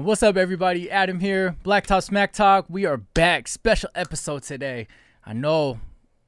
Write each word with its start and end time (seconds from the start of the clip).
And 0.00 0.06
what's 0.06 0.22
up, 0.22 0.38
everybody? 0.38 0.90
Adam 0.90 1.20
here, 1.20 1.56
Black 1.62 1.86
Talk 1.86 2.02
Smack 2.02 2.32
Talk. 2.32 2.64
We 2.70 2.86
are 2.86 2.96
back. 2.96 3.46
Special 3.46 3.90
episode 3.94 4.42
today. 4.44 4.86
I 5.26 5.34
know 5.34 5.78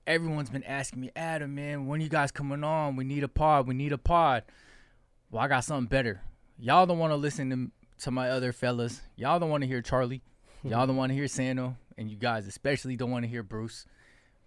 everyone's 0.07 0.51
been 0.51 0.63
asking 0.65 1.01
me, 1.01 1.11
Adam, 1.17 1.55
man, 1.55 1.87
when 1.87 2.03
you 2.03 2.11
guys 2.11 2.31
coming 2.31 2.65
on? 2.65 2.97
We 2.97 3.05
need 3.05 3.25
a 3.25 3.29
pod. 3.29 3.67
We 3.67 3.73
need 3.73 3.95
a 3.95 3.97
pod. 3.97 4.43
Well, 5.31 5.43
I 5.43 5.49
got 5.49 5.65
something 5.65 5.87
better. 5.87 6.21
Y'all 6.59 6.85
don't 6.85 6.99
want 6.99 7.13
to 7.13 7.17
listen 7.17 7.49
to, 7.49 8.03
to 8.05 8.11
my 8.11 8.29
other 8.29 8.53
fellas. 8.53 9.01
Y'all 9.17 9.39
don't 9.39 9.49
want 9.49 9.63
to 9.63 9.67
hear 9.67 9.81
Charlie. 9.81 10.21
Y'all 10.63 10.87
don't 10.87 10.97
want 10.97 11.09
to 11.09 11.15
hear 11.15 11.27
Sano. 11.27 11.79
And 11.97 12.11
you 12.11 12.19
guys 12.19 12.47
especially 12.47 12.97
don't 12.97 13.11
want 13.11 13.25
to 13.25 13.29
hear 13.31 13.43
Bruce. 13.43 13.87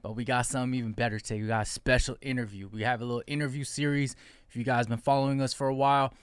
But 0.04 0.16
we 0.16 0.24
got 0.24 0.46
something 0.46 0.78
even 0.78 0.92
better 0.92 1.20
today. 1.20 1.42
We 1.42 1.48
got 1.48 1.64
a 1.64 1.66
special 1.66 2.16
interview. 2.22 2.70
We 2.72 2.84
have 2.84 3.02
a 3.02 3.06
little 3.06 3.24
interview 3.26 3.64
series. 3.64 4.16
If 4.52 4.56
you 4.56 4.64
guys 4.64 4.86
been 4.86 5.00
following 5.00 5.42
us 5.42 5.52
for 5.52 5.68
a 5.68 5.74
while, 5.74 6.14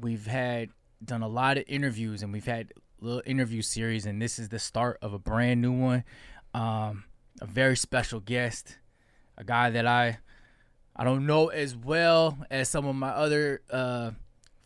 we've 0.00 0.26
had 0.26 0.70
done 1.06 1.22
a 1.22 1.28
lot 1.28 1.58
of 1.58 1.64
interviews 1.66 2.22
and 2.22 2.32
we've 2.32 2.46
had 2.46 2.72
little 3.00 3.22
interview 3.26 3.62
series 3.62 4.06
and 4.06 4.20
this 4.20 4.38
is 4.38 4.48
the 4.48 4.58
start 4.58 4.98
of 5.02 5.12
a 5.12 5.18
brand 5.18 5.60
new 5.60 5.72
one. 5.72 6.04
Um, 6.52 7.04
a 7.40 7.46
very 7.46 7.76
special 7.76 8.20
guest, 8.20 8.78
a 9.36 9.44
guy 9.44 9.70
that 9.70 9.86
I 9.86 10.18
I 10.96 11.02
don't 11.02 11.26
know 11.26 11.48
as 11.48 11.74
well 11.74 12.38
as 12.50 12.68
some 12.68 12.86
of 12.86 12.94
my 12.94 13.08
other 13.08 13.62
uh, 13.68 14.12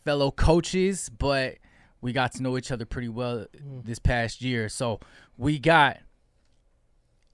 fellow 0.03 0.29
coaches, 0.29 1.09
but 1.09 1.55
we 2.01 2.13
got 2.13 2.33
to 2.33 2.43
know 2.43 2.57
each 2.57 2.71
other 2.71 2.85
pretty 2.85 3.09
well 3.09 3.47
this 3.83 3.99
past 3.99 4.41
year. 4.41 4.69
So 4.69 4.99
we 5.37 5.57
got 5.57 5.97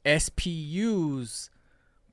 SPU's 0.06 1.50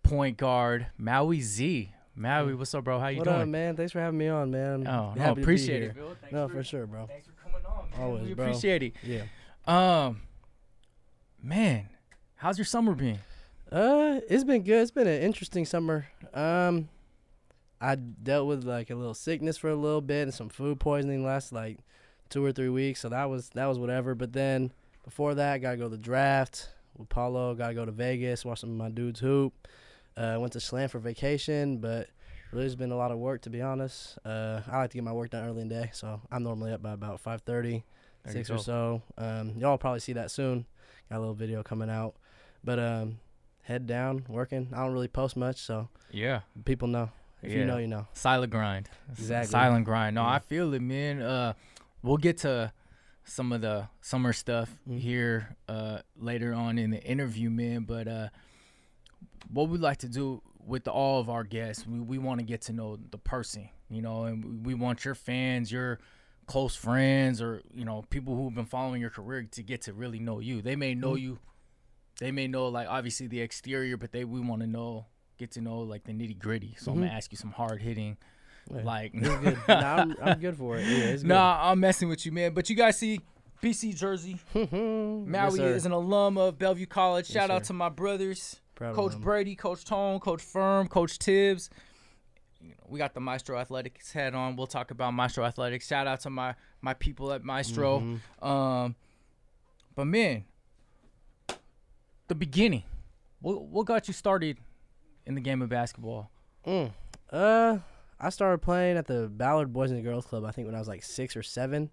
point 0.03 0.37
guard 0.37 0.87
Maui 0.99 1.41
Z. 1.41 1.93
Maui, 2.15 2.55
what's 2.55 2.75
up, 2.75 2.85
bro? 2.85 2.99
How 2.99 3.09
you 3.09 3.19
what 3.19 3.25
doing? 3.25 3.43
up, 3.43 3.49
man? 3.49 3.77
Thanks 3.77 3.93
for 3.93 4.01
having 4.01 4.19
me 4.19 4.29
on, 4.29 4.51
man. 4.51 4.87
Oh, 4.87 5.13
no, 5.15 5.21
Happy 5.21 5.31
to 5.31 5.35
be 5.37 5.43
appreciate 5.43 5.83
it, 5.83 5.95
Bill. 5.95 6.17
No, 6.31 6.49
for, 6.49 6.55
for 6.55 6.65
sure, 6.65 6.87
bro. 6.87 7.07
Thanks 7.07 7.27
for 7.27 7.33
coming 7.43 7.65
on, 7.67 7.91
man. 7.91 8.01
Always, 8.01 8.29
we 8.29 8.35
bro. 8.35 8.47
appreciate 8.47 8.83
it. 8.83 8.95
Yeah. 9.03 9.23
Um, 9.67 10.21
man, 11.43 11.89
how's 12.37 12.59
your 12.59 12.65
summer 12.67 12.95
been? 12.95 13.19
Uh, 13.71 14.21
it's 14.29 14.45
been 14.45 14.63
good. 14.63 14.83
It's 14.83 14.91
been 14.91 15.07
an 15.07 15.23
interesting 15.23 15.65
summer. 15.65 16.07
Um, 16.35 16.89
I 17.81 17.95
dealt 17.95 18.47
with 18.47 18.65
like 18.65 18.91
a 18.91 18.95
little 18.95 19.15
sickness 19.15 19.57
for 19.57 19.71
a 19.71 19.75
little 19.75 20.03
bit 20.03 20.25
and 20.25 20.35
some 20.35 20.51
food 20.51 20.79
poisoning 20.79 21.25
last 21.25 21.53
like 21.53 21.79
two 22.29 22.45
or 22.45 22.53
three 22.53 22.69
weeks. 22.69 23.01
So 23.01 23.09
that 23.09 23.25
was 23.31 23.49
that 23.51 23.67
was 23.67 23.79
whatever. 23.79 24.15
But 24.15 24.35
then 24.35 24.73
before 25.05 25.35
that, 25.35 25.55
I 25.55 25.59
gotta 25.59 25.77
go 25.79 25.85
to 25.85 25.89
the 25.89 25.97
draft 25.97 26.69
with 26.97 27.09
Paolo. 27.09 27.55
Gotta 27.55 27.75
go 27.75 27.87
to 27.87 27.93
Vegas, 27.93 28.45
watch 28.45 28.61
some 28.61 28.71
of 28.71 28.77
my 28.77 28.91
dudes 28.91 29.21
hoop. 29.21 29.67
Uh, 30.17 30.37
went 30.39 30.53
to 30.53 30.61
Slam 30.61 30.89
for 30.89 30.99
vacation, 30.99 31.79
but 31.79 32.09
really 32.53 32.67
it's 32.67 32.75
been 32.75 32.93
a 32.93 32.97
lot 32.97 33.11
of 33.11 33.19
work 33.19 33.43
to 33.43 33.51
be 33.51 33.63
honest. 33.63 34.19
Uh, 34.25 34.61
I 34.71 34.79
like 34.79 34.91
to 34.91 34.97
get 34.99 35.05
my 35.05 35.13
work 35.13 35.31
done 35.31 35.47
early 35.49 35.63
in 35.63 35.69
the 35.69 35.75
day, 35.75 35.91
so 35.93 36.21
I'm 36.31 36.43
normally 36.43 36.73
up 36.73 36.83
by 36.83 36.93
about 36.93 37.21
five 37.21 37.43
thirty. 37.43 37.85
Six 38.29 38.51
or 38.51 38.59
so. 38.59 39.03
Um, 39.19 39.55
y'all 39.59 39.77
probably 39.79 39.99
see 39.99 40.13
that 40.13 40.31
soon. 40.31 40.65
Got 41.11 41.17
a 41.17 41.21
little 41.21 41.35
video 41.35 41.65
coming 41.65 41.91
out, 41.91 42.15
but 42.63 42.79
um, 42.79 43.19
head 43.63 43.89
down, 43.89 44.25
working. 44.29 44.69
I 44.73 44.77
don't 44.85 44.93
really 44.93 45.09
post 45.09 45.37
much, 45.37 45.57
so 45.57 45.89
Yeah, 46.13 46.43
people 46.65 46.87
know. 46.87 47.11
If 47.43 47.51
Yeah. 47.51 47.59
you 47.59 47.65
know, 47.65 47.79
you 47.79 47.89
know. 47.89 48.07
silent 48.13 48.53
grind. 48.53 48.89
Exactly. 49.11 49.51
Silent 49.51 49.85
grind. 49.85 50.15
No, 50.15 50.23
Yeah. 50.23 50.35
I 50.35 50.39
feel 50.39 50.73
it, 50.73 50.81
man. 50.83 51.21
Uh, 51.21 51.55
we'll 52.03 52.17
get 52.17 52.39
to 52.39 52.73
some 53.25 53.51
of 53.53 53.61
the 53.61 53.89
summer 54.01 54.33
stuff 54.33 54.79
Mhm. 54.89 55.01
here 55.01 55.57
uh 55.69 55.99
later 56.17 56.53
on 56.55 56.79
in 56.79 56.91
the 56.91 57.03
interview, 57.03 57.51
man. 57.51 57.83
But 57.83 58.07
uh, 58.07 58.29
what 59.51 59.69
we 59.69 59.79
like 59.79 59.99
to 59.99 60.09
do 60.09 60.43
with 60.65 60.87
all 60.89 61.21
of 61.21 61.29
our 61.29 61.45
guests, 61.45 61.87
we 61.87 62.01
we 62.01 62.19
want 62.19 62.41
to 62.41 62.47
get 62.47 62.63
to 62.63 62.73
know 62.73 62.99
the 63.11 63.19
person, 63.19 63.69
you 63.91 64.03
know, 64.03 64.25
and 64.25 64.65
we- 64.65 64.75
want 64.75 65.05
your 65.05 65.15
fans, 65.15 65.71
your 65.73 65.99
close 66.47 66.75
friends, 66.75 67.41
or 67.43 67.63
you 67.75 67.85
know, 67.85 68.03
people 68.11 68.37
who've 68.37 68.55
been 68.55 68.67
following 68.67 69.01
your 69.01 69.11
career 69.11 69.43
to 69.53 69.63
get 69.63 69.83
to 69.83 69.93
really 69.93 70.19
know 70.19 70.39
you. 70.41 70.61
They 70.63 70.77
may 70.77 70.95
know 70.95 71.13
Mhm. 71.15 71.21
you. 71.23 71.39
They 72.19 72.31
may 72.31 72.47
know 72.47 72.69
like 72.69 72.87
obviously 72.89 73.27
the 73.27 73.41
exterior, 73.41 73.97
but 73.97 74.13
they 74.13 74.25
we 74.25 74.41
want 74.41 74.61
to 74.63 74.67
know 74.67 75.07
get 75.39 75.51
to 75.53 75.61
know 75.61 75.81
like 75.81 76.05
the 76.05 76.13
nitty 76.13 76.39
gritty. 76.39 76.75
So 76.79 76.93
I'm 76.93 76.99
Mhm. 76.99 77.01
gonna 77.03 77.13
ask 77.13 77.33
you 77.33 77.39
some 77.39 77.51
hard 77.53 77.83
hitting, 77.83 78.17
Yeah. 78.73 78.83
like 78.83 79.15
nah, 79.15 79.53
I'm, 79.69 80.17
I'm 80.23 80.39
good 80.39 80.57
for 80.57 80.77
it. 80.79 80.87
Yeah. 80.87 81.17
Nah, 81.27 81.71
I'm 81.71 81.81
messing 81.81 82.09
with 82.09 82.25
you, 82.27 82.33
man. 82.33 82.55
But 82.55 82.71
you 82.71 82.77
guys 82.77 82.99
see 82.99 83.21
BC 83.61 83.93
Jersey. 83.97 84.39
Yes, 84.55 84.69
Maui 84.73 85.57
sir. 85.59 85.69
is 85.75 85.87
an 85.87 85.93
alum 85.93 86.37
of 86.39 86.59
Bellevue 86.59 86.87
College. 86.87 87.29
Yes, 87.29 87.35
Shout 87.35 87.51
out 87.51 87.63
sir. 87.65 87.69
to 87.69 87.73
my 87.75 87.89
brothers, 87.89 88.61
Proud 88.83 88.91
of 88.91 88.97
Coach. 89.13 89.21
Brady, 89.21 89.55
Coach 89.57 89.85
Tone, 89.85 90.21
Coach 90.21 90.43
Firm, 90.43 90.89
Coach 90.89 91.19
Tibbs. 91.19 91.71
You 92.61 92.71
know, 92.71 92.75
we 92.89 92.99
got 92.99 93.15
the 93.15 93.21
Maestro 93.21 93.59
Athletics 93.59 94.13
head 94.13 94.35
on. 94.35 94.57
We'll 94.57 94.67
talk 94.67 94.91
about 94.91 95.13
Maestro 95.15 95.45
Athletics. 95.45 95.87
Shout 95.87 96.07
out 96.07 96.21
to 96.21 96.31
my 96.31 96.55
my 96.81 96.95
people 96.95 97.33
at 97.33 97.43
Maestro. 97.45 98.01
Mhm. 98.01 98.47
Um, 98.47 98.97
but 99.95 100.07
man, 100.07 100.45
the 102.29 102.35
beginning. 102.35 102.85
What 103.41 103.63
what 103.67 103.87
got 103.87 104.07
you 104.09 104.15
started 104.15 104.59
in 105.27 105.35
the 105.35 105.41
game 105.41 105.63
of 105.63 105.69
basketball? 105.69 106.31
Mm. 106.67 106.93
Uh, 107.31 107.79
I 108.21 108.31
started 108.31 108.59
playing 108.59 108.97
at 108.97 109.07
the 109.07 109.29
Ballard 109.29 109.73
Boys 109.73 109.91
and 109.91 110.03
Girls 110.05 110.27
Club. 110.27 110.45
I 110.45 110.53
think 110.53 110.67
when 110.67 110.75
I 110.75 110.79
was 110.79 110.89
like 110.89 111.03
six 111.03 111.37
or 111.37 111.43
seven. 111.43 111.91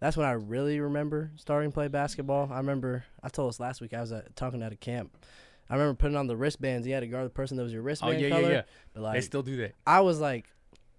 That's 0.00 0.16
when 0.16 0.26
I 0.26 0.32
really 0.32 0.78
remember 0.78 1.32
starting 1.34 1.70
to 1.70 1.74
play 1.74 1.88
basketball. 1.88 2.48
I 2.52 2.58
remember 2.58 3.04
I 3.20 3.28
told 3.28 3.48
us 3.48 3.58
last 3.58 3.80
week 3.80 3.92
I 3.92 4.00
was 4.00 4.12
at, 4.12 4.36
talking 4.36 4.62
at 4.62 4.72
a 4.72 4.76
camp. 4.76 5.16
I 5.70 5.74
remember 5.74 5.94
putting 5.94 6.16
on 6.16 6.26
the 6.26 6.36
wristbands. 6.36 6.86
You 6.86 6.94
had 6.94 7.00
to 7.00 7.06
guard 7.06 7.26
the 7.26 7.30
person 7.30 7.56
that 7.56 7.62
was 7.62 7.72
your 7.72 7.82
Oh 7.82 7.84
wristband 7.86 8.20
yeah, 8.20 8.28
color. 8.30 8.42
yeah, 8.42 8.48
yeah. 8.48 8.62
But 8.94 9.12
they 9.12 9.20
still 9.20 9.42
do 9.42 9.56
that. 9.58 9.74
I 9.86 10.00
was 10.00 10.18
like, 10.20 10.46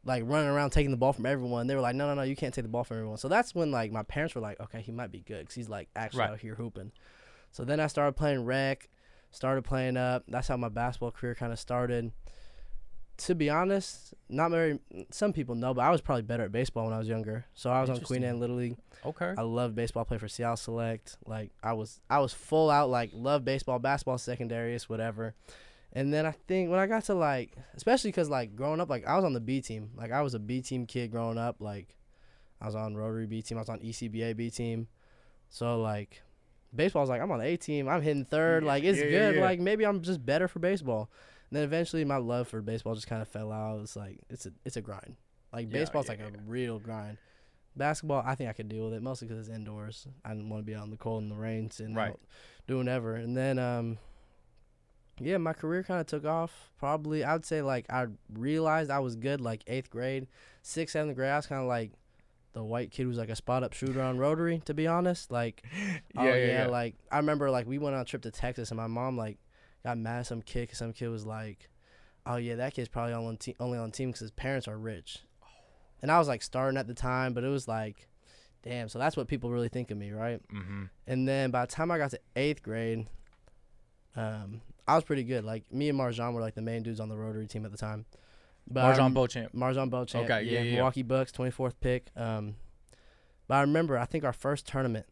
like 0.06 0.24
running 0.26 0.50
around 0.50 0.70
taking 0.72 0.92
the 0.92 0.98
ball 0.98 1.12
from 1.14 1.26
everyone. 1.26 1.68
They 1.68 1.76
were 1.76 1.82
like, 1.82 1.96
no, 1.96 2.08
no, 2.08 2.14
no, 2.16 2.22
you 2.22 2.36
can't 2.36 2.54
take 2.54 2.64
the 2.64 2.70
ball 2.70 2.84
from 2.84 2.98
everyone. 2.98 3.18
So 3.18 3.28
that's 3.28 3.54
when 3.56 3.72
like 3.72 3.92
my 3.92 4.04
parents 4.04 4.36
were 4.36 4.42
like, 4.42 4.60
okay, 4.60 4.82
he 4.82 4.92
might 4.92 5.12
be 5.12 5.20
good 5.22 5.40
because 5.42 5.56
he's 5.56 5.70
like 5.70 5.90
actually 5.96 6.20
Right. 6.22 6.30
out 6.32 6.40
here 6.40 6.56
hooping. 6.56 6.92
So 7.52 7.66
then 7.66 7.80
I 7.80 7.88
started 7.88 8.14
playing 8.14 8.46
rec, 8.46 8.90
started 9.32 9.64
playing 9.64 9.98
up. 9.98 10.24
That's 10.28 10.48
how 10.48 10.56
my 10.58 10.70
basketball 10.70 11.12
career 11.12 11.36
kind 11.36 11.52
of 11.52 11.60
started. 11.60 12.12
To 13.20 13.36
be 13.36 13.50
honest, 13.50 14.14
not 14.30 14.50
very. 14.52 14.80
Some 15.12 15.34
people 15.34 15.56
know, 15.56 15.74
but 15.74 15.82
I 15.82 15.90
was 15.90 16.00
probably 16.02 16.22
better 16.22 16.44
at 16.44 16.52
baseball 16.52 16.86
when 16.86 16.94
I 16.94 16.98
was 17.00 17.08
younger. 17.08 17.46
So 17.54 17.70
I 17.70 17.82
was 17.82 17.90
on 17.90 18.00
Queen 18.00 18.24
Anne 18.24 18.40
Little 18.40 18.56
League. 18.56 18.78
Okay. 19.06 19.34
I 19.38 19.42
loved 19.42 19.76
baseball. 19.76 20.06
Played 20.06 20.22
for 20.22 20.28
Seattle 20.28 20.56
Select. 20.56 21.18
Like 21.26 21.52
I 21.62 21.74
was, 21.74 22.00
I 22.10 22.20
was 22.20 22.34
full 22.34 22.70
out. 22.70 22.90
Like 22.90 23.12
love 23.14 23.44
baseball, 23.44 23.78
basketball, 23.80 24.18
secondaries, 24.18 24.88
whatever. 24.88 25.36
And 25.92 26.14
then 26.14 26.26
I 26.26 26.32
think 26.48 26.70
when 26.70 26.80
I 26.80 26.86
got 26.88 27.04
to 27.06 27.14
like, 27.14 27.58
especially 27.76 28.12
because 28.12 28.30
like 28.30 28.56
growing 28.56 28.80
up, 28.80 28.90
like 28.90 29.06
I 29.06 29.16
was 29.16 29.26
on 29.26 29.34
the 29.34 29.40
B 29.42 29.60
team. 29.62 29.90
Like 29.96 30.12
I 30.12 30.22
was 30.22 30.34
a 30.34 30.40
B 30.40 30.62
team 30.62 30.86
kid 30.86 31.12
growing 31.12 31.38
up. 31.38 31.58
Like 31.60 31.98
I 32.62 32.68
was 32.68 32.76
on 32.76 32.96
Rotary 32.96 33.26
B 33.28 33.42
team. 33.42 33.58
I 33.58 33.62
was 33.62 33.70
on 33.70 33.80
ECBA 33.80 34.38
B 34.38 34.50
team. 34.50 34.88
So 35.50 35.82
like, 35.82 36.22
baseball 36.74 37.02
was 37.02 37.10
like 37.10 37.22
I'm 37.22 37.32
on 37.32 37.40
the 37.40 37.46
A 37.46 37.58
team. 37.58 37.90
I'm 37.90 38.02
hitting 38.02 38.24
third. 38.26 38.64
Yeah, 38.64 38.68
Like 38.70 38.84
it's 38.84 39.00
yeah, 39.00 39.06
good. 39.10 39.36
yeah. 39.36 39.42
Like 39.42 39.60
maybe 39.60 39.86
I'm 39.86 40.02
just 40.04 40.26
better 40.26 40.48
for 40.48 40.60
baseball. 40.60 41.10
And 41.50 41.58
then 41.58 41.64
eventually 41.64 42.06
my 42.06 42.18
love 42.18 42.48
for 42.48 42.62
baseball 42.62 42.94
just 42.96 43.08
kind 43.08 43.22
of 43.22 43.28
fell 43.28 43.52
out. 43.52 43.80
It's 43.82 43.96
like 43.96 44.20
it's 44.30 44.46
a 44.46 44.52
it's 44.66 44.78
a 44.78 44.82
grind. 44.82 45.16
Like 45.52 45.68
Yeah, 45.68 45.80
baseball's 45.80 46.06
yeah, 46.08 46.12
like 46.12 46.20
yeah. 46.20 46.28
a 46.28 46.42
real 46.48 46.80
grind. 46.80 47.18
Basketball, 47.76 48.24
I 48.26 48.36
think 48.36 48.50
I 48.50 48.54
could 48.54 48.68
deal 48.70 48.86
with 48.86 48.94
it 48.94 49.02
mostly 49.02 49.28
because 49.28 49.48
it's 49.48 49.56
indoors. 49.56 50.06
I 50.26 50.30
didn't 50.34 50.50
want 50.50 50.62
to 50.62 50.66
be 50.66 50.76
out 50.76 50.84
in 50.86 50.92
the 50.92 50.98
cold 50.98 51.22
and 51.24 51.32
the 51.32 51.36
rain, 51.36 51.70
and 51.80 51.96
Right. 51.96 52.16
doing 52.68 52.88
ever. 52.88 53.16
And 53.16 53.38
then, 53.38 53.58
um, 53.58 53.98
yeah, 55.20 55.38
my 55.38 55.54
career 55.54 55.84
kind 55.84 56.00
of 56.02 56.08
took 56.08 56.26
off. 56.26 56.72
Probably, 56.78 57.24
I 57.24 57.34
would 57.34 57.46
say 57.46 57.62
like 57.62 57.86
I 57.90 58.08
realized 58.34 58.90
I 58.92 59.00
was 59.00 59.16
good 59.16 59.42
like 59.42 59.64
eighth 59.68 59.90
grade, 59.90 60.28
sixth, 60.62 60.94
seventh 60.94 61.16
grade. 61.16 61.30
I 61.32 61.36
was 61.38 61.46
kind 61.48 61.62
of 61.62 61.68
like 61.68 61.92
the 62.54 62.64
white 62.64 62.92
kid 62.92 63.04
who's 63.04 63.18
like 63.18 63.30
a 63.30 63.36
spot 63.36 63.64
up 63.64 63.74
shooter 63.74 64.02
on 64.02 64.18
Rotary. 64.18 64.62
To 64.66 64.74
be 64.74 64.88
honest, 64.88 65.32
like, 65.32 65.64
oh 66.18 66.24
Yeah, 66.24 66.36
yeah, 66.36 66.36
yeah, 66.36 66.48
yeah. 66.64 66.68
like 66.68 66.96
I 67.12 67.18
remember 67.18 67.50
like 67.52 67.68
we 67.68 67.78
went 67.80 67.96
on 67.96 68.02
a 68.02 68.06
trip 68.06 68.22
to 68.24 68.32
Texas 68.32 68.72
and 68.72 68.78
my 68.78 68.88
mom 68.88 69.18
like 69.18 69.38
got 69.84 69.98
mad 69.98 70.20
at 70.20 70.28
some 70.28 70.42
kid 70.42 70.70
'cause 70.70 70.78
some 70.78 70.94
kid 70.94 71.08
was 71.10 71.26
like, 71.26 71.70
oh 72.26 72.36
yeah, 72.36 72.56
that 72.56 72.74
kid's 72.74 72.90
probably 72.90 73.14
on 73.14 73.38
te- 73.38 73.56
only 73.60 73.78
on 73.78 73.92
team 73.92 74.10
because 74.10 74.20
his 74.22 74.32
parents 74.32 74.68
are 74.68 74.78
rich. 74.78 75.20
And 76.02 76.12
I 76.12 76.18
was 76.20 76.28
like 76.28 76.42
starting 76.42 76.78
at 76.78 76.88
the 76.88 76.94
time, 76.94 77.34
but 77.34 77.44
it 77.44 77.50
was 77.50 77.68
like, 77.68 78.08
damn. 78.64 78.88
So 78.90 79.00
that's 79.00 79.18
what 79.18 79.28
people 79.28 79.50
really 79.52 79.70
think 79.70 79.92
of 79.92 79.98
me, 79.98 80.12
right? 80.12 80.42
Mm-hmm. 80.54 80.84
And 81.08 81.28
then 81.28 81.52
by 81.52 81.66
the 81.66 81.72
time 81.72 81.92
I 81.92 81.98
got 81.98 82.12
to 82.12 82.20
eighth 82.36 82.62
grade, 82.64 83.08
um, 84.16 84.62
I 84.88 84.96
was 84.96 85.04
pretty 85.04 85.24
good. 85.24 85.44
Like 85.44 85.72
me 85.72 85.90
and 85.90 86.00
MarJon 86.00 86.34
were 86.34 86.42
like 86.42 86.56
the 86.56 86.62
main 86.62 86.84
dudes 86.84 87.00
on 87.00 87.10
the 87.10 87.18
Rotary 87.18 87.48
team 87.48 87.66
at 87.66 87.72
the 87.72 87.78
time. 87.78 88.06
But 88.70 88.84
MarJon 88.96 88.98
rem- 89.00 89.14
Beauchamp. 89.14 89.54
MarJon 89.56 89.90
Beauchamp. 89.90 90.26
Okay, 90.26 90.44
yeah, 90.44 90.60
yeah, 90.60 90.62
yeah. 90.62 90.76
Milwaukee 90.76 91.04
Bucks, 91.04 91.32
twenty 91.32 91.52
fourth 91.52 91.80
pick. 91.80 92.08
Um, 92.16 92.56
but 93.48 93.56
I 93.56 93.62
remember 93.62 93.98
I 93.98 94.06
think 94.06 94.24
our 94.24 94.34
first 94.34 94.68
tournament, 94.68 95.06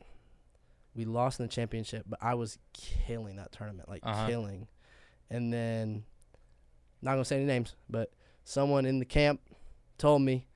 we 0.98 1.06
lost 1.06 1.40
in 1.40 1.46
the 1.46 1.52
championship, 1.52 2.04
but 2.08 2.20
I 2.22 2.34
was 2.34 2.58
killing 2.74 3.38
that 3.38 3.52
tournament, 3.54 3.88
like 3.88 4.02
Uh-huh. 4.04 4.28
killing. 4.28 4.68
And 5.30 5.54
then, 5.54 6.04
not 7.02 7.12
gonna 7.14 7.26
say 7.26 7.38
any 7.38 7.46
names, 7.46 7.76
but 7.90 8.12
someone 8.44 8.86
in 8.86 9.00
the 9.00 9.06
camp 9.06 9.40
told 9.98 10.22
me, 10.24 10.48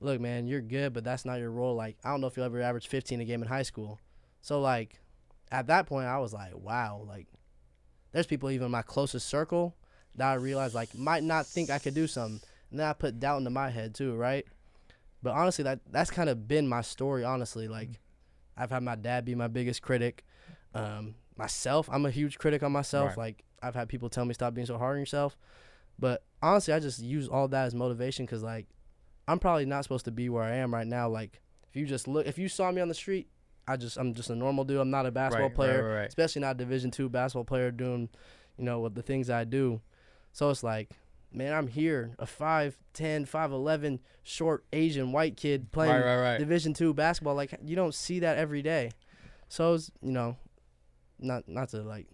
"Look, 0.00 0.20
man, 0.20 0.46
you're 0.46 0.60
good, 0.60 0.92
but 0.92 1.02
that's 1.04 1.24
not 1.24 1.38
your 1.38 1.50
role. 1.50 1.74
Like, 1.74 1.96
I 2.04 2.10
don't 2.10 2.20
know 2.20 2.26
if 2.26 2.36
you'll 2.36 2.46
ever 2.46 2.60
average 2.60 2.88
15 2.88 3.20
a 3.20 3.24
game 3.24 3.42
in 3.42 3.48
high 3.48 3.62
school." 3.62 3.98
So 4.42 4.60
like, 4.60 5.00
at 5.50 5.66
that 5.68 5.86
point, 5.86 6.06
I 6.06 6.18
was 6.18 6.32
like, 6.32 6.56
"Wow!" 6.56 7.04
Like, 7.06 7.26
there's 8.12 8.26
people 8.26 8.50
even 8.50 8.66
in 8.66 8.70
my 8.70 8.82
closest 8.82 9.28
circle 9.28 9.74
that 10.16 10.28
I 10.30 10.34
realized 10.34 10.74
like 10.74 10.94
might 10.94 11.22
not 11.22 11.46
think 11.46 11.70
I 11.70 11.78
could 11.78 11.94
do 11.94 12.06
something. 12.06 12.40
And 12.70 12.78
then 12.80 12.86
I 12.86 12.92
put 12.92 13.18
doubt 13.20 13.38
into 13.38 13.50
my 13.50 13.70
head 13.70 13.94
too, 13.94 14.14
right? 14.16 14.44
But 15.22 15.34
honestly, 15.34 15.64
that 15.64 15.80
that's 15.90 16.10
kind 16.10 16.28
of 16.28 16.48
been 16.48 16.66
my 16.68 16.82
story. 16.82 17.24
Honestly, 17.24 17.68
like 17.68 18.00
I've 18.56 18.70
had 18.70 18.82
my 18.82 18.96
dad 18.96 19.24
be 19.24 19.34
my 19.34 19.48
biggest 19.48 19.82
critic. 19.82 20.24
Um, 20.74 21.14
myself, 21.36 21.88
I'm 21.90 22.06
a 22.06 22.10
huge 22.10 22.38
critic 22.38 22.62
on 22.62 22.72
myself. 22.72 23.10
Right. 23.10 23.18
Like 23.18 23.44
I've 23.62 23.74
had 23.74 23.88
people 23.88 24.08
tell 24.08 24.24
me 24.24 24.34
stop 24.34 24.54
being 24.54 24.66
so 24.66 24.78
hard 24.78 24.94
on 24.94 25.00
yourself. 25.00 25.36
But 25.98 26.22
honestly, 26.42 26.72
I 26.74 26.80
just 26.80 27.00
use 27.00 27.28
all 27.28 27.48
that 27.48 27.66
as 27.66 27.74
motivation 27.74 28.26
because 28.26 28.42
like 28.42 28.66
I'm 29.28 29.38
probably 29.38 29.66
not 29.66 29.84
supposed 29.84 30.04
to 30.06 30.10
be 30.10 30.28
where 30.28 30.44
I 30.44 30.56
am 30.56 30.72
right 30.72 30.86
now. 30.86 31.08
Like 31.08 31.40
if 31.68 31.76
you 31.76 31.86
just 31.86 32.08
look, 32.08 32.26
if 32.26 32.38
you 32.38 32.48
saw 32.48 32.70
me 32.70 32.80
on 32.80 32.88
the 32.88 32.94
street, 32.94 33.28
I 33.68 33.76
just 33.76 33.96
I'm 33.96 34.14
just 34.14 34.30
a 34.30 34.34
normal 34.34 34.64
dude. 34.64 34.80
I'm 34.80 34.90
not 34.90 35.06
a 35.06 35.10
basketball 35.10 35.48
right, 35.48 35.54
player 35.54 35.94
Right, 35.96 36.08
especially 36.08 36.40
not 36.40 36.52
a 36.52 36.58
division 36.58 36.90
two 36.90 37.08
basketball 37.08 37.44
player 37.44 37.70
doing 37.70 38.08
you 38.60 38.66
know 38.66 38.78
what 38.78 38.94
the 38.94 39.02
things 39.02 39.30
i 39.30 39.42
do 39.42 39.80
so 40.32 40.50
it's 40.50 40.62
like 40.62 40.90
man 41.32 41.52
i'm 41.52 41.66
here 41.68 42.14
a 42.18 42.26
5'10 42.26 42.74
5'11 42.94 43.98
short 44.22 44.64
asian 44.72 45.12
white 45.12 45.36
kid 45.36 45.70
playing 45.72 45.92
Right, 45.92 46.16
right, 46.16 46.20
right. 46.20 46.38
division 46.38 46.74
two 46.74 46.92
basketball 46.94 47.34
like 47.34 47.54
you 47.64 47.76
don't 47.76 47.94
see 47.94 48.20
that 48.20 48.36
every 48.38 48.62
day 48.62 48.90
so 49.48 49.74
it's 49.74 49.90
you 50.02 50.12
know 50.12 50.36
not 51.18 51.48
not 51.48 51.68
to 51.70 51.78
like 51.82 52.06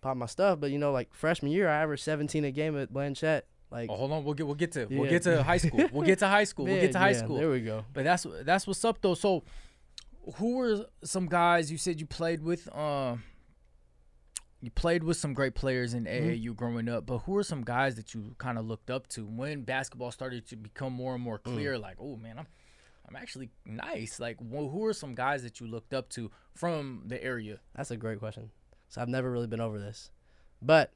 pop 0.00 0.16
my 0.16 0.26
stuff 0.26 0.60
but 0.60 0.70
you 0.70 0.78
know 0.78 0.92
like 0.92 1.12
freshman 1.14 1.50
year 1.52 1.68
i 1.68 1.82
averaged 1.82 2.02
17 2.04 2.44
a 2.44 2.50
game 2.50 2.78
at 2.78 2.92
blanchet 2.92 3.46
like 3.70 3.90
Oh, 3.90 3.96
hold 3.96 4.12
on. 4.12 4.22
We'll 4.24 4.34
get 4.34 4.46
we'll 4.46 4.54
get 4.54 4.72
to 4.72 4.86
we'll 4.86 5.10
get 5.10 5.22
to 5.22 5.42
high 5.42 5.56
school. 5.56 5.88
We'll 5.92 6.06
get 6.06 6.20
to 6.20 6.28
high 6.28 6.44
school. 6.44 6.66
We'll 6.66 6.80
get 6.80 6.92
to 6.92 6.98
high 6.98 7.10
yeah, 7.10 7.18
school. 7.18 7.36
there 7.38 7.50
we 7.50 7.60
go 7.60 7.84
But 7.92 8.04
that's 8.04 8.24
that's 8.42 8.66
what's 8.68 8.84
up 8.84 8.98
though. 9.00 9.14
So, 9.14 9.42
who 10.36 10.56
were 10.58 10.86
some 11.02 11.26
guys 11.26 11.72
you 11.72 11.78
said 11.78 11.98
you 11.98 12.06
played 12.06 12.40
with? 12.42 12.68
Uh, 12.72 13.16
you 14.64 14.70
played 14.70 15.04
with 15.04 15.16
some 15.16 15.34
great 15.34 15.54
players 15.54 15.94
in 15.94 16.04
Mm-hmm. 16.04 16.28
AAU 16.30 16.56
growing 16.56 16.88
up, 16.88 17.06
but 17.06 17.18
who 17.18 17.36
are 17.36 17.42
some 17.42 17.62
guys 17.62 17.94
that 17.96 18.14
you 18.14 18.34
kind 18.38 18.58
of 18.58 18.64
looked 18.66 18.90
up 18.90 19.06
to 19.08 19.24
when 19.26 19.62
basketball 19.62 20.10
started 20.10 20.46
to 20.48 20.56
become 20.56 20.92
more 20.92 21.14
and 21.14 21.22
more 21.22 21.38
Mm. 21.38 21.44
clear? 21.44 21.78
Like, 21.78 21.96
oh 22.00 22.16
man, 22.16 22.38
I'm 22.38 22.46
I'm 23.06 23.16
actually 23.16 23.50
nice. 23.66 24.18
Like, 24.18 24.38
wh- 24.38 24.70
who 24.72 24.84
are 24.86 24.94
some 24.94 25.14
guys 25.14 25.42
that 25.42 25.60
you 25.60 25.66
looked 25.66 25.92
up 25.92 26.08
to 26.10 26.30
from 26.54 27.02
the 27.06 27.22
area? 27.22 27.60
That's 27.74 27.90
a 27.90 27.96
great 27.98 28.18
question. 28.18 28.50
So 28.88 29.00
I've 29.02 29.08
never 29.08 29.30
really 29.30 29.46
been 29.46 29.60
over 29.60 29.78
this, 29.78 30.10
but 30.62 30.92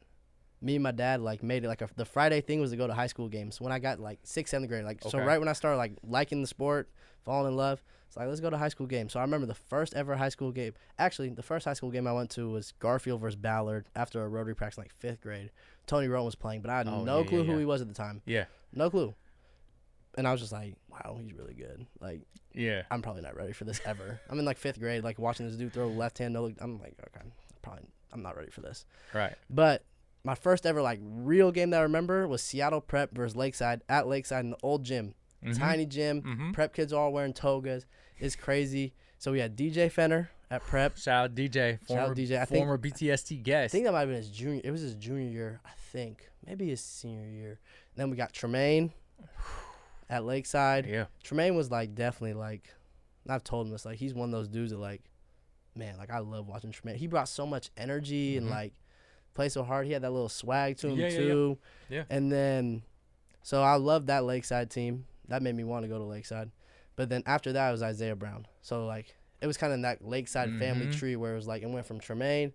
me 0.61 0.75
and 0.75 0.83
my 0.83 0.91
dad 0.91 1.21
like 1.21 1.43
made 1.43 1.65
it 1.65 1.69
like 1.69 1.83
a, 1.83 1.89
the 1.97 2.05
Friday 2.05 2.41
thing 2.41 2.61
was 2.61 2.71
to 2.71 2.77
go 2.77 2.87
to 2.87 2.95
high 2.95 3.07
school 3.09 3.29
games. 3.29 3.61
When 3.61 3.73
I 3.73 3.79
got 3.79 4.01
like 4.01 4.21
sixth, 4.25 4.51
seventh 4.53 4.71
grade, 4.71 4.85
like 4.85 5.03
so 5.03 5.19
right 5.19 5.39
when 5.39 5.49
I 5.49 5.53
started 5.53 5.77
like 5.77 5.93
liking 6.03 6.41
the 6.41 6.47
sport, 6.49 6.89
falling 7.25 7.53
in 7.53 7.57
love, 7.57 7.83
like 8.19 8.29
let's 8.29 8.41
go 8.41 8.51
to 8.51 8.59
high 8.59 8.69
school 8.69 8.87
game. 8.87 9.09
So 9.09 9.19
I 9.21 9.23
remember 9.23 9.47
the 9.47 9.55
first 9.55 9.95
ever 9.95 10.17
high 10.17 10.29
school 10.29 10.53
game. 10.53 10.75
Actually, 10.99 11.31
the 11.31 11.43
first 11.43 11.65
high 11.65 11.73
school 11.75 11.91
game 11.91 12.07
I 12.07 12.13
went 12.13 12.31
to 12.31 12.51
was 12.51 12.73
Garfield 12.81 13.21
versus 13.21 13.37
Ballard 13.37 13.87
after 13.97 14.23
a 14.23 14.29
Rotary 14.29 14.55
practice 14.57 14.77
in 14.79 14.83
like 14.85 14.93
fifth 14.93 15.21
grade. 15.21 15.51
Tony 15.87 16.09
Wroten 16.09 16.27
was 16.27 16.35
playing, 16.35 16.61
but 16.61 16.71
I 16.71 16.79
had 16.79 16.89
Oh, 16.89 17.05
no 17.05 17.21
yeah, 17.21 17.27
clue 17.27 17.39
yeah, 17.39 17.45
who 17.45 17.53
yeah. 17.53 17.59
he 17.61 17.65
was 17.65 17.81
at 17.81 17.89
the 17.89 17.95
time. 17.95 18.21
Yeah, 18.27 18.45
No 18.75 18.91
clue. 18.91 19.15
And 20.17 20.27
I 20.27 20.33
was 20.33 20.41
just 20.41 20.53
like, 20.53 20.75
wow, 20.91 21.19
he's 21.23 21.33
really 21.33 21.55
good. 21.55 21.87
Like 22.01 22.23
yeah, 22.53 22.83
I'm 22.91 23.03
probably 23.03 23.23
not 23.23 23.37
ready 23.37 23.53
for 23.53 23.65
this 23.65 23.81
ever. 23.85 24.21
I'm 24.29 24.39
in 24.39 24.45
like 24.45 24.57
fifth 24.59 24.81
grade, 24.81 25.05
like 25.05 25.19
watching 25.19 25.47
this 25.47 25.57
dude 25.57 25.73
throw 25.73 25.87
left 25.89 26.19
hand 26.19 26.35
no. 26.35 26.51
I'm 26.61 26.81
like, 26.81 26.95
okay, 27.07 27.25
probably 27.63 27.85
I'm 28.13 28.23
not 28.23 28.37
ready 28.37 28.51
for 28.51 28.61
this. 28.63 28.85
right. 29.15 29.35
But 29.49 29.85
my 30.25 30.35
first 30.35 30.67
ever 30.67 30.83
like 30.83 30.99
real 31.03 31.53
game 31.53 31.71
that 31.71 31.79
I 31.79 31.83
remember 31.85 32.27
was 32.27 32.43
Seattle 32.43 32.81
Prep 32.81 33.15
versus 33.15 33.37
Lakeside 33.37 33.83
at 33.89 34.09
Lakeside 34.09 34.45
in 34.45 34.51
the 34.51 34.57
old 34.63 34.83
gym, 34.83 35.15
Mhm. 35.45 35.57
tiny 35.57 35.87
gym. 35.87 36.23
Mhm. 36.23 36.53
Prep 36.53 36.75
kids 36.75 36.93
all 36.93 37.13
wearing 37.13 37.33
togas. 37.33 37.87
It's 38.21 38.37
crazy. 38.37 38.93
So 39.19 39.33
we 39.33 39.41
had 39.41 39.57
DJ 39.57 39.91
Fenner 39.91 40.31
at 40.51 40.63
Prep. 40.63 40.97
Shout 40.97 41.25
out 41.25 41.35
DJ, 41.35 41.79
former 41.87 42.03
out 42.03 42.17
DJ. 42.17 42.39
I 42.41 42.45
think- 42.45 42.61
former 42.61 42.79
BTST 42.79 43.43
guest. 43.43 43.65
I 43.65 43.69
think 43.73 43.85
that 43.85 43.93
might 43.93 44.01
have 44.01 44.09
been 44.09 44.17
his 44.19 44.31
junior. 44.31 44.61
It 44.65 44.71
was 44.71 44.81
his 44.81 44.95
junior 44.95 45.29
year, 45.31 45.61
I 45.65 45.71
think. 45.93 46.29
Maybe 46.47 46.69
his 46.69 46.81
senior 46.81 47.27
year. 47.29 47.51
And 47.51 47.97
then 47.97 48.11
we 48.11 48.17
got 48.17 48.33
Tremaine 48.33 48.93
at 50.09 50.25
Lakeside. 50.25 50.87
yeah, 50.87 51.07
Tremaine 51.23 51.55
was 51.57 51.71
like 51.71 51.95
definitely 51.95 52.35
like 52.35 52.69
I've 53.29 53.45
told 53.45 53.67
him 53.67 53.73
this 53.73 53.85
like 53.85 53.99
he's 53.99 54.15
one 54.15 54.29
of 54.29 54.33
those 54.33 54.49
dudes 54.49 54.71
that 54.71 54.79
like 54.79 55.03
man 55.75 55.99
like 55.99 56.11
I 56.11 56.19
love 56.21 56.47
watching 56.49 56.71
Tremaine. 56.73 56.97
He 56.99 57.07
brought 57.07 57.29
so 57.29 57.47
much 57.47 57.71
energy 57.77 58.37
and 58.37 58.47
Mhm. 58.47 58.51
like 58.51 58.73
play 59.35 59.49
so 59.49 59.63
hard. 59.63 59.87
He 59.87 59.93
had 59.93 60.03
that 60.03 60.11
little 60.13 60.29
swag 60.31 60.77
to 60.79 60.89
him 60.89 60.99
Yeah, 60.99 61.09
yeah, 61.09 61.13
yeah. 61.19 61.19
too. 61.27 61.59
Yeah. 61.91 62.05
And 62.09 62.33
then 62.33 62.83
so 63.43 63.63
I 63.63 63.75
loved 63.77 64.07
that 64.07 64.25
Lakeside 64.25 64.71
team. 64.71 65.07
That 65.29 65.43
made 65.43 65.55
me 65.55 65.65
want 65.65 65.85
to 65.85 65.89
go 65.89 65.99
to 65.99 66.05
Lakeside. 66.05 66.51
But 66.99 67.09
then 67.09 67.23
after 67.27 67.53
that 67.53 67.69
it 67.69 67.73
was 67.73 67.83
Isaiah 67.83 68.17
Brown. 68.17 68.47
So 68.61 68.85
like 68.87 69.15
it 69.41 69.47
was 69.47 69.57
kind 69.57 69.73
of 69.73 69.81
that 69.83 70.05
Lakeside 70.05 70.51
family 70.59 70.87
Mhm. 70.89 70.99
tree 70.99 71.15
where 71.17 71.33
it 71.33 71.37
was 71.37 71.47
like 71.47 71.63
it 71.63 71.71
went 71.71 71.87
from 71.87 72.01
Tremaine 72.01 72.53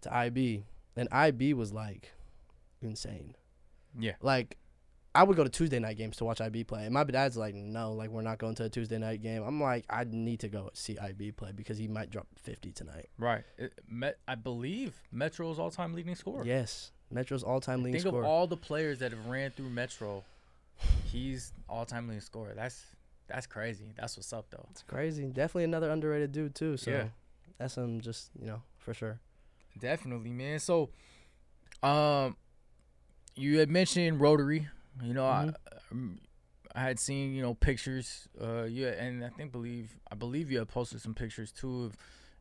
to 0.00 0.12
IB. 0.14 0.64
And 0.96 1.08
IB 1.12 1.52
was 1.52 1.74
like 1.74 2.10
insane. 2.80 3.34
yeah. 3.98 4.12
Like, 4.20 4.56
I 5.14 5.22
would 5.22 5.36
go 5.36 5.44
to 5.44 5.50
Tuesday 5.50 5.78
night 5.78 5.96
games 5.96 6.16
to 6.18 6.24
watch 6.24 6.40
IB 6.42 6.64
play. 6.64 6.84
And 6.84 6.92
my 6.94 7.02
dad's 7.04 7.36
like, 7.38 7.54
no, 7.54 7.92
like, 7.92 8.10
we're 8.10 8.20
not 8.22 8.36
going 8.38 8.54
to 8.56 8.64
a 8.64 8.68
Tuesday 8.68 8.98
night 8.98 9.22
game. 9.22 9.42
I'm 9.42 9.60
like, 9.62 9.84
I 9.88 10.04
need 10.04 10.40
to 10.40 10.48
go 10.48 10.70
see 10.74 10.98
IB 10.98 11.32
play 11.32 11.52
because 11.52 11.78
he 11.78 11.88
might 11.88 12.10
drop 12.10 12.26
50 12.36 12.70
tonight. 12.72 13.08
Right. 13.18 13.42
It, 13.56 13.72
Met, 13.88 14.18
I 14.28 14.34
believe 14.34 15.00
Metro's 15.10 15.58
all-time 15.58 15.94
leading 15.94 16.14
scorer. 16.14 16.44
Yes. 16.44 16.92
Metro's 17.10 17.42
all 17.42 17.60
time 17.60 17.82
leading 17.82 18.00
Think 18.02 18.08
scorer. 18.10 18.24
of 18.24 18.28
all 18.28 18.46
the 18.46 18.56
players 18.58 18.98
that 18.98 19.12
have 19.12 19.26
ran 19.26 19.50
through 19.52 19.70
Metro. 19.70 20.22
He's 21.04 21.52
all-time 21.68 22.08
leading 22.08 22.20
scorer. 22.20 22.52
That's 22.54 22.84
that's 23.26 23.46
crazy. 23.46 23.92
That's 23.96 24.16
what's 24.16 24.32
up 24.32 24.46
though. 24.50 24.66
it's 24.70 24.82
crazy. 24.82 25.24
Definitely 25.26 25.64
another 25.64 25.90
underrated 25.90 26.32
dude, 26.32 26.54
too. 26.54 26.76
So 26.76 26.90
Yeah. 26.90 27.08
that's 27.58 27.76
him 27.76 28.00
just, 28.00 28.30
you 28.40 28.46
know, 28.46 28.62
for 28.78 28.94
sure. 28.94 29.20
Definitely, 29.78 30.32
man. 30.32 30.58
So, 30.58 30.90
um, 31.82 32.36
you 33.34 33.58
had 33.58 33.68
mentioned 33.70 34.20
Rotary. 34.20 34.68
You 35.02 35.12
know, 35.14 35.24
Mhm. 35.24 35.54
I 35.54 35.92
um, 35.92 36.18
I 36.74 36.80
had 36.80 36.98
seen 36.98 37.34
you 37.34 37.42
know 37.42 37.54
pictures. 37.54 38.28
Uh, 38.40 38.62
you 38.64 38.88
and 38.88 39.24
I 39.24 39.28
think 39.28 39.52
believe 39.52 39.98
I 40.10 40.14
believe 40.14 40.50
you 40.50 40.58
had 40.58 40.68
posted 40.68 41.00
some 41.02 41.14
pictures 41.14 41.52
too 41.52 41.84
of, 41.84 41.96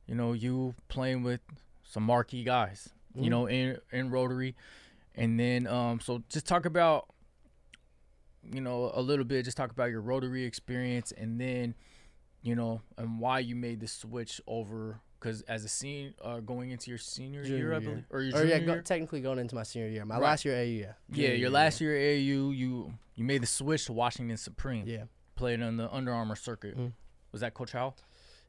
you 0.08 0.16
know, 0.16 0.32
you 0.34 0.74
playing 0.88 1.24
with 1.24 1.42
some 1.84 2.04
marquee 2.04 2.44
guys. 2.44 2.90
You 3.14 3.24
Mhm. 3.26 3.30
know, 3.30 3.46
in 3.48 3.78
in 3.92 4.10
Rotary, 4.10 4.56
and 5.16 5.38
then 5.40 5.68
um, 5.68 6.00
so 6.00 6.24
just 6.30 6.46
talk 6.46 6.66
about, 6.66 7.08
you 8.52 8.62
know, 8.62 8.92
a 8.94 9.02
little 9.02 9.26
bit. 9.26 9.46
Just 9.46 9.58
talk 9.58 9.72
about 9.72 9.90
your 9.92 10.02
Rotary 10.02 10.44
experience, 10.44 11.12
and 11.16 11.40
then, 11.40 11.76
you 12.42 12.56
know, 12.56 12.82
and 12.98 13.20
why 13.20 13.40
you 13.40 13.56
made 13.56 13.80
the 13.80 13.88
switch 13.88 14.42
over. 14.48 15.00
Because 15.20 15.42
as 15.44 15.64
a 15.66 15.70
senior, 15.70 16.12
uh, 16.24 16.40
going 16.40 16.70
into 16.72 16.92
your 16.92 16.98
senior 17.00 17.44
Junior 17.44 17.58
year, 17.58 17.74
I 17.74 17.78
year. 17.80 17.90
believe, 17.90 18.06
or 18.12 18.22
your 18.22 18.38
Or, 18.38 18.46
yeah, 18.46 18.60
go, 18.60 18.82
technically 18.82 19.22
going 19.22 19.40
into 19.40 19.56
my 19.56 19.64
senior 19.64 19.88
year. 19.88 20.06
My 20.06 20.16
Right. 20.16 20.24
last 20.24 20.46
year 20.46 20.56
AU, 20.56 20.64
yeah. 20.64 20.94
yeah, 21.10 21.30
your 21.30 21.50
last 21.50 21.82
year 21.82 21.96
at 21.96 22.02
AAU, 22.02 22.52
you 22.52 22.94
you 23.16 23.24
made 23.24 23.42
the 23.42 23.48
switch 23.48 23.86
to 23.86 23.94
Washington 23.94 24.38
Supreme. 24.38 24.86
Yeah. 24.86 25.06
Played 25.36 25.62
on 25.62 25.78
the 25.78 25.92
Under 25.92 26.12
Armour 26.14 26.36
circuit. 26.36 26.78
Mm. 26.78 26.92
Was 27.32 27.42
that 27.42 27.54
Coach 27.54 27.72
Howe? 27.72 27.96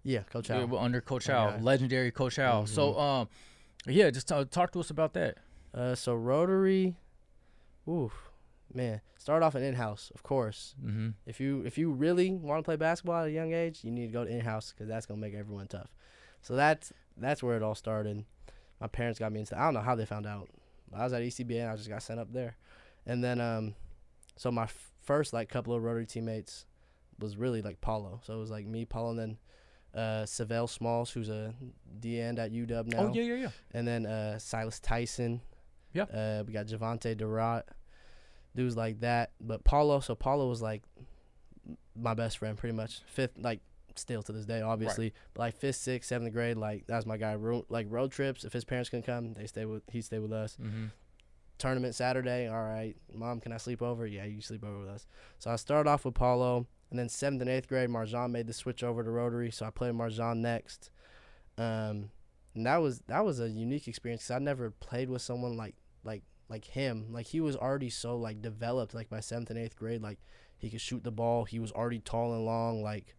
Yeah, 0.03 0.23
Coach 0.25 0.51
Yeah, 0.51 0.67
under 0.79 1.01
Coach 1.01 1.29
My 1.29 1.35
Howe, 1.35 1.59
legendary 1.59 2.11
Coach 2.11 2.37
Howe. 2.37 2.65
So, 2.65 2.93
Mhm. 2.95 3.01
um, 3.01 3.29
yeah, 3.87 4.11
just 4.11 4.29
t- 4.29 4.45
talk 4.47 4.71
to 4.73 4.81
us 4.81 4.91
about 4.91 5.15
that. 5.15 5.39
Uh, 5.73 5.95
so 5.95 6.15
Rotary, 6.15 6.97
oof, 7.89 8.26
man. 8.77 9.01
Start 9.17 9.43
off 9.43 9.55
an 9.55 9.63
in-house, 9.63 10.13
of 10.15 10.23
course. 10.23 10.75
Mm-hmm. 10.85 11.11
If 11.27 11.41
you 11.41 11.63
if 11.65 11.79
you 11.79 11.91
really 11.91 12.31
want 12.31 12.61
to 12.61 12.63
play 12.63 12.77
basketball 12.77 13.23
at 13.23 13.29
a 13.29 13.33
young 13.33 13.53
age, 13.53 13.81
you 13.83 13.91
need 13.91 14.07
to 14.07 14.13
go 14.13 14.25
to 14.25 14.31
in-house 14.31 14.73
because 14.73 14.89
that's 14.89 15.07
gonna 15.07 15.21
make 15.21 15.35
everyone 15.35 15.67
tough. 15.67 15.95
So 16.43 16.55
that's 16.55 16.93
that's 17.17 17.43
where 17.43 17.57
it 17.57 17.63
all 17.63 17.75
started. 17.75 18.25
My 18.81 18.87
parents 18.87 19.19
got 19.19 19.33
me 19.33 19.41
into. 19.41 19.59
I 19.59 19.65
don't 19.65 19.75
know 19.75 19.81
how 19.81 19.95
they 19.95 20.05
found 20.07 20.27
out. 20.27 20.49
I 20.95 21.03
was 21.05 21.13
at 21.13 21.23
ECBA 21.23 21.63
and 21.63 21.71
I 21.71 21.77
just 21.77 21.89
got 21.89 22.03
sent 22.03 22.21
up 22.21 22.33
there, 22.33 22.57
and 23.07 23.25
then 23.25 23.41
um, 23.41 23.75
so 24.37 24.51
my 24.53 24.65
f- 24.65 24.93
first 25.03 25.33
like 25.33 25.49
couple 25.49 25.75
of 25.75 25.83
Rotary 25.83 26.07
teammates 26.07 26.67
was 27.19 27.37
really 27.37 27.63
like 27.63 27.81
Paolo. 27.81 28.21
So 28.23 28.35
it 28.35 28.39
was 28.39 28.51
like 28.51 28.67
me, 28.67 28.85
Paolo, 28.85 29.11
and 29.11 29.19
then 29.19 29.39
uh, 29.95 30.25
Sav'ell 30.25 30.69
Smalls, 30.69 31.11
who's 31.11 31.31
a 31.31 31.55
D 31.99 32.21
end 32.21 32.39
at 32.39 32.53
UW 32.53 32.87
now 32.93 32.99
Oh 32.99 33.13
yeah, 33.15 33.23
yeah, 33.23 33.35
yeah. 33.35 33.49
and 33.73 33.89
then 33.89 34.07
uh, 34.07 34.39
Silas 34.39 34.79
Tyson. 34.79 35.41
Yeah. 35.95 36.03
Uh, 36.05 36.45
we 36.47 36.53
got 36.53 36.67
Javante 36.67 37.17
Durant, 37.17 37.65
dudes 38.57 38.77
like 38.77 39.01
that. 39.01 39.31
But 39.41 39.63
Paolo, 39.65 40.01
so 40.01 40.15
Paolo 40.15 40.49
was 40.49 40.61
like 40.61 40.83
my 41.95 42.15
best 42.15 42.39
friend, 42.39 42.57
pretty 42.57 42.75
much 42.75 43.01
fifth, 43.07 43.39
like 43.39 43.61
still 43.95 44.23
to 44.23 44.33
this 44.33 44.47
day, 44.47 44.61
obviously. 44.63 45.13
But 45.35 45.41
like 45.41 45.57
fifth, 45.57 45.77
sixth, 45.77 46.09
seventh 46.09 46.33
grade, 46.33 46.57
like 46.57 46.87
that 46.87 46.97
was 46.97 47.07
my 47.07 47.17
guy. 47.17 47.35
Ro- 47.35 47.67
like 47.69 47.87
road 47.89 48.11
trips, 48.11 48.45
if 48.45 48.53
his 48.53 48.65
parents 48.65 48.91
can 48.91 49.03
come, 49.03 49.35
they 49.35 49.47
stay 49.47 49.65
with 49.65 49.83
he 49.91 50.01
stay 50.01 50.19
with 50.19 50.33
us. 50.33 50.57
Mm-hmm. 50.61 50.87
Tournament 51.59 51.95
Saturday, 51.95 52.49
all 52.49 52.63
right. 52.63 52.97
Mom, 53.15 53.41
can 53.41 53.53
I 53.53 53.57
sleep 53.57 53.81
over? 53.81 54.07
Yeah, 54.07 54.25
you 54.25 54.43
sleep 54.43 54.65
over 54.65 54.81
with 54.81 54.89
us. 54.89 55.07
So 55.39 55.51
I 55.51 55.57
started 55.57 55.89
off 55.89 56.05
with 56.05 56.15
Paolo, 56.15 56.67
and 56.91 56.99
then 56.99 57.09
seventh 57.09 57.41
and 57.41 57.51
eighth 57.51 57.69
grade, 57.69 57.89
MarJon 57.89 58.31
made 58.31 58.47
the 58.47 58.53
switch 58.53 58.83
over 58.83 59.03
to 59.03 59.11
Rotary, 59.11 59.51
so 59.51 59.65
I 59.65 59.71
played 59.71 59.95
MarJon 59.95 60.39
next. 60.39 60.91
Um, 61.57 62.11
and 62.55 62.67
that 62.67 62.79
was 62.79 63.01
that 63.07 63.25
was 63.25 63.41
a 63.41 63.49
unique 63.49 63.89
experience 63.89 64.23
because 64.23 64.37
I 64.37 64.39
never 64.39 64.71
played 64.71 65.09
with 65.09 65.23
someone 65.23 65.57
like 65.57 65.75
like 66.05 66.23
like 66.49 66.65
him. 66.65 67.07
Like 67.11 67.27
he 67.27 67.41
was 67.41 67.57
already 67.57 67.91
so 67.91 68.17
like 68.17 68.41
developed. 68.43 68.95
Like 68.95 69.09
by 69.09 69.21
seventh 69.21 69.51
and 69.51 69.59
eighth 69.59 69.77
grade, 69.77 70.03
like 70.03 70.19
he 70.59 70.71
could 70.71 70.81
shoot 70.81 71.05
the 71.05 71.11
ball. 71.11 71.45
He 71.45 71.59
was 71.59 71.73
already 71.73 71.99
tall 72.01 72.33
and 72.35 72.45
long. 72.45 72.83
Like, 72.83 73.15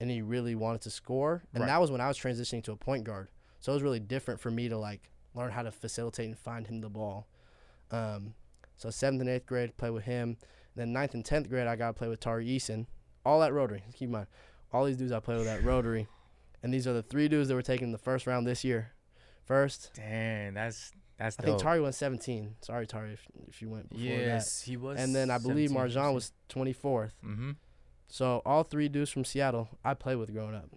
and 0.00 0.10
he 0.10 0.22
really 0.22 0.54
wanted 0.54 0.80
to 0.82 0.90
score. 0.90 1.42
And 1.52 1.62
Right. 1.62 1.68
that 1.68 1.80
was 1.80 1.90
when 1.90 2.00
I 2.00 2.08
was 2.08 2.18
transitioning 2.18 2.62
to 2.64 2.72
a 2.72 2.76
point 2.76 3.04
guard. 3.04 3.28
So 3.60 3.72
it 3.72 3.74
was 3.76 3.82
really 3.82 4.00
different 4.00 4.40
for 4.40 4.50
me 4.50 4.68
to 4.68 4.78
like 4.78 5.10
learn 5.34 5.50
how 5.50 5.62
to 5.62 5.70
facilitate 5.70 6.26
and 6.26 6.38
find 6.38 6.66
him 6.66 6.80
the 6.80 6.88
ball. 6.88 7.28
Um, 7.90 8.34
so 8.76 8.90
seventh 8.90 9.20
and 9.20 9.28
eighth 9.30 9.46
grade, 9.46 9.76
play 9.76 9.90
with 9.90 10.04
him. 10.04 10.38
Then 10.76 10.92
ninth 10.92 11.14
and 11.14 11.24
tenth 11.24 11.48
grade, 11.48 11.66
I 11.66 11.76
got 11.76 11.88
to 11.88 11.92
play 11.92 12.08
with 12.08 12.20
Tari 12.20 12.46
Eason, 12.46 12.86
all 13.26 13.42
at 13.42 13.52
Rotary. 13.52 13.82
Keep 13.92 14.06
in 14.08 14.12
mind, 14.12 14.26
all 14.72 14.84
these 14.84 14.96
dudes 14.96 15.12
I 15.12 15.20
play 15.20 15.36
with 15.36 15.48
at 15.48 15.62
Rotary. 15.64 16.06
And 16.62 16.72
these 16.72 16.86
are 16.86 16.92
the 16.92 17.02
three 17.02 17.28
dudes 17.28 17.48
that 17.48 17.54
were 17.54 17.62
taken 17.62 17.86
in 17.88 17.92
the 17.92 17.98
first 17.98 18.26
round 18.26 18.46
this 18.46 18.64
year. 18.64 18.92
First, 19.44 19.90
Dang, 19.96 20.54
that's 20.54 20.92
that's 21.20 21.36
I 21.38 21.42
dope. 21.42 21.50
think 21.50 21.62
Tari 21.62 21.80
went 21.80 21.94
17. 21.94 22.56
Sorry, 22.62 22.86
Tari, 22.86 23.12
if, 23.12 23.26
if 23.46 23.60
you 23.62 23.68
went 23.68 23.90
before 23.90 24.04
yes, 24.04 24.62
he 24.62 24.76
was. 24.76 24.98
And 24.98 25.14
then 25.14 25.30
I 25.30 25.38
believe 25.38 25.70
MarJon 25.70 26.14
was 26.14 26.32
24th. 26.48 27.10
Mm-hmm. 27.24 27.50
So 28.08 28.42
all 28.44 28.64
three 28.64 28.88
dudes 28.88 29.10
from 29.10 29.24
Seattle, 29.24 29.68
I 29.84 29.94
played 29.94 30.16
with 30.16 30.32
growing 30.32 30.54
up. 30.54 30.70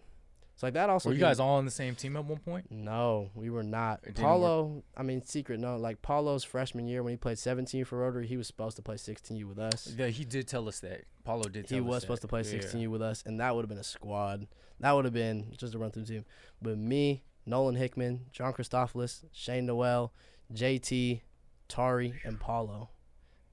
So 0.56 0.68
like 0.68 0.76
that 0.76 0.90
also. 0.90 1.10
Were 1.10 1.16
you 1.16 1.22
guys 1.22 1.40
all 1.40 1.56
on 1.58 1.66
the 1.66 1.72
same 1.72 1.96
team 1.96 2.16
at 2.16 2.26
one 2.26 2.38
point? 2.38 2.68
No, 2.70 3.32
we 3.34 3.50
were 3.50 3.64
not. 3.64 4.02
Paolo, 4.16 4.84
I 4.96 5.02
mean, 5.02 5.24
secret 5.24 5.60
no. 5.60 5.78
Like 5.78 6.02
Paolo's 6.04 6.44
freshman 6.44 6.88
year 6.88 7.02
when 7.02 7.12
he 7.12 7.18
played 7.18 7.40
17 7.40 7.86
for 7.86 7.98
Rotary, 7.98 8.28
he 8.28 8.38
was 8.38 8.46
supposed 8.48 8.76
to 8.76 8.84
play 8.84 8.96
16U 8.96 9.46
with 9.46 9.58
us. 9.58 9.92
Yeah, 9.98 10.08
he 10.08 10.26
did 10.26 10.48
tell 10.48 10.68
us 10.68 10.80
that. 10.82 11.06
Paolo 11.24 11.46
did. 11.46 11.68
Tell 11.68 11.76
He 11.76 11.82
was 11.82 11.96
that. 11.96 12.02
supposed 12.02 12.22
to 12.22 12.28
play 12.28 12.42
16U 12.42 12.88
with 12.90 13.02
us, 13.02 13.24
and 13.26 13.40
that 13.40 13.56
would 13.56 13.64
have 13.64 13.70
been 13.70 13.80
a 13.80 13.84
squad. 13.84 14.46
That 14.80 14.92
would 14.92 15.06
have 15.06 15.14
been 15.14 15.54
just 15.58 15.74
a 15.74 15.80
run 15.80 15.90
through 15.90 16.06
team. 16.06 16.26
But 16.62 16.78
me, 16.78 17.24
Nolan 17.46 17.76
Hickman, 17.76 18.26
John 18.32 18.54
Christofilis, 18.54 19.24
Shane 19.32 19.66
Nowell, 19.66 20.14
JT, 20.54 21.22
Tari, 21.68 22.14
and 22.24 22.40
Paolo. 22.40 22.90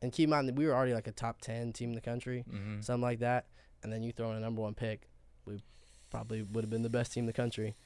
And 0.03 0.13
keep 0.13 0.25
in 0.25 0.31
mind 0.31 0.49
that 0.49 0.55
we 0.57 0.67
were 0.67 0.75
already 0.75 0.95
like 0.95 1.07
a 1.07 1.13
top 1.13 1.41
10 1.43 1.73
team 1.73 1.91
in 1.91 1.95
the 1.95 2.01
country, 2.01 2.45
Mhm. 2.51 2.83
something 2.83 3.03
like 3.03 3.19
that. 3.21 3.47
And 3.83 3.93
then 3.93 4.03
you 4.03 4.13
throw 4.13 4.31
in 4.31 4.37
a 4.37 4.41
number 4.41 4.63
one 4.63 4.75
pick, 4.75 5.09
we 5.45 5.63
probably 6.11 6.43
would 6.43 6.65
have 6.65 6.71
been 6.71 6.83
the 6.83 6.89
best 6.91 7.13
team 7.13 7.23
in 7.23 7.27
the 7.27 7.33
country. 7.33 7.77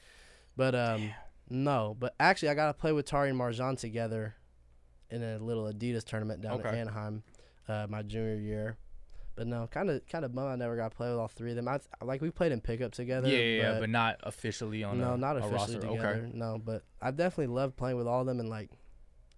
But 0.57 0.75
um, 0.75 1.11
no, 1.49 1.95
but 1.99 2.15
actually, 2.19 2.49
I 2.49 2.53
got 2.53 2.67
to 2.67 2.73
play 2.73 2.91
with 2.93 3.05
Tari 3.05 3.29
and 3.29 3.39
MarJon 3.39 3.77
together 3.77 4.35
in 5.09 5.21
a 5.23 5.37
little 5.37 5.65
Adidas 5.71 6.03
tournament 6.03 6.41
down 6.41 6.59
in 6.59 6.65
Anaheim, 6.79 7.23
uh, 7.67 7.87
my 7.89 8.01
junior 8.01 8.35
year. 8.35 8.77
But 9.35 9.47
no, 9.47 9.67
kind 9.67 9.89
of, 9.89 10.05
kind 10.07 10.23
of 10.23 10.33
bum. 10.33 10.47
I 10.47 10.55
never 10.55 10.77
got 10.77 10.91
to 10.91 10.95
play 10.97 11.09
with 11.09 11.19
all 11.19 11.27
three 11.27 11.49
of 11.49 11.57
them. 11.57 11.67
I 11.67 11.79
like 12.01 12.21
we 12.21 12.31
played 12.31 12.53
in 12.53 12.61
pickup 12.61 12.93
together. 12.93 13.27
Yeah, 13.27 13.37
yeah, 13.37 13.61
yeah, 13.61 13.71
but 13.73 13.79
but 13.81 13.89
not 13.89 14.19
officially 14.23 14.81
on. 14.85 14.97
no, 14.97 15.15
a, 15.15 15.17
not 15.17 15.35
officially 15.37 15.79
together. 15.79 16.07
Okay. 16.27 16.31
No, 16.33 16.57
but 16.57 16.83
I 17.01 17.11
definitely 17.11 17.53
loved 17.53 17.75
playing 17.75 17.97
with 17.97 18.07
all 18.07 18.21
of 18.21 18.27
them, 18.27 18.39
and 18.39 18.49
like, 18.49 18.71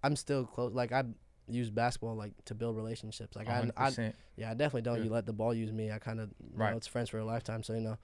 I'm 0.02 0.16
still 0.16 0.44
close. 0.44 0.72
Like 0.72 0.92
I 0.92 1.04
use 1.48 1.70
basketball 1.70 2.14
like 2.14 2.32
to 2.44 2.54
build 2.54 2.76
relationships. 2.76 3.36
Like 3.36 3.48
I, 3.48 3.70
I 3.76 4.12
yeah, 4.36 4.50
I 4.50 4.54
definitely 4.54 4.82
don't. 4.82 4.98
Yeah. 4.98 5.04
You 5.04 5.10
let 5.10 5.26
the 5.26 5.32
ball 5.32 5.54
use 5.54 5.72
me. 5.72 5.90
I 5.90 5.98
kind 5.98 6.20
of, 6.20 6.30
Right. 6.54 6.70
know, 6.70 6.76
it's 6.76 6.86
friends 6.86 7.08
for 7.10 7.18
a 7.18 7.24
lifetime. 7.24 7.62
So 7.62 7.72
you 7.74 7.80
know, 7.80 7.96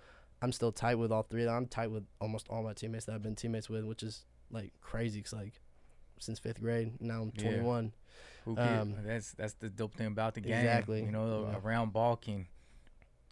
I'm 0.42 0.52
still 0.52 0.72
tight 0.72 0.96
with 0.96 1.12
all 1.12 1.22
three 1.22 1.42
of 1.42 1.46
them. 1.46 1.56
I'm 1.56 1.66
tight 1.66 1.90
with 1.90 2.04
almost 2.20 2.46
all 2.50 2.62
my 2.62 2.72
teammates 2.72 3.04
that 3.06 3.14
I've 3.14 3.22
been 3.22 3.36
teammates 3.36 3.68
with, 3.68 3.84
which 3.84 4.02
is 4.02 4.24
like 4.50 4.72
crazy. 4.80 5.20
Cause 5.22 5.32
like 5.34 5.60
since 6.18 6.38
fifth 6.38 6.60
grade, 6.60 7.00
now 7.00 7.22
I'm 7.22 7.32
21. 7.32 7.92
Who 8.44 8.58
Um, 8.58 8.94
that's 9.04 9.32
that's 9.32 9.54
the 9.54 9.68
dope 9.70 9.94
thing 9.94 10.06
about 10.08 10.34
the 10.34 10.40
game. 10.40 10.52
Exactly. 10.54 11.02
You 11.04 11.10
know, 11.10 11.48
Yeah. 11.50 11.56
a 11.56 11.60
round 11.60 11.92
ball 11.92 12.16
can 12.16 12.46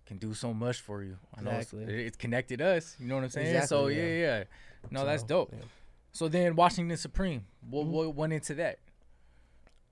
can 0.07 0.19
do 0.19 0.35
so 0.35 0.53
much 0.53 0.81
for 0.81 1.03
you. 1.03 1.17
I 1.37 1.43
know 1.43 1.51
it's- 1.51 1.73
Exactly. 1.73 1.95
it, 1.95 2.07
it's 2.07 2.17
connected 2.17 2.61
us. 2.61 2.97
You 2.99 3.07
know 3.07 3.15
what 3.17 3.25
I'm 3.25 3.31
saying? 3.31 3.47
Exactly, 3.49 3.69
so 3.69 3.87
yeah, 3.87 4.03
yeah. 4.03 4.15
yeah. 4.39 4.45
No, 4.91 5.05
that's 5.07 5.23
So, 5.23 5.29
dope. 5.29 5.55
Yeah. 6.13 6.19
So 6.19 6.29
then 6.29 6.57
Washington 6.57 6.97
Supreme. 6.97 7.47
What 7.69 7.87
Mhm. 7.87 7.91
what 7.91 8.15
went 8.15 8.33
into 8.33 8.55
that? 8.55 8.79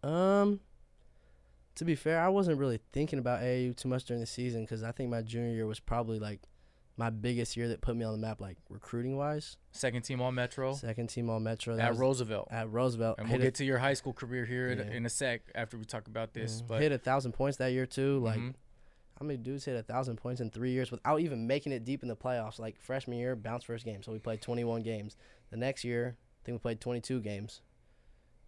Um, 0.03 0.61
to 1.75 1.85
be 1.85 1.95
fair, 1.95 2.21
I 2.21 2.29
wasn't 2.29 2.59
really 2.59 2.81
thinking 2.93 3.19
about 3.19 3.43
AAU 3.43 3.73
too 3.73 3.89
much 3.89 4.05
during 4.05 4.21
the 4.21 4.27
season 4.27 4.63
because 4.63 4.83
I 4.83 4.93
think 4.93 5.11
my 5.11 5.23
junior 5.23 5.51
year 5.51 5.67
was 5.67 5.81
probably 5.81 6.19
like 6.19 6.41
my 6.97 7.09
biggest 7.11 7.57
year 7.57 7.69
that 7.69 7.81
put 7.81 7.97
me 7.97 8.05
on 8.05 8.13
the 8.13 8.19
map, 8.19 8.41
like 8.41 8.59
recruiting 8.69 9.17
wise. 9.17 9.57
Second 9.73 10.03
team 10.03 10.21
All 10.21 10.33
Metro 10.33 10.75
Second 10.75 11.07
team 11.09 11.31
all 11.31 11.41
Metro. 11.41 11.77
that 11.77 11.93
at 11.93 11.97
Roosevelt. 11.97 12.49
At 12.51 12.71
Roosevelt. 12.71 13.19
and 13.19 13.29
we'll 13.29 13.39
a- 13.41 13.45
get 13.45 13.55
to 13.57 13.65
your 13.65 13.79
high 13.79 13.95
school 13.95 14.13
career 14.13 14.45
here 14.45 14.69
in- 14.69 14.79
Yeah. 14.79 14.93
in 14.93 15.07
a 15.07 15.09
sec 15.11 15.43
after 15.55 15.79
we 15.79 15.85
talk 15.85 16.09
about 16.09 16.35
this. 16.35 16.61
Mhm. 16.63 16.67
But 16.69 16.83
hit 16.83 16.93
a 16.93 16.99
thousand 16.99 17.33
points 17.33 17.57
that 17.59 17.69
year 17.69 17.87
too. 17.87 18.19
Like 18.19 18.39
Mhm. 18.41 18.55
How 19.21 19.27
many 19.27 19.37
dudes 19.37 19.67
hit 19.67 19.77
a 19.77 19.83
thousand 19.83 20.17
points 20.17 20.41
in 20.41 20.51
three 20.51 20.71
years 20.71 20.91
without 20.91 21.21
even 21.21 21.47
making 21.47 21.73
it 21.73 21.85
deep 21.85 22.03
in 22.03 22.09
the 22.09 22.17
playoffs? 22.17 22.59
Like 22.59 22.81
freshman 22.81 23.19
year, 23.19 23.37
bounce 23.37 23.65
first 23.65 23.85
game, 23.85 24.03
so 24.03 24.13
we 24.13 24.19
played 24.19 24.41
twenty 24.41 24.65
one 24.65 24.83
games. 24.83 25.17
The 25.51 25.59
next 25.59 25.85
year, 25.85 26.17
I 26.17 26.41
think 26.45 26.55
we 26.55 26.59
played 26.61 26.81
twenty 26.81 27.01
two 27.01 27.21
games. 27.21 27.61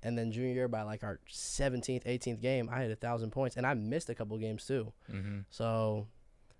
And 0.02 0.18
then 0.18 0.32
junior 0.32 0.52
year, 0.54 0.68
by 0.68 0.82
like 0.82 1.04
our 1.04 1.20
seventeenth, 1.28 2.04
eighteenth 2.06 2.40
game, 2.40 2.70
I 2.72 2.80
hit 2.82 2.90
a 2.90 2.96
thousand 2.96 3.30
points, 3.32 3.56
and 3.56 3.66
I 3.66 3.74
missed 3.74 4.08
a 4.08 4.14
couple 4.14 4.36
games 4.38 4.66
too. 4.66 4.92
mhm. 5.10 5.44
So 5.50 6.06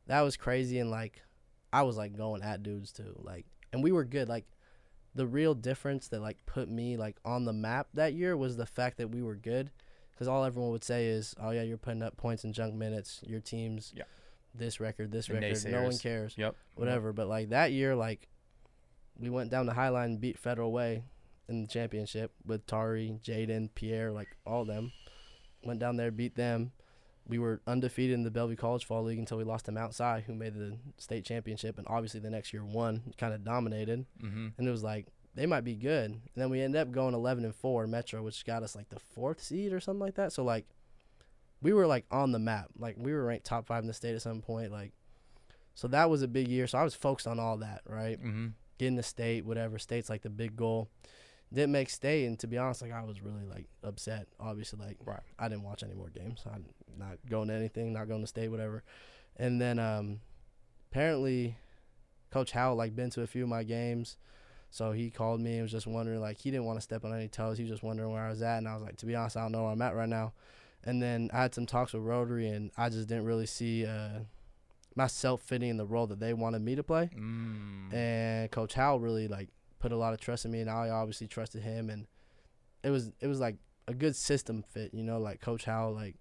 that 0.07 0.21
was 0.21 0.37
crazy, 0.37 0.79
and 0.79 0.91
like 0.91 1.23
I 1.73 1.83
was 1.83 1.97
like 1.97 2.15
going 2.15 2.43
at 2.43 2.63
dudes 2.63 2.93
too, 2.93 3.19
like, 3.25 3.47
and 3.73 3.83
we 3.83 3.93
were 3.93 4.05
good. 4.05 4.29
Like 4.29 4.45
the 5.15 5.27
real 5.27 5.55
difference 5.55 6.09
that 6.09 6.21
like 6.21 6.45
put 6.45 6.69
me 6.69 6.99
like 6.99 7.17
on 7.25 7.47
the 7.47 7.53
map 7.53 7.89
that 7.95 8.13
year 8.13 8.37
was 8.37 8.57
the 8.59 8.67
fact 8.67 8.99
that 8.99 9.09
we 9.09 9.23
were 9.23 9.37
good, 9.37 9.71
because 10.23 10.29
all 10.29 10.45
everyone 10.45 10.71
would 10.71 10.85
say 10.85 11.07
is, 11.07 11.35
"Oh 11.41 11.51
yeah, 11.51 11.63
you're 11.63 11.77
putting 11.79 12.03
up 12.03 12.17
points 12.17 12.45
in 12.45 12.53
junk 12.53 12.75
minutes. 12.75 13.21
Your 13.27 13.41
team's 13.41 13.93
Yeah. 13.97 14.05
this 14.55 14.79
record, 14.79 15.11
this 15.11 15.27
The 15.27 15.35
record. 15.35 15.65
No 15.73 15.83
one 15.83 15.99
cares, 15.99 16.39
Yep. 16.39 16.55
whatever." 16.77 17.13
But 17.13 17.27
like 17.27 17.49
that 17.49 17.73
year, 17.73 17.97
like 17.97 18.29
we 19.19 19.29
went 19.31 19.51
down 19.51 19.67
the 19.67 19.73
Highline 19.73 20.05
and 20.05 20.21
beat 20.21 20.39
Federal 20.39 20.71
Way 20.73 21.03
in 21.49 21.63
the 21.63 21.67
championship 21.69 22.33
with 22.47 22.67
Tari, 22.67 23.19
Jaden, 23.23 23.71
Pierre, 23.75 24.13
like 24.13 24.29
all 24.47 24.65
them. 24.65 24.93
Went 25.65 25.81
down 25.81 25.97
there, 25.97 26.11
beat 26.13 26.37
them. 26.37 26.73
We 27.27 27.39
were 27.39 27.61
undefeated 27.67 28.15
in 28.15 28.23
the 28.25 28.31
Bellevue 28.31 28.57
College 28.57 28.85
Fall 28.85 29.03
League 29.05 29.19
until 29.19 29.39
we 29.39 29.45
lost 29.45 29.65
to 29.67 29.73
Mount 29.73 29.95
Si, 29.95 30.23
who 30.27 30.35
made 30.35 30.55
the 30.55 30.79
state 30.99 31.25
championship, 31.25 31.79
and 31.79 31.87
obviously 31.89 32.21
the 32.21 32.31
next 32.31 32.53
year 32.53 32.65
won, 32.65 33.13
kind 33.19 33.33
of 33.35 33.45
dominated. 33.45 34.07
Mm-hmm. 34.21 34.49
And 34.59 34.69
it 34.69 34.71
was 34.71 34.83
like 34.85 35.07
they 35.35 35.47
might 35.47 35.65
be 35.65 35.75
good. 35.75 36.11
And 36.11 36.21
then 36.37 36.51
we 36.51 36.61
ended 36.61 36.81
up 36.81 36.91
going 36.93 37.15
11 37.15 37.45
and 37.45 37.55
four 37.55 37.87
Metro, 37.87 38.23
which 38.23 38.45
got 38.45 38.63
us 38.63 38.77
like 38.77 38.89
the 38.91 39.01
fourth 39.01 39.43
seed 39.43 39.73
or 39.73 39.81
something 39.81 40.01
like 40.01 40.17
that. 40.17 40.33
So 40.33 40.45
like 40.45 40.67
we 41.61 41.73
were 41.73 41.87
like 41.87 42.05
on 42.11 42.33
the 42.33 42.39
map, 42.39 42.67
like 42.79 42.97
we 42.99 43.13
were 43.13 43.25
ranked 43.25 43.47
top 43.47 43.67
five 43.67 43.83
in 43.83 43.87
the 43.89 43.95
state 43.95 44.15
at 44.15 44.23
some 44.23 44.43
point, 44.43 44.73
like. 44.73 44.93
So 45.75 45.89
that 45.89 46.11
was 46.11 46.21
a 46.21 46.29
big 46.29 46.49
year. 46.49 46.67
So 46.67 46.77
I 46.77 46.85
was 46.85 46.95
focused 46.95 47.27
on 47.27 47.41
all 47.41 47.57
that, 47.59 47.81
right? 47.87 48.23
Mm-hmm. 48.23 48.49
getting 48.79 48.97
the 48.97 49.03
state, 49.03 49.47
whatever. 49.47 49.79
State's 49.79 50.11
like 50.11 50.21
the 50.21 50.29
big 50.29 50.55
goal. 50.55 50.91
Didn't 51.51 51.73
make 51.73 51.89
state, 51.89 52.27
and 52.27 52.39
to 52.41 52.47
be 52.47 52.59
honest, 52.59 52.83
like 52.83 52.93
I 52.93 53.03
was 53.05 53.23
really 53.23 53.45
like 53.47 53.67
upset. 53.83 54.27
Obviously, 54.39 54.79
like 54.85 54.99
Right. 55.05 55.21
I 55.39 55.49
didn't 55.49 55.65
watch 55.65 55.83
any 55.83 55.95
more 55.95 56.09
games. 56.09 56.43
I'm 56.47 56.67
not 56.99 57.17
going 57.29 57.49
to 57.49 57.55
anything, 57.55 57.95
not 57.95 58.07
going 58.09 58.21
to 58.21 58.27
state, 58.27 58.49
whatever. 58.51 58.83
And 59.37 59.61
then 59.63 59.79
um, 59.79 60.21
apparently, 60.91 61.57
Coach 62.31 62.53
Howell 62.53 62.77
like 62.77 62.95
been 62.95 63.11
to 63.11 63.23
a 63.23 63.27
few 63.27 63.45
of 63.45 63.49
my 63.49 63.63
games, 63.65 64.17
so 64.73 64.91
he 64.91 65.09
called 65.11 65.41
me 65.41 65.53
and 65.53 65.63
was 65.63 65.71
just 65.71 65.87
wondering 65.87 66.21
like 66.21 66.39
he 66.39 66.51
didn't 66.51 66.65
want 66.65 66.79
to 66.79 66.83
step 66.83 67.05
on 67.05 67.13
any 67.15 67.29
toes. 67.29 67.59
He 67.59 67.63
was 67.63 67.71
just 67.71 67.83
wondering 67.85 68.11
where 68.11 68.23
I 68.25 68.31
was 68.31 68.43
at, 68.43 68.59
and 68.59 68.67
I 68.67 68.75
was 68.75 68.83
like, 68.83 68.97
to 68.97 69.07
be 69.07 69.15
honest, 69.15 69.37
I 69.37 69.43
don't 69.43 69.53
know 69.53 69.63
where 69.63 69.73
I'm 69.73 69.83
at 69.83 69.95
right 69.95 70.09
now. 70.09 70.33
And 70.83 71.01
then 71.01 71.31
I 71.33 71.43
had 71.43 71.55
some 71.55 71.67
talks 71.67 71.93
with 71.93 72.03
Rotary, 72.03 72.49
and 72.49 72.73
I 72.77 72.89
just 72.89 73.07
didn't 73.07 73.27
really 73.27 73.47
see 73.47 73.87
uh, 73.87 74.21
myself 74.97 75.43
fitting 75.43 75.69
in 75.71 75.77
the 75.77 75.87
role 75.87 76.07
that 76.09 76.19
they 76.21 76.35
wanted 76.35 76.63
me 76.63 76.75
to 76.75 76.83
play 76.83 77.11
Mm. 77.17 77.95
and 77.95 78.51
Coach 78.51 78.75
Howell 78.75 78.99
really 79.01 79.29
like 79.29 79.49
put 79.79 79.93
a 79.93 79.97
lot 79.97 80.13
of 80.15 80.21
trust 80.21 80.45
in 80.45 80.51
me, 80.51 80.61
and 80.61 80.71
I 80.71 80.89
obviously 80.91 81.27
trusted 81.29 81.63
him, 81.63 81.89
and 81.91 82.07
it 82.83 82.91
was 82.91 83.13
it 83.21 83.27
was 83.27 83.41
like 83.41 83.57
a 83.89 83.95
good 83.95 84.17
system 84.17 84.63
fit, 84.63 84.93
you 84.95 85.03
know, 85.03 85.19
like 85.19 85.41
Coach 85.41 85.65
Howell 85.65 85.95
like 85.95 86.17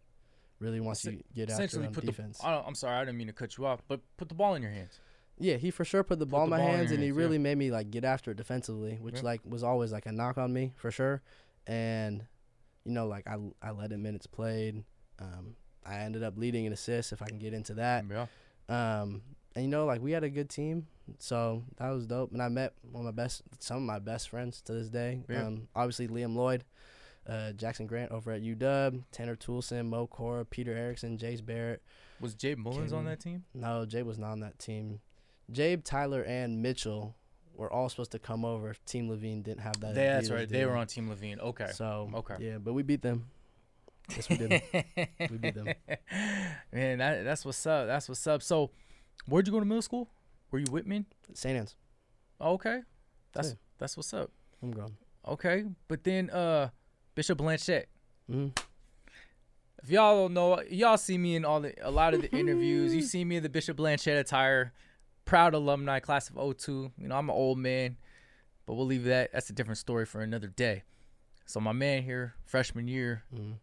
really 0.60 0.80
wants 0.80 1.04
you 1.06 1.12
to 1.14 1.24
get 1.36 1.50
after 1.50 1.64
Essentially, 1.64 1.88
on 1.88 1.94
put 1.94 2.06
defense. 2.06 2.38
the. 2.38 2.48
I'm 2.48 2.76
sorry, 2.76 2.96
I 2.98 3.00
didn't 3.06 3.18
mean 3.18 3.28
to 3.28 3.34
cut 3.34 3.58
you 3.58 3.66
off, 3.66 3.82
but 3.88 4.00
put 4.18 4.30
the 4.30 4.36
ball 4.36 4.56
in 4.56 4.62
your 4.62 4.72
hands. 4.72 5.00
Yeah, 5.42 5.58
he 5.58 5.72
for 5.72 5.84
sure 5.84 6.04
put 6.04 6.20
the 6.20 6.26
ball 6.26 6.44
in 6.46 6.50
my 6.50 6.58
ball 6.58 6.68
hands, 6.68 6.92
your 6.92 6.94
and 6.96 7.02
he 7.04 7.08
hands, 7.10 7.18
yeah. 7.18 7.24
really 7.24 7.38
made 7.38 7.58
me 7.58 7.72
like 7.72 7.92
get 7.92 8.04
after 8.06 8.32
it 8.32 8.38
defensively, 8.38 8.98
which 9.02 9.16
Yeah. 9.18 9.22
like 9.24 9.42
was 9.46 9.64
always 9.64 9.92
like 9.92 10.06
a 10.06 10.12
knock 10.12 10.38
on 10.38 10.54
me 10.54 10.74
for 10.76 10.92
sure, 10.92 11.22
and 11.68 12.26
you 12.86 12.92
know 12.94 13.08
like 13.08 13.28
I 13.28 13.38
I 13.62 13.72
led 13.72 13.92
in 13.92 14.02
minutes 14.02 14.28
played, 14.28 14.84
um, 15.20 15.56
I 15.86 15.98
ended 16.00 16.24
up 16.24 16.38
leading 16.38 16.66
in 16.66 16.74
assists 16.74 17.12
if 17.12 17.22
I 17.22 17.26
can 17.26 17.40
get 17.40 17.54
into 17.54 17.74
that. 17.76 18.06
Yeah. 18.10 18.28
Um, 18.70 19.22
and 19.56 19.66
you 19.66 19.70
know, 19.70 19.86
like 19.86 20.02
we 20.02 20.12
had 20.12 20.24
a 20.24 20.30
good 20.30 20.50
team, 20.50 20.88
so 21.20 21.64
that 21.78 21.90
was 21.90 22.06
dope. 22.06 22.32
And 22.32 22.42
I 22.42 22.48
met 22.48 22.74
one 22.84 23.06
of 23.06 23.14
my 23.16 23.24
best, 23.24 23.42
some 23.60 23.78
of 23.78 23.84
my 23.84 24.00
best 24.00 24.30
friends 24.30 24.62
to 24.62 24.74
this 24.74 24.90
day. 24.90 25.24
Yeah. 25.30 25.48
Um, 25.48 25.68
obviously 25.76 26.08
Liam 26.08 26.36
Lloyd, 26.36 26.64
uh, 27.28 27.52
Jackson 27.52 27.86
Grant 27.88 28.12
over 28.12 28.32
at 28.32 28.42
UW, 28.44 29.04
Tanner 29.12 29.36
Toulson, 29.36 29.88
Mo 29.90 30.08
Cora, 30.08 30.46
Peter 30.46 30.74
Erickson, 30.74 31.18
Jace 31.18 31.46
Barrett. 31.46 31.82
Was 32.22 32.34
Jay 32.36 32.56
Mullins 32.56 32.94
on 32.94 33.04
that 33.06 33.20
team? 33.20 33.44
No, 33.54 33.86
Jay 33.86 34.04
was 34.04 34.18
not 34.18 34.32
on 34.32 34.40
that 34.42 34.58
team. 34.60 35.02
Jabe, 35.52 35.84
Tyler, 35.84 36.24
and 36.24 36.62
Mitchell 36.62 37.16
were 37.56 37.72
all 37.72 37.90
supposed 37.90 38.12
to 38.12 38.20
come 38.20 38.44
over 38.46 38.70
if 38.70 38.84
Team 38.86 39.10
LaVine 39.10 39.44
didn't 39.44 39.62
have 39.62 39.80
that. 39.82 39.94
That's 39.96 40.30
right. 40.30 40.48
They 40.48 40.66
were 40.66 40.76
on 40.76 40.88
Team 40.88 41.10
LaVine. 41.10 41.40
Okay. 41.40 41.72
So 41.74 42.10
Okay. 42.14 42.36
yeah, 42.40 42.58
but 42.58 42.74
we 42.74 42.84
beat 42.84 43.02
them. 43.02 43.28
Yes, 44.16 44.30
we 44.30 44.36
did. 44.38 44.62
We 45.30 45.38
beat 45.38 45.54
them. 45.56 45.74
Man, 46.74 46.98
that, 46.98 47.24
that's 47.24 47.46
what's 47.46 47.66
up. 47.66 47.88
That's 47.88 48.10
what's 48.10 48.26
up. 48.28 48.42
So, 48.42 48.72
where'd 49.28 49.48
you 49.48 49.54
go 49.54 49.60
to 49.60 49.66
middle 49.66 49.82
school? 49.82 50.10
Were 50.52 50.60
you 50.60 50.66
Whitman? 50.70 51.06
St. 51.34 51.58
Anne's. 51.58 51.76
Oh, 52.40 52.54
okay. 52.54 52.82
That's 53.34 53.50
Yeah. 53.50 53.54
that's 53.78 53.96
what's 53.96 54.14
up. 54.14 54.32
I'm 54.62 54.72
gone. 54.72 54.98
Okay, 55.28 55.66
but 55.88 56.04
then 56.04 56.30
uh, 56.32 56.70
Bishop 57.16 57.38
Blanchet. 57.38 57.88
hmm 58.28 58.48
If 59.84 59.90
y'all 59.90 60.24
don't 60.24 60.34
know, 60.34 60.62
y'all 60.70 60.98
see 60.98 61.18
me 61.18 61.36
in 61.36 61.46
all 61.46 61.62
the 61.62 61.74
a 61.82 61.92
lot 61.92 62.14
of 62.14 62.22
the 62.22 62.32
interviews. 62.36 62.94
You 62.94 63.02
see 63.04 63.24
me 63.24 63.38
in 63.38 63.44
the 63.44 63.50
Bishop 63.50 63.78
Blanchet 63.78 64.18
attire. 64.18 64.74
Proud 65.32 65.54
alumni, 65.54 66.00
class 66.02 66.30
of 66.30 66.58
02. 66.58 66.92
You 66.98 67.08
know, 67.08 67.16
I'm 67.16 67.30
an 67.30 67.36
old 67.36 67.58
man, 67.58 67.96
but 68.66 68.74
we'll 68.74 68.86
leave 68.86 69.06
that. 69.06 69.32
That's 69.32 69.50
a 69.50 69.54
different 69.54 69.78
story 69.78 70.06
for 70.06 70.20
another 70.20 70.48
day. 70.48 70.84
So 71.46 71.62
my 71.62 71.72
man 71.72 72.04
here, 72.04 72.34
freshman 72.44 72.90
year, 72.90 73.24
hmm 73.34 73.54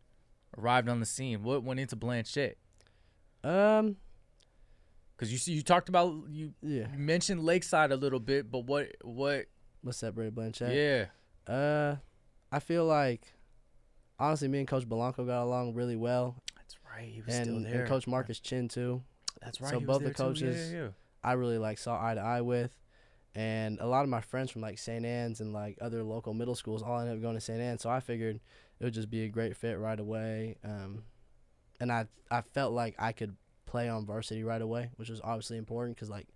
arrived 0.56 0.88
on 0.88 0.98
the 0.98 1.04
scene. 1.04 1.42
What 1.42 1.62
went 1.62 1.78
into 1.78 1.94
Blanchet? 1.94 2.56
Um, 3.44 3.96
Because 5.14 5.30
you 5.30 5.36
see, 5.36 5.52
you 5.52 5.60
talked 5.62 5.90
about 5.90 6.14
you, 6.30 6.54
Yeah. 6.62 6.86
you 6.90 6.98
mentioned 6.98 7.44
Lakeside 7.44 7.92
a 7.92 7.96
little 7.96 8.18
bit, 8.18 8.50
but 8.50 8.60
what 8.60 8.88
what? 9.02 9.44
What 9.82 9.94
separated 9.94 10.34
Blanchet? 10.34 10.72
Yeah. 10.74 11.52
Uh, 11.54 11.96
I 12.50 12.60
feel 12.60 12.86
like 12.86 13.34
honestly, 14.18 14.48
me 14.48 14.60
and 14.60 14.66
Coach 14.66 14.88
Belanco 14.88 15.26
got 15.26 15.42
along 15.44 15.74
really 15.74 15.96
well, 15.96 16.34
That's 16.56 16.76
right. 16.90 17.10
He 17.12 17.20
was 17.20 17.34
and, 17.34 17.44
still 17.44 17.60
there. 17.60 17.80
and. 17.80 17.88
Coach 17.88 18.06
Marcus 18.06 18.40
Chin 18.40 18.68
too. 18.68 19.02
That's 19.42 19.60
right. 19.60 19.70
so 19.70 19.80
both 19.80 19.98
the 19.98 20.04
there 20.06 20.14
too. 20.14 20.22
Coaches- 20.22 20.72
yeah, 20.72 20.78
yeah. 20.84 20.88
I 21.22 21.32
really 21.32 21.58
like 21.58 21.78
saw 21.78 22.00
eye 22.02 22.14
to 22.14 22.20
eye 22.20 22.40
with, 22.40 22.76
and 23.34 23.78
a 23.80 23.86
lot 23.86 24.02
of 24.04 24.08
my 24.08 24.20
friends 24.20 24.50
from 24.50 24.62
like 24.62 24.78
St. 24.78 25.04
Anne's 25.04 25.40
and 25.40 25.52
like 25.52 25.78
other 25.80 26.02
local 26.02 26.34
middle 26.34 26.54
schools 26.54 26.82
all 26.82 26.98
ended 27.00 27.16
up 27.16 27.22
going 27.22 27.34
to 27.34 27.40
St. 27.40 27.60
Anne's. 27.60 27.82
So 27.82 27.90
I 27.90 28.00
figured 28.00 28.40
it 28.80 28.84
would 28.84 28.94
just 28.94 29.10
be 29.10 29.24
a 29.24 29.28
great 29.28 29.56
fit 29.56 29.78
right 29.78 29.98
away. 29.98 30.56
Um, 30.64 31.02
and 31.80 31.90
I 31.92 32.06
I 32.30 32.40
felt 32.42 32.72
like 32.72 32.94
I 32.98 33.12
could 33.12 33.36
play 33.66 33.88
on 33.88 34.06
varsity 34.06 34.44
right 34.44 34.62
away, 34.62 34.90
which 34.96 35.10
was 35.10 35.20
obviously 35.22 35.58
important 35.58 35.96
because 35.96 36.08
like 36.10 36.26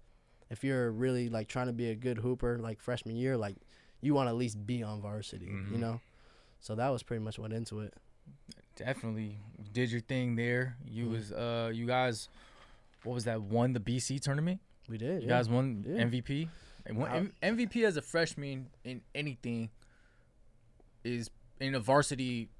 if 0.50 0.62
you're 0.64 0.90
really 0.92 1.28
like 1.30 1.48
trying 1.48 1.68
to 1.68 1.72
be 1.72 1.88
a 1.90 1.94
good 1.94 2.18
hooper 2.18 2.58
like 2.58 2.80
freshman 2.80 3.16
year, 3.16 3.36
like 3.36 3.56
you 4.00 4.14
want 4.14 4.26
to 4.26 4.30
at 4.30 4.36
least 4.36 4.66
be 4.66 4.82
on 4.82 5.00
varsity, 5.00 5.46
Mhm. 5.46 5.72
you 5.72 5.78
know. 5.78 6.00
So 6.60 6.74
that 6.74 6.88
was 6.90 7.02
pretty 7.02 7.22
much 7.24 7.38
what 7.38 7.52
into 7.52 7.80
it. 7.80 7.94
Definitely 8.76 9.38
did 9.72 9.90
your 9.90 10.00
thing 10.00 10.36
there. 10.36 10.76
You 10.86 11.06
Mhm. 11.06 11.10
was 11.12 11.32
uh 11.32 11.70
you 11.74 11.86
guys, 11.86 12.28
what 13.04 13.14
was 13.14 13.24
that? 13.24 13.42
Won 13.42 13.72
the 13.72 13.80
BC 13.80 14.18
tournament. 14.20 14.60
We 14.92 14.98
did. 14.98 15.22
You 15.22 15.28
yeah. 15.28 15.36
guys 15.38 15.48
won 15.48 15.84
Yeah. 15.88 16.02
MVP. 16.04 16.48
And 16.84 16.98
won- 16.98 17.10
I- 17.10 17.16
M- 17.16 17.32
MVP 17.56 17.84
as 17.86 17.96
a 17.96 18.02
freshman 18.02 18.68
in 18.84 19.00
anything 19.14 19.70
is 21.02 21.30
in 21.60 21.74
a 21.74 21.80
varsity 21.80 22.50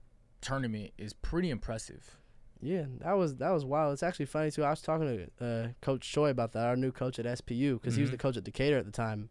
tournament 0.40 0.92
is 0.96 1.12
pretty 1.12 1.50
impressive. 1.50 2.16
Yeah, 2.62 2.86
that 3.00 3.12
was 3.18 3.36
that 3.36 3.50
was 3.50 3.64
wild. 3.66 3.92
It's 3.92 4.02
actually 4.02 4.26
funny 4.26 4.50
too. 4.50 4.64
I 4.64 4.70
was 4.70 4.80
talking 4.80 5.28
to 5.38 5.44
uh, 5.44 5.68
Coach 5.82 6.10
Choi 6.10 6.30
about 6.30 6.52
that, 6.52 6.66
our 6.66 6.76
new 6.76 6.90
coach 6.92 7.18
at 7.18 7.26
SPU, 7.26 7.74
because 7.74 7.96
he 7.96 8.02
was 8.02 8.10
the 8.10 8.16
coach 8.16 8.36
at 8.38 8.44
Decatur 8.44 8.78
at 8.78 8.86
the 8.86 8.92
time, 8.92 9.28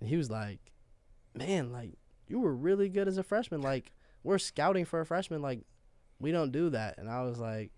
and 0.00 0.08
he 0.08 0.16
was 0.16 0.28
like, 0.30 0.58
"Man, 1.34 1.70
like 1.70 1.92
you 2.26 2.40
were 2.40 2.54
really 2.54 2.88
good 2.88 3.06
as 3.06 3.18
a 3.18 3.22
freshman. 3.22 3.60
Like 3.60 3.92
we're 4.24 4.38
scouting 4.38 4.84
for 4.86 5.00
a 5.00 5.06
freshman. 5.06 5.42
Like 5.42 5.60
we 6.18 6.32
don't 6.32 6.50
do 6.50 6.70
that." 6.70 6.96
And 6.98 7.08
I 7.10 7.22
was 7.22 7.38
like, 7.38 7.70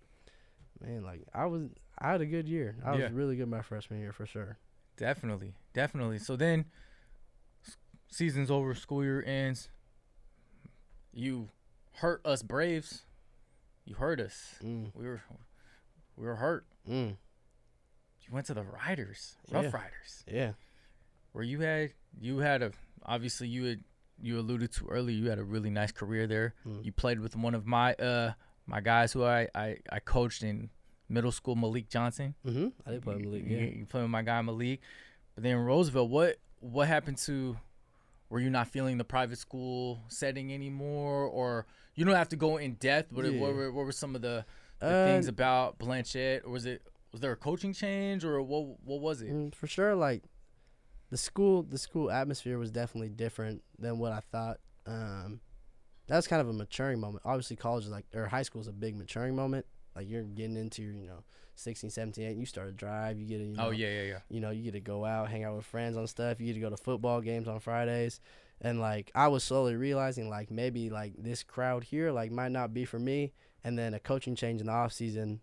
"Man, 0.81 1.03
like 1.03 1.23
I 1.33 1.45
was 1.45 1.63
I 1.97 2.11
had 2.11 2.21
a 2.21 2.25
good 2.25 2.47
year. 2.47 2.75
I 2.85 2.95
Yeah. 2.95 3.03
was 3.05 3.11
really 3.13 3.35
good 3.37 3.47
my 3.49 3.61
freshman 3.61 3.99
year 3.99 4.11
for 4.11 4.25
sure." 4.25 4.57
Definitely, 4.97 5.53
definitely. 5.73 6.19
So 6.19 6.35
then, 6.35 6.65
season's 8.09 8.49
over, 8.51 8.73
school 8.75 9.03
year 9.03 9.23
ends. 9.25 9.69
You 11.13 11.49
hurt 11.93 12.25
us 12.25 12.41
Braves. 12.43 13.03
You 13.85 13.95
hurt 13.95 14.19
us. 14.19 14.55
Mm, 14.63 14.91
We 14.95 15.05
were, 15.05 15.21
we 16.17 16.25
were 16.25 16.35
hurt. 16.35 16.65
mm, 16.89 17.09
You 18.21 18.33
went 18.33 18.47
to 18.47 18.53
the 18.53 18.63
Riders, 18.63 19.35
Rough 19.51 19.65
Yeah. 19.65 19.71
Riders, 19.71 20.23
yeah, 20.27 20.51
where 21.31 21.43
you 21.43 21.59
had 21.61 21.93
you 22.19 22.39
had 22.39 22.61
a 22.63 22.71
obviously 23.03 23.47
you 23.47 23.65
had 23.65 23.83
you 24.21 24.39
alluded 24.39 24.71
to 24.73 24.87
earlier. 24.87 25.15
You 25.15 25.29
had 25.29 25.39
a 25.39 25.43
really 25.43 25.69
nice 25.69 25.91
career 25.91 26.25
there. 26.25 26.55
mm. 26.65 26.83
You 26.83 26.91
played 26.91 27.19
with 27.19 27.35
one 27.35 27.53
of 27.53 27.65
my 27.67 27.93
uh 27.95 28.33
my 28.65 28.81
guys 28.81 29.13
who 29.13 29.23
I 29.23 29.47
I, 29.53 29.77
I 29.91 29.99
coached 29.99 30.41
in 30.41 30.69
middle 31.09 31.31
school, 31.31 31.55
Malik 31.55 31.89
Johnson. 31.89 32.35
hmm 32.43 32.67
I 32.85 32.91
did 32.91 33.01
play 33.01 33.15
in 33.15 33.23
the 33.23 33.29
league. 33.29 33.49
You, 33.49 33.57
Yeah. 33.57 33.63
you 33.65 33.85
play 33.85 34.01
with 34.01 34.09
my 34.11 34.21
guy 34.21 34.41
Malik. 34.41 34.81
But 35.35 35.43
then 35.43 35.57
Roosevelt, 35.57 36.09
what 36.09 36.37
what 36.59 36.87
happened 36.87 37.17
to? 37.19 37.57
Were 38.29 38.39
you 38.39 38.49
not 38.49 38.67
feeling 38.67 38.97
the 38.97 39.03
private 39.03 39.37
school 39.37 40.01
setting 40.07 40.51
anymore, 40.51 41.25
or 41.27 41.67
you 41.93 42.03
don't 42.05 42.15
have 42.15 42.29
to 42.29 42.35
go 42.35 42.57
in 42.57 42.73
depth? 42.73 43.11
What, 43.11 43.23
Yeah. 43.25 43.39
what, 43.39 43.53
were, 43.53 43.71
what 43.71 43.85
were 43.85 43.91
some 43.91 44.15
of 44.15 44.21
the, 44.23 44.43
the 44.79 44.87
Uh, 44.87 45.05
things 45.05 45.27
about 45.27 45.77
Blanchet, 45.77 46.43
or 46.43 46.51
was 46.51 46.65
it 46.65 46.81
was 47.11 47.21
there 47.21 47.31
a 47.31 47.35
coaching 47.37 47.71
change, 47.71 48.25
or 48.25 48.41
what 48.41 48.83
what 48.83 48.99
was 48.99 49.21
it? 49.21 49.29
Mm, 49.31 49.53
for 49.53 49.67
sure, 49.67 49.93
like 49.95 50.23
the 51.11 51.17
school, 51.17 51.61
the 51.63 51.77
school 51.77 52.09
atmosphere 52.09 52.57
was 52.57 52.71
definitely 52.71 53.09
different 53.09 53.63
than 53.77 53.99
what 53.99 54.11
I 54.11 54.21
thought. 54.31 54.57
Um, 54.87 55.39
that 56.07 56.15
was 56.15 56.27
kind 56.27 56.41
of 56.41 56.49
a 56.49 56.53
maturing 56.53 56.99
moment. 56.99 57.23
Obviously, 57.25 57.55
college 57.55 57.85
is 57.85 57.91
like 57.91 58.05
or 58.15 58.27
high 58.27 58.41
school 58.43 58.59
is 58.61 58.67
a 58.67 58.73
big 58.73 58.95
maturing 58.97 59.35
moment. 59.35 59.65
Like 59.95 60.09
you're 60.09 60.23
getting 60.23 60.57
into 60.57 60.81
you 60.81 61.07
know, 61.07 61.23
16, 61.55 61.89
17, 61.89 62.25
18, 62.25 62.39
you 62.39 62.45
start 62.45 62.67
to 62.67 62.73
drive. 62.73 63.17
You 63.19 63.25
get 63.25 63.37
to, 63.37 63.45
you 63.45 63.55
know, 63.55 63.67
Oh 63.67 63.71
yeah, 63.71 63.87
yeah, 63.89 64.01
yeah. 64.03 64.19
you 64.29 64.39
know, 64.41 64.49
you 64.51 64.63
get 64.63 64.73
to 64.73 64.81
go 64.81 65.05
out, 65.05 65.29
hang 65.29 65.43
out 65.43 65.55
with 65.55 65.65
friends 65.65 65.95
on 65.97 66.05
stuff. 66.07 66.39
You 66.39 66.47
get 66.47 66.53
to 66.53 66.59
go 66.59 66.69
to 66.69 66.77
football 66.77 67.21
games 67.21 67.47
on 67.47 67.59
Fridays. 67.59 68.19
And 68.61 68.79
like 68.79 69.11
I 69.15 69.27
was 69.27 69.43
slowly 69.43 69.75
realizing 69.75 70.29
like 70.29 70.49
maybe 70.51 70.89
like 70.89 71.13
this 71.17 71.43
crowd 71.43 71.83
here 71.83 72.11
like 72.11 72.31
might 72.31 72.51
not 72.51 72.73
be 72.73 72.85
for 72.85 72.99
me. 72.99 73.33
And 73.63 73.77
then 73.77 73.93
a 73.93 73.99
coaching 73.99 74.35
change 74.35 74.61
in 74.61 74.67
the 74.67 74.73
off 74.73 74.93
season 74.93 75.39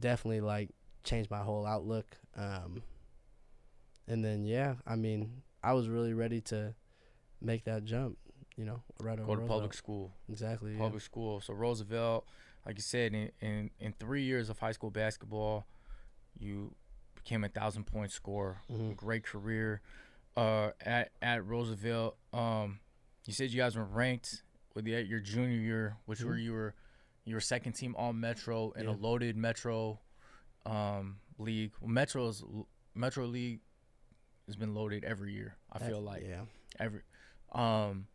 definitely 0.00 0.40
like 0.40 0.70
changed 1.02 1.30
my 1.30 1.40
whole 1.42 1.66
outlook. 1.66 2.16
Um 2.36 2.82
and 4.06 4.24
then 4.24 4.44
yeah, 4.44 4.74
I 4.86 4.96
mean, 4.96 5.42
I 5.62 5.72
was 5.72 5.88
really 5.88 6.12
ready 6.12 6.40
to 6.42 6.74
make 7.40 7.64
that 7.64 7.84
jump, 7.84 8.18
you 8.56 8.64
know, 8.64 8.82
right 9.00 9.16
Go 9.18 9.22
to 9.24 9.28
Roosevelt. 9.28 9.48
public 9.48 9.74
school. 9.74 10.12
Exactly. 10.28 10.72
Yeah. 10.72 10.78
Public 10.78 11.02
school. 11.02 11.40
So 11.40 11.54
Roosevelt, 11.54 12.26
like 12.66 12.76
you 12.76 12.82
said, 12.82 13.14
in, 13.14 13.30
in 13.40 13.70
in 13.78 13.92
three 13.98 14.22
years 14.22 14.48
of 14.50 14.58
high 14.58 14.72
school 14.72 14.90
basketball, 14.90 15.66
you 16.38 16.74
became 17.14 17.44
a 17.44 17.48
thousand 17.48 17.84
point 17.84 18.10
scorer. 18.12 18.58
Mhm. 18.70 18.96
great 18.96 19.24
career 19.24 19.80
uh, 20.36 20.70
at 20.80 21.10
at 21.22 21.44
Roosevelt. 21.46 22.16
Um, 22.32 22.80
you 23.26 23.32
said 23.32 23.50
you 23.50 23.58
guys 23.58 23.76
were 23.76 23.84
ranked 23.84 24.42
with 24.74 24.84
the, 24.84 25.02
your 25.02 25.20
junior 25.20 25.56
year, 25.58 25.96
which 26.06 26.22
were 26.22 26.36
you 26.36 26.52
were 26.52 26.74
you 27.24 27.34
were 27.34 27.40
second 27.40 27.72
team 27.72 27.94
all 27.96 28.12
Metro 28.12 28.72
in 28.72 28.86
a 28.86 28.92
loaded 28.92 29.36
Metro 29.36 30.00
um, 30.66 31.16
league. 31.38 31.72
Well, 31.80 31.90
Metro's 31.90 32.42
Metro 32.94 33.24
League 33.26 33.60
has 34.46 34.56
been 34.56 34.74
loaded 34.74 35.04
every 35.04 35.32
year. 35.32 35.56
I 35.72 35.78
That- 35.78 35.88
feel 35.88 36.00
like 36.00 36.22
Yeah. 36.26 36.44
every 36.78 37.00
um 37.52 38.06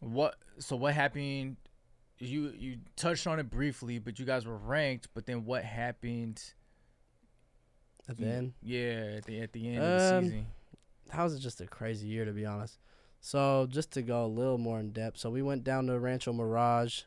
what 0.00 0.36
so 0.58 0.76
what 0.76 0.94
happened 0.94 1.56
you 2.20 2.52
you 2.58 2.78
touched 2.96 3.26
on 3.26 3.38
it 3.38 3.48
briefly 3.50 3.98
but 3.98 4.18
you 4.18 4.24
guys 4.24 4.44
were 4.46 4.56
ranked 4.56 5.08
but 5.14 5.24
then 5.26 5.44
what 5.44 5.62
happened 5.64 6.42
At 8.08 8.16
the 8.16 8.26
end. 8.26 8.52
yeah 8.62 9.14
at 9.18 9.24
the 9.24 9.40
at 9.40 9.52
the 9.52 9.68
end 9.68 9.78
of 9.78 9.84
the 9.84 10.16
Um, 10.16 10.24
season 10.24 10.46
that 11.14 11.22
was 11.22 11.38
just 11.40 11.60
a 11.60 11.66
crazy 11.66 12.06
year 12.06 12.24
to 12.24 12.32
be 12.32 12.44
honest. 12.44 12.78
So 13.20 13.66
just 13.70 13.90
to 13.92 14.02
go 14.02 14.24
a 14.24 14.28
little 14.28 14.58
more 14.58 14.78
in 14.78 14.92
depth, 14.92 15.18
so 15.18 15.28
we 15.30 15.42
went 15.42 15.64
down 15.64 15.86
to 15.86 15.98
Rancho 15.98 16.32
Mirage 16.32 17.02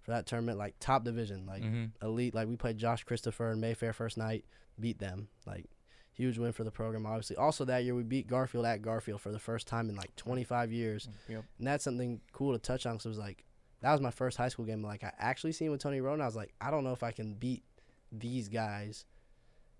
for 0.00 0.10
that 0.10 0.26
tournament, 0.26 0.58
like 0.58 0.74
top 0.80 1.04
division, 1.04 1.44
like 1.46 1.62
hmm 1.62 1.84
elite. 2.02 2.34
Like 2.34 2.48
we 2.48 2.56
played 2.56 2.78
Josh 2.78 3.04
Christopher 3.04 3.50
and 3.50 3.60
Mayfair 3.60 3.92
first 3.92 4.16
night, 4.18 4.44
beat 4.80 4.98
them. 4.98 5.28
Like 5.46 5.66
huge 6.14 6.38
win 6.38 6.52
for 6.52 6.64
the 6.64 6.70
program, 6.70 7.04
obviously. 7.06 7.36
Also 7.36 7.64
that 7.66 7.84
year 7.84 7.94
we 7.94 8.02
beat 8.02 8.26
Garfield 8.26 8.64
at 8.66 8.80
Garfield 8.82 9.20
for 9.20 9.30
the 9.32 9.38
first 9.38 9.66
time 9.66 9.88
in 9.90 9.96
like 9.96 10.14
25 10.16 10.72
years, 10.72 11.08
yep 11.28 11.44
and 11.58 11.66
that's 11.66 11.84
something 11.84 12.20
cool 12.32 12.52
to 12.54 12.58
touch 12.58 12.86
on. 12.86 12.96
Cause 12.96 13.06
it 13.06 13.10
was 13.10 13.18
like 13.18 13.44
that 13.82 13.92
was 13.92 14.00
my 14.00 14.10
first 14.10 14.36
high 14.36 14.48
school 14.48 14.64
game. 14.64 14.82
Like 14.82 15.04
I 15.04 15.12
actually 15.18 15.52
seen 15.52 15.70
with 15.70 15.82
Tony 15.82 16.00
Wroten, 16.00 16.20
I 16.20 16.26
was 16.26 16.36
like, 16.36 16.54
I 16.60 16.70
don't 16.70 16.84
know 16.84 16.92
if 16.92 17.02
I 17.02 17.10
can 17.10 17.34
beat 17.34 17.64
these 18.10 18.48
guys, 18.48 19.04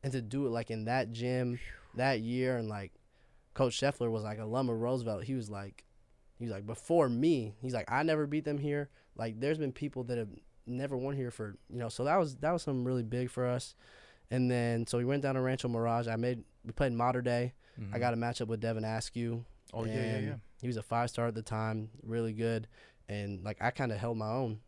and 0.03 0.13
to 0.13 0.21
do 0.21 0.47
it 0.47 0.51
like 0.51 0.71
in 0.71 0.85
that 0.85 1.13
gym 1.13 1.59
that 1.95 2.21
year, 2.21 2.57
and 2.57 2.69
like 2.69 2.93
Coach 3.55 3.81
Scheffler 3.81 4.11
was 4.11 4.25
like 4.25 4.39
alum 4.39 4.69
of 4.69 4.81
Roosevelt. 4.81 5.25
He 5.25 5.35
was 5.35 5.51
like, 5.51 5.85
he 6.39 6.45
was 6.45 6.53
like 6.53 6.67
before 6.67 7.09
me. 7.09 7.55
He's 7.61 7.75
like, 7.75 7.91
I 7.91 8.03
never 8.03 8.27
beat 8.27 8.45
them 8.45 8.59
here. 8.59 8.91
Like 9.17 9.39
there's 9.41 9.59
been 9.59 9.73
people 9.73 10.05
that 10.05 10.19
have 10.19 10.31
never 10.67 10.97
won 10.97 11.15
here 11.15 11.31
for 11.31 11.57
you 11.71 11.79
know. 11.79 11.89
So 11.89 12.05
that 12.05 12.17
was 12.17 12.37
that 12.37 12.53
was 12.53 12.63
something 12.63 12.85
really 12.85 13.05
big 13.05 13.31
for 13.31 13.47
us. 13.47 13.75
And 14.31 14.51
then 14.51 14.87
so 14.87 14.99
we 14.99 15.05
went 15.05 15.23
down 15.23 15.37
to 15.37 15.41
Rancho 15.41 15.69
Mirage. 15.69 16.09
I 16.09 16.17
made 16.17 16.43
we 16.65 16.73
played 16.73 16.93
Mater 16.93 17.23
Dei. 17.23 17.53
I 17.79 17.81
mm-hmm. 17.81 17.99
got 17.99 18.15
a 18.15 18.17
matchup 18.17 18.49
with 18.49 18.61
Devin 18.61 18.85
Askew. 18.85 19.45
oh 19.73 19.85
yeah 19.85 19.95
yeah 19.95 20.19
yeah 20.19 20.35
He 20.61 20.67
was 20.67 20.77
a 20.77 20.83
five 20.83 21.11
star 21.11 21.29
at 21.29 21.35
the 21.35 21.43
time, 21.43 21.91
really 22.03 22.33
good, 22.33 22.67
and 23.13 23.45
like 23.45 23.59
I 23.61 23.71
kind 23.71 23.93
of 23.93 23.99
held 23.99 24.17
my 24.17 24.31
own, 24.31 24.61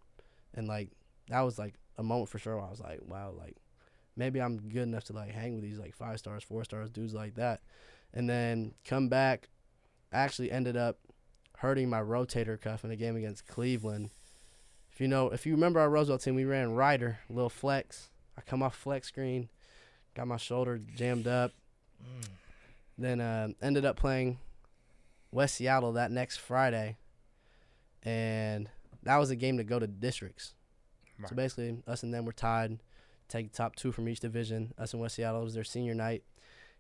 and 0.55 0.69
like 0.69 0.91
that 1.29 1.41
was 1.41 1.59
like 1.59 1.75
a 1.97 2.03
moment 2.03 2.29
for 2.29 2.39
sure. 2.39 2.57
Where 2.57 2.67
I 2.67 2.71
was 2.71 2.81
like, 2.81 3.01
wow, 3.07 3.33
like 3.37 3.57
maybe 4.17 4.41
I'm 4.41 4.59
good 4.59 4.83
enough 4.83 5.05
to 5.05 5.13
like 5.13 5.33
hang 5.33 5.55
with 5.55 5.63
these 5.63 5.79
like 5.79 5.95
five 5.95 6.19
stars, 6.19 6.43
four 6.43 6.65
stars, 6.65 6.91
dudes 6.91 7.15
like 7.15 7.35
that, 7.37 7.61
and 8.13 8.29
then 8.29 8.75
come 8.85 9.09
back. 9.09 9.49
I 10.13 10.19
actually 10.19 10.51
ended 10.51 10.77
up 10.77 10.99
hurting 11.59 11.89
my 11.89 12.01
rotator 12.01 12.61
cuff 12.61 12.85
in 12.85 12.91
a 12.91 12.97
game 12.97 13.17
against 13.17 13.47
Cleveland. 13.47 14.11
If 14.93 15.01
you 15.01 15.09
know, 15.09 15.31
if 15.31 15.45
you 15.45 15.53
remember 15.53 15.81
our 15.81 15.91
Roosevelt 15.91 16.23
team, 16.23 16.37
we 16.37 16.45
ran 16.45 16.75
Ryder, 16.75 17.19
little 17.29 17.51
flex. 17.51 18.11
I 18.39 18.43
come 18.43 18.63
off 18.63 18.77
flex 18.77 19.09
screen, 19.09 19.49
got 20.15 20.29
my 20.29 20.37
shoulder 20.37 20.79
jammed 20.79 21.27
up. 21.27 21.53
Then 22.97 23.21
uh, 23.21 23.49
ended 23.61 23.85
up 23.85 23.97
playing 23.97 24.39
West 25.33 25.57
Seattle 25.57 25.93
that 25.93 26.13
next 26.13 26.37
Friday, 26.37 26.97
and 28.05 28.69
that 29.03 29.17
was 29.17 29.31
a 29.31 29.37
game 29.37 29.57
to 29.59 29.65
go 29.65 29.79
to 29.79 29.87
districts. 29.87 30.55
So 31.29 31.35
basically, 31.37 31.83
us 31.87 32.03
and 32.03 32.13
them 32.13 32.25
were 32.25 32.33
tied. 32.33 32.79
Take 33.29 33.51
the 33.53 33.57
top 33.57 33.77
two 33.77 33.93
from 33.93 34.09
each 34.09 34.21
division. 34.21 34.73
Us 34.79 34.93
and 34.93 35.01
West 35.01 35.15
Seattle 35.17 35.41
it 35.41 35.45
was 35.45 35.55
their 35.55 35.65
senior 35.65 35.95
night. 35.95 36.25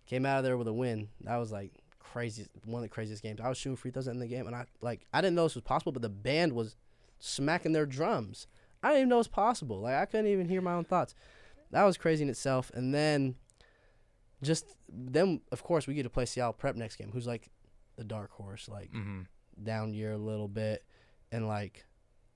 Came 0.07 0.27
out 0.27 0.39
of 0.39 0.45
there 0.45 0.57
with 0.59 0.69
a 0.69 0.73
win. 0.73 1.09
That 1.23 1.37
was 1.37 1.51
like 1.53 1.73
crazy, 1.99 2.47
one 2.65 2.81
of 2.83 2.89
the 2.89 2.93
craziest 2.95 3.23
games. 3.23 3.41
I 3.41 3.49
was 3.49 3.57
shooting 3.59 3.77
free 3.77 3.91
throws 3.91 4.09
in 4.09 4.19
the 4.19 4.27
game, 4.27 4.47
and 4.47 4.55
I 4.57 4.67
like 4.81 5.07
I 5.13 5.21
didn't 5.21 5.37
know 5.37 5.45
this 5.45 5.55
was 5.55 5.63
possible, 5.65 5.93
but 5.93 6.03
the 6.03 6.09
band 6.09 6.53
was 6.53 6.77
smacking 7.21 7.73
their 7.73 7.87
drums. 7.87 8.47
I 8.83 8.89
didn't 8.89 8.99
even 9.01 9.09
know 9.11 9.17
it 9.17 9.19
was 9.19 9.29
possible. 9.29 9.81
Like 9.81 9.95
I 9.95 10.05
couldn't 10.05 10.27
even 10.27 10.49
hear 10.49 10.61
my 10.61 10.75
own 10.75 10.85
thoughts. 10.85 11.15
That 11.71 11.85
was 11.85 11.97
crazy 11.97 12.23
in 12.23 12.29
itself. 12.29 12.71
And 12.75 12.93
then 12.93 13.37
just 14.43 14.67
then 14.89 15.41
of 15.53 15.63
course 15.63 15.87
we 15.87 15.95
get 15.95 16.03
to 16.03 16.11
play 16.11 16.27
Seattle 16.27 16.53
Prep 16.53 16.77
next 16.77 16.97
game, 16.97 17.11
who's 17.13 17.27
like 17.27 17.49
the 17.97 18.05
dark 18.05 18.31
horse, 18.33 18.69
like 18.69 18.91
Mm-hmm. 18.93 19.21
down 19.63 19.95
year 19.95 20.13
a 20.13 20.19
little 20.19 20.49
bit, 20.49 20.85
and 21.35 21.49
like 21.49 21.85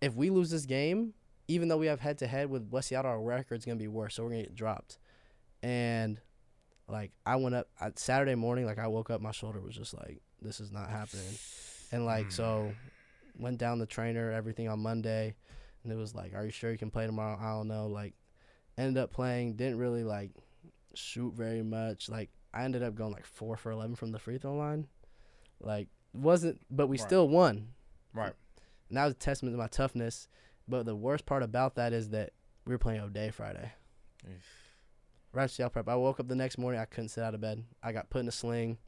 if 0.01 0.15
we 0.15 0.29
lose 0.29 0.51
this 0.51 0.67
game, 0.67 1.15
even 1.47 1.69
though 1.69 1.77
we 1.77 1.87
have 1.87 2.01
head 2.01 2.19
to 2.19 2.27
head 2.27 2.51
with 2.51 2.69
West 2.69 2.89
Seattle, 2.89 3.13
our 3.13 3.23
record's 3.23 3.65
gonna 3.65 3.77
be 3.77 3.87
worse, 3.87 4.17
so 4.17 4.25
we're 4.25 4.31
gonna 4.31 4.43
get 4.43 4.57
dropped. 4.57 4.99
And 5.63 6.21
like 6.89 7.13
I 7.25 7.37
went 7.37 7.55
up 7.55 7.69
I, 7.81 7.93
Saturday 7.95 8.35
morning, 8.35 8.67
like 8.67 8.81
I 8.81 8.89
woke 8.89 9.09
up, 9.11 9.21
my 9.21 9.31
shoulder 9.31 9.61
was 9.61 9.77
just 9.77 9.95
like 9.95 10.21
this 10.43 10.59
is 10.59 10.73
not 10.73 10.91
happening, 10.91 11.39
and 11.93 12.05
like 12.05 12.33
so 12.33 12.73
mm. 12.73 13.41
went 13.41 13.59
down 13.59 13.79
the 13.79 13.87
trainer, 13.87 14.33
everything 14.33 14.69
on 14.69 14.81
Monday, 14.81 15.37
and 15.85 15.93
it 15.93 15.97
was 15.97 16.13
like, 16.17 16.35
are 16.35 16.45
you 16.45 16.51
sure 16.51 16.73
you 16.73 16.79
can 16.79 16.91
play 16.91 17.07
tomorrow? 17.07 17.39
I 17.41 17.51
don't 17.51 17.69
know. 17.69 17.87
Like 17.87 18.15
ended 18.77 19.01
up 19.01 19.13
playing, 19.13 19.55
didn't 19.55 19.79
really 19.79 20.03
like 20.03 20.33
shoot 20.95 21.35
very 21.35 21.63
much. 21.63 22.09
Like 22.09 22.31
I 22.53 22.65
ended 22.65 22.83
up 22.83 22.97
going 22.97 23.13
like 23.13 23.27
four 23.27 23.57
for 23.57 23.71
eleven 23.71 23.95
from 23.95 24.11
the 24.11 24.19
free 24.19 24.39
throw 24.39 24.57
line. 24.57 24.89
Like 25.61 25.87
wasn't, 26.13 26.61
but 26.69 26.89
we 26.89 26.99
Right. 26.99 27.07
still 27.07 27.29
won. 27.29 27.69
Right. 28.13 28.35
And 28.89 28.97
that 28.97 29.05
was 29.05 29.13
a 29.13 29.17
testament 29.17 29.55
to 29.55 29.59
my 29.59 29.69
toughness. 29.69 30.29
But 30.67 30.87
the 30.87 30.97
worst 30.97 31.27
part 31.27 31.43
about 31.43 31.77
that 31.77 31.93
is 31.93 32.11
that 32.11 32.33
we 32.67 32.75
were 32.75 32.79
playing 32.79 33.01
O'Dea 33.01 33.31
Friday. 33.31 33.73
Right 35.33 35.51
Seattle 35.51 35.71
prep, 35.71 35.89
I 35.89 35.97
woke 35.97 36.21
up 36.21 36.29
the 36.29 36.35
next 36.35 36.59
morning. 36.59 36.81
I 36.81 36.85
couldn't 36.87 37.11
sit 37.11 37.23
out 37.23 37.35
of 37.35 37.41
bed. 37.41 37.63
I 37.83 37.93
got 37.93 38.11
put 38.11 38.21
in 38.21 38.29
a 38.29 38.33
sling 38.33 38.79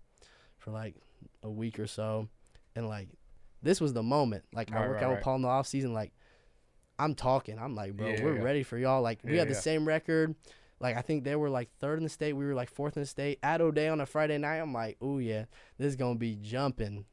for 0.58 0.70
like 0.70 0.96
a 1.42 1.50
week 1.50 1.78
or 1.78 1.86
so, 1.86 2.28
and 2.74 2.88
like 2.88 3.08
this 3.62 3.80
was 3.80 3.92
the 3.92 4.02
moment. 4.02 4.44
Like 4.52 4.72
I 4.72 4.80
work 4.80 4.96
right, 4.96 5.02
out 5.02 5.08
right. 5.08 5.16
with 5.16 5.24
Paul 5.24 5.36
in 5.36 5.42
the 5.42 5.48
off 5.48 5.66
season. 5.66 5.92
Like 5.92 6.12
I'm 6.98 7.14
talking. 7.14 7.58
I'm 7.58 7.74
like, 7.74 7.94
bro, 7.96 8.08
Yeah, 8.08 8.24
we're 8.24 8.36
yeah. 8.36 8.42
ready 8.42 8.62
for 8.62 8.78
y'all. 8.78 9.02
Like 9.02 9.20
we 9.22 9.32
Yeah, 9.32 9.40
had 9.40 9.48
the 9.48 9.54
yeah. 9.54 9.60
same 9.60 9.86
record. 9.86 10.34
Like 10.80 10.96
I 10.96 11.02
think 11.02 11.24
they 11.24 11.36
were 11.36 11.50
like 11.50 11.68
third 11.78 11.98
in 11.98 12.04
the 12.04 12.10
state. 12.10 12.32
We 12.32 12.46
were 12.46 12.54
like 12.54 12.70
fourth 12.70 12.96
in 12.96 13.02
the 13.02 13.06
state. 13.06 13.38
At 13.42 13.60
O'Dea 13.60 13.88
on 13.88 14.00
a 14.00 14.06
Friday 14.06 14.38
night, 14.38 14.58
I'm 14.58 14.72
like, 14.72 14.96
oh 15.00 15.18
yeah, 15.18 15.44
this 15.78 15.88
is 15.88 15.96
gonna 15.96 16.18
be 16.18 16.36
jumping. 16.36 17.04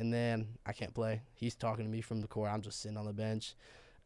And 0.00 0.10
then 0.12 0.48
I 0.64 0.72
can't 0.72 0.94
play. 0.94 1.20
He's 1.34 1.54
talking 1.54 1.84
to 1.84 1.90
me 1.90 2.00
from 2.00 2.22
the 2.22 2.26
court. 2.26 2.50
I'm 2.50 2.62
just 2.62 2.80
sitting 2.80 2.96
on 2.96 3.04
the 3.04 3.12
bench. 3.12 3.54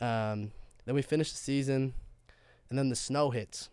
Um, 0.01 0.51
then 0.85 0.97
we 0.97 1.03
finish 1.03 1.31
the 1.31 1.39
season, 1.39 1.95
and 2.69 2.77
then 2.77 2.89
the 2.89 2.97
snow 2.97 3.31
hits. 3.31 3.71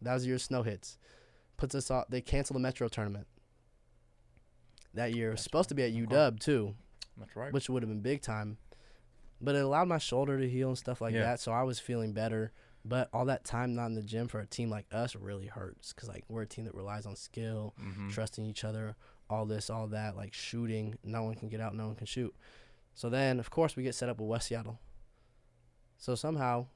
That 0.00 0.14
was 0.14 0.22
the 0.22 0.28
year 0.28 0.38
snow 0.38 0.62
hits. 0.62 0.96
Puts 1.56 1.74
us 1.74 1.90
off. 1.90 2.04
They 2.08 2.20
cancel 2.20 2.54
the 2.54 2.60
Metro 2.60 2.86
tournament. 2.86 3.26
That 4.94 5.12
year 5.14 5.30
it 5.30 5.32
was 5.32 5.40
supposed 5.40 5.68
to 5.70 5.74
be 5.74 5.82
at 5.82 5.92
UW 5.92 6.38
too, 6.38 6.74
That's 7.18 7.34
right. 7.34 7.52
which 7.52 7.68
would 7.68 7.82
have 7.82 7.90
been 7.90 8.00
big 8.00 8.22
time. 8.22 8.56
But 9.40 9.56
it 9.56 9.64
allowed 9.64 9.88
my 9.88 9.98
shoulder 9.98 10.38
to 10.38 10.48
heal 10.48 10.68
and 10.68 10.78
stuff 10.78 11.00
like 11.00 11.14
Yeah. 11.14 11.22
that, 11.22 11.40
so 11.40 11.50
I 11.50 11.64
was 11.64 11.80
feeling 11.80 12.12
better. 12.12 12.52
But 12.84 13.08
all 13.12 13.24
that 13.26 13.44
time 13.44 13.74
not 13.74 13.86
in 13.86 13.94
the 13.94 14.02
gym 14.02 14.28
for 14.28 14.38
a 14.38 14.46
team 14.46 14.70
like 14.70 14.86
us 14.92 15.16
really 15.16 15.46
hurts 15.48 15.92
because 15.92 16.08
like 16.08 16.24
we're 16.28 16.42
a 16.42 16.46
team 16.46 16.64
that 16.66 16.74
relies 16.76 17.06
on 17.06 17.16
skill, 17.16 17.74
mm-hmm. 17.78 18.08
trusting 18.10 18.44
each 18.46 18.64
other, 18.64 18.94
all 19.30 19.46
this, 19.46 19.70
all 19.70 19.86
that, 19.86 20.16
like 20.16 20.34
shooting. 20.34 20.98
No 21.04 21.22
one 21.22 21.36
can 21.36 21.48
get 21.48 21.60
out, 21.60 21.74
no 21.74 21.86
one 21.86 21.94
can 21.96 22.06
shoot. 22.06 22.34
So 22.94 23.08
then, 23.08 23.38
of 23.38 23.48
course, 23.48 23.76
we 23.76 23.82
get 23.82 23.94
set 23.94 24.08
up 24.08 24.18
with 24.18 24.28
West 24.28 24.48
Seattle. 24.48 24.78
So 25.96 26.14
somehow, 26.14 26.66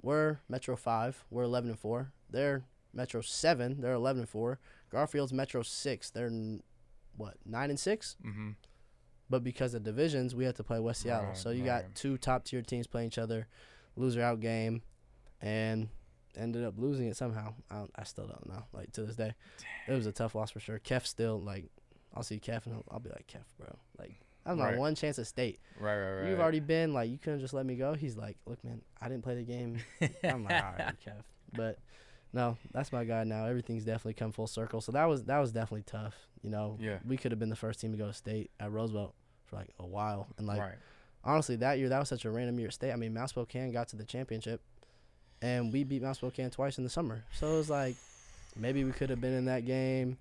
we're 0.00 0.38
Metro 0.48 0.76
five, 0.76 1.24
we're 1.30 1.42
eleven 1.42 1.70
and 1.70 1.78
four. 1.78 2.12
They're 2.30 2.64
Metro 2.94 3.20
seven, 3.20 3.80
they're 3.80 3.92
eleven 3.92 4.20
and 4.20 4.28
four. 4.28 4.60
Garfield's 4.90 5.32
Metro 5.32 5.62
six, 5.62 6.10
they're 6.10 6.26
n- 6.26 6.62
what 7.16 7.34
nine 7.44 7.70
and 7.70 7.80
six. 7.80 8.16
Mm-hmm. 8.24 8.50
But 9.28 9.42
because 9.42 9.74
of 9.74 9.82
divisions, 9.82 10.34
we 10.34 10.44
have 10.44 10.54
to 10.54 10.62
play 10.62 10.78
West 10.78 11.02
Seattle. 11.02 11.28
Right, 11.28 11.36
so 11.36 11.50
you 11.50 11.62
right. 11.62 11.82
got 11.82 11.94
two 11.96 12.16
top 12.16 12.44
tier 12.44 12.62
teams 12.62 12.86
playing 12.86 13.08
each 13.08 13.18
other, 13.18 13.48
loser 13.96 14.22
out 14.22 14.38
game, 14.38 14.82
and 15.40 15.88
ended 16.36 16.64
up 16.64 16.74
losing 16.76 17.08
it 17.08 17.16
somehow. 17.16 17.54
I, 17.70 17.86
I 17.96 18.04
still 18.04 18.26
don't 18.26 18.48
know. 18.48 18.64
Like 18.72 18.92
to 18.92 19.02
this 19.02 19.16
day, 19.16 19.34
it 19.88 19.92
was 19.92 20.06
a 20.06 20.12
tough 20.12 20.36
loss 20.36 20.52
for 20.52 20.60
sure. 20.60 20.78
Kef 20.78 21.06
still 21.06 21.40
like, 21.40 21.64
I'll 22.16 22.22
see 22.22 22.40
Kef 22.40 22.66
and 22.66 22.74
I'll, 22.74 22.84
I'll 22.90 22.98
be 23.00 23.10
like 23.10 23.26
Kef, 23.28 23.44
bro. 23.58 23.68
Like 23.98 24.14
was 24.46 24.56
my 24.58 24.70
Right. 24.70 24.78
one 24.78 24.94
chance 24.94 25.18
at 25.18 25.26
state. 25.26 25.58
Right, 25.78 25.96
right, 25.98 26.20
right. 26.20 26.28
You've 26.30 26.40
already 26.40 26.60
been 26.60 26.92
like, 26.94 27.10
you 27.10 27.18
couldn't 27.18 27.40
just 27.40 27.52
let 27.52 27.66
me 27.66 27.74
go. 27.76 27.94
He's 27.94 28.16
like, 28.16 28.36
look, 28.46 28.62
man, 28.64 28.80
I 29.00 29.08
didn't 29.08 29.24
play 29.24 29.34
the 29.34 29.42
game. 29.42 29.78
I'm 30.24 30.44
like, 30.44 30.62
all 30.64 30.72
right, 30.78 30.94
Kev. 31.04 31.22
But 31.52 31.78
no, 32.32 32.56
that's 32.72 32.92
my 32.92 33.04
guy 33.04 33.24
now. 33.24 33.46
Everything's 33.46 33.84
definitely 33.84 34.14
come 34.14 34.32
full 34.32 34.46
circle. 34.46 34.80
So 34.80 34.92
that 34.92 35.04
was 35.06 35.24
that 35.24 35.38
was 35.38 35.52
definitely 35.52 35.84
tough. 35.84 36.14
You 36.42 36.50
know, 36.50 36.76
Yeah. 36.80 36.98
we 37.06 37.16
could 37.16 37.32
have 37.32 37.38
been 37.38 37.48
the 37.50 37.56
first 37.56 37.80
team 37.80 37.92
to 37.92 37.98
go 37.98 38.06
to 38.06 38.12
state 38.12 38.50
at 38.60 38.70
Roosevelt 38.70 39.14
for 39.44 39.56
like 39.56 39.70
a 39.80 39.86
while, 39.86 40.28
and 40.38 40.46
like 40.46 40.60
right. 40.60 40.74
honestly, 41.24 41.56
that 41.56 41.78
year 41.78 41.88
that 41.88 41.98
was 41.98 42.08
such 42.08 42.24
a 42.24 42.30
random 42.30 42.58
year 42.58 42.68
at 42.68 42.74
state. 42.74 42.92
I 42.92 42.96
mean, 42.96 43.14
Mount 43.14 43.30
Spokane 43.30 43.72
got 43.72 43.88
to 43.88 43.96
the 43.96 44.04
championship, 44.04 44.60
and 45.42 45.72
we 45.72 45.82
beat 45.84 46.02
Mount 46.02 46.16
Spokane 46.16 46.50
twice 46.50 46.78
in 46.78 46.84
the 46.84 46.90
summer. 46.90 47.24
So 47.32 47.52
it 47.54 47.56
was 47.56 47.70
like 47.70 47.96
maybe 48.56 48.84
we 48.84 48.92
could 48.92 49.10
have 49.10 49.20
been 49.20 49.32
in 49.34 49.46
that 49.46 49.64
game. 49.66 50.18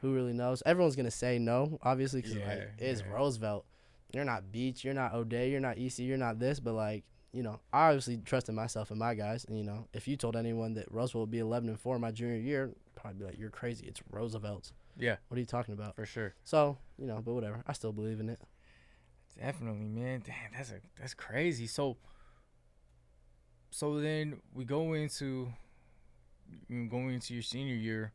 Who 0.00 0.14
really 0.14 0.32
knows? 0.32 0.62
Everyone's 0.66 0.96
gonna 0.96 1.10
say 1.10 1.38
no, 1.38 1.78
obviously, 1.82 2.22
because 2.22 2.36
like 2.36 2.70
it's 2.78 3.00
yeah. 3.00 3.12
Roosevelt. 3.12 3.64
You're 4.12 4.24
not 4.24 4.50
Beach. 4.50 4.84
You're 4.84 4.94
not 4.94 5.14
O'Dea. 5.14 5.50
You're 5.50 5.60
not 5.60 5.78
EC. 5.78 5.98
You're 5.98 6.16
not 6.16 6.38
this. 6.38 6.60
But 6.60 6.74
like 6.74 7.04
you 7.32 7.42
know, 7.42 7.60
I 7.72 7.88
obviously 7.88 8.16
trusted 8.18 8.54
myself 8.54 8.90
and 8.90 8.98
my 8.98 9.14
guys. 9.14 9.44
And 9.44 9.58
you 9.58 9.64
know, 9.64 9.86
if 9.92 10.08
you 10.08 10.16
told 10.16 10.36
anyone 10.36 10.74
that 10.74 10.90
Roosevelt 10.90 11.22
would 11.22 11.30
be 11.30 11.40
11 11.40 11.68
and 11.68 11.78
four 11.78 11.98
my 11.98 12.10
junior 12.10 12.36
year, 12.36 12.70
probably 12.94 13.18
be 13.18 13.24
like, 13.26 13.38
"You're 13.38 13.50
crazy. 13.50 13.86
It's 13.86 14.00
Roosevelt's." 14.10 14.72
Yeah, 14.96 15.16
What 15.28 15.36
are 15.36 15.40
you 15.40 15.46
talking 15.46 15.74
about?" 15.74 15.94
for 15.94 16.06
sure. 16.06 16.34
So 16.44 16.78
you 16.98 17.06
know, 17.06 17.20
but 17.24 17.34
whatever. 17.34 17.62
I 17.66 17.72
still 17.72 17.92
believe 17.92 18.20
in 18.20 18.28
it. 18.28 18.40
Definitely, 19.38 19.86
man. 19.86 20.22
Damn, 20.24 20.52
that's 20.56 20.70
a 20.70 20.80
that's 20.98 21.14
crazy. 21.14 21.66
So, 21.66 21.96
so 23.70 24.00
then 24.00 24.40
we 24.52 24.64
go 24.64 24.94
into 24.94 25.52
going 26.68 27.14
into 27.14 27.34
your 27.34 27.42
senior 27.42 27.74
year. 27.74 28.12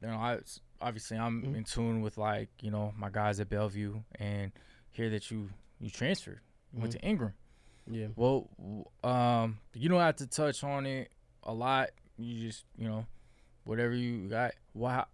You 0.00 0.08
know, 0.08 0.16
I 0.16 0.38
obviously 0.80 1.16
I'm 1.18 1.42
Mhm. 1.42 1.56
in 1.56 1.64
tune 1.64 2.02
with 2.02 2.16
like 2.18 2.50
you 2.60 2.70
know 2.70 2.92
my 2.96 3.10
guys 3.10 3.40
at 3.40 3.48
Bellevue 3.48 4.02
and 4.16 4.52
hear 4.90 5.10
that 5.10 5.30
you 5.30 5.50
you 5.80 5.90
transferred, 5.90 6.40
you 6.72 6.80
went 6.80 6.94
Mhm. 6.94 7.00
to 7.00 7.08
Ingraham. 7.08 7.34
Yeah. 7.90 8.08
Well, 8.16 8.48
um, 9.02 9.58
you 9.74 9.88
don't 9.88 10.00
have 10.00 10.16
to 10.16 10.26
touch 10.26 10.62
on 10.64 10.86
it 10.86 11.10
a 11.42 11.52
lot. 11.54 11.90
You 12.16 12.48
just 12.48 12.64
you 12.76 12.88
know 12.88 13.06
whatever 13.64 13.94
you 13.94 14.28
got. 14.28 14.54
Why? 14.72 15.04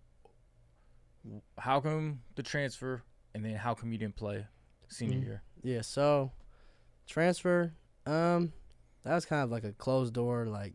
How 1.59 1.81
come 1.81 2.21
the 2.35 2.43
transfer, 2.43 3.03
and 3.35 3.45
then 3.45 3.57
how 3.57 3.75
come 3.75 3.93
you 3.93 3.99
didn't 3.99 4.17
play 4.17 4.47
senior 4.89 5.19
Mhm. 5.19 5.25
year? 5.25 5.43
Yeah, 5.63 5.81
so 5.81 6.33
transfer, 7.07 7.73
um, 8.05 8.53
that 9.05 9.15
was 9.15 9.25
kind 9.25 9.43
of 9.43 9.51
like 9.51 9.65
a 9.65 9.73
closed 9.73 10.13
door, 10.13 10.47
like 10.47 10.75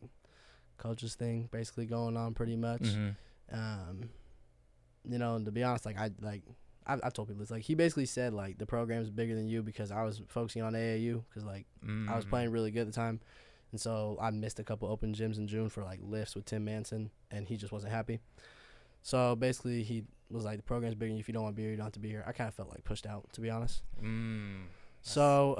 coaches 0.78 1.14
thing, 1.16 1.48
basically 1.52 1.86
going 1.86 2.18
on 2.18 2.34
pretty 2.34 2.56
much. 2.56 2.82
Mm-hmm. 2.82 3.10
Um, 3.52 4.10
you 5.10 5.18
know, 5.18 5.36
and 5.36 5.46
to 5.46 5.52
be 5.52 5.64
honest, 5.64 5.86
like 5.86 5.98
I 5.98 6.12
like 6.22 6.44
I, 6.86 6.98
I 7.04 7.10
told 7.10 7.28
people 7.28 7.42
this, 7.42 7.52
like 7.52 7.64
he 7.64 7.76
basically 7.76 8.06
said 8.06 8.34
like 8.34 8.58
the 8.58 8.66
program's 8.66 9.10
bigger 9.10 9.36
than 9.36 9.48
you 9.48 9.62
because 9.64 9.92
I 9.92 10.04
was 10.04 10.22
focusing 10.28 10.62
on 10.62 10.74
AAU 10.74 11.24
because 11.30 11.44
like 11.46 11.66
I 12.10 12.16
was 12.16 12.26
Mm. 12.26 12.30
playing 12.30 12.52
really 12.52 12.72
good 12.72 12.82
at 12.82 12.88
the 12.88 12.94
time, 12.94 13.20
and 13.72 13.80
so 13.80 14.18
I 14.22 14.32
missed 14.32 14.60
a 14.60 14.64
couple 14.64 14.88
open 14.90 15.14
gyms 15.14 15.38
in 15.38 15.48
June 15.48 15.70
for 15.70 15.84
like 15.84 16.00
lifts 16.04 16.36
with 16.36 16.46
Tim 16.46 16.66
Manson, 16.66 17.12
and 17.32 17.48
he 17.48 17.58
just 17.58 17.72
wasn't 17.72 17.92
happy. 17.94 18.20
So 19.02 19.36
basically, 19.36 19.84
he 19.84 20.04
was 20.30 20.44
like, 20.46 20.58
"The 20.58 20.64
program's 20.64 20.96
bigger. 20.96 21.10
than 21.10 21.18
you. 21.18 21.22
If 21.22 21.28
you 21.30 21.34
don't 21.34 21.44
want 21.44 21.56
to 21.56 21.58
be 21.58 21.64
here, 21.64 21.72
you 21.72 21.78
don't 21.78 21.86
have 21.86 21.94
to 21.94 22.00
be 22.00 22.10
here." 22.10 22.24
I 22.28 22.34
kind 22.34 22.48
of 22.48 22.54
felt 22.54 22.70
like 22.70 22.84
pushed 22.84 23.06
out, 23.06 23.32
to 23.34 23.42
be 23.42 23.50
honest. 23.50 23.82
Mm. 24.04 24.64
So, 25.02 25.58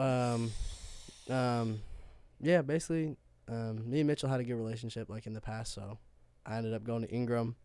um, 1.30 1.36
um, 1.36 1.80
yeah, 2.42 2.62
basically, 2.62 3.16
um, 3.48 3.90
me 3.90 4.00
and 4.02 4.08
Mitchell 4.08 4.30
had 4.30 4.42
a 4.42 4.44
good 4.44 4.56
relationship 4.58 5.10
like 5.10 5.26
in 5.26 5.34
the 5.34 5.42
past. 5.42 5.74
So, 5.74 5.98
I 6.46 6.58
ended 6.58 6.74
up 6.74 6.84
going 6.84 7.02
to 7.04 7.14
Ingraham, 7.14 7.56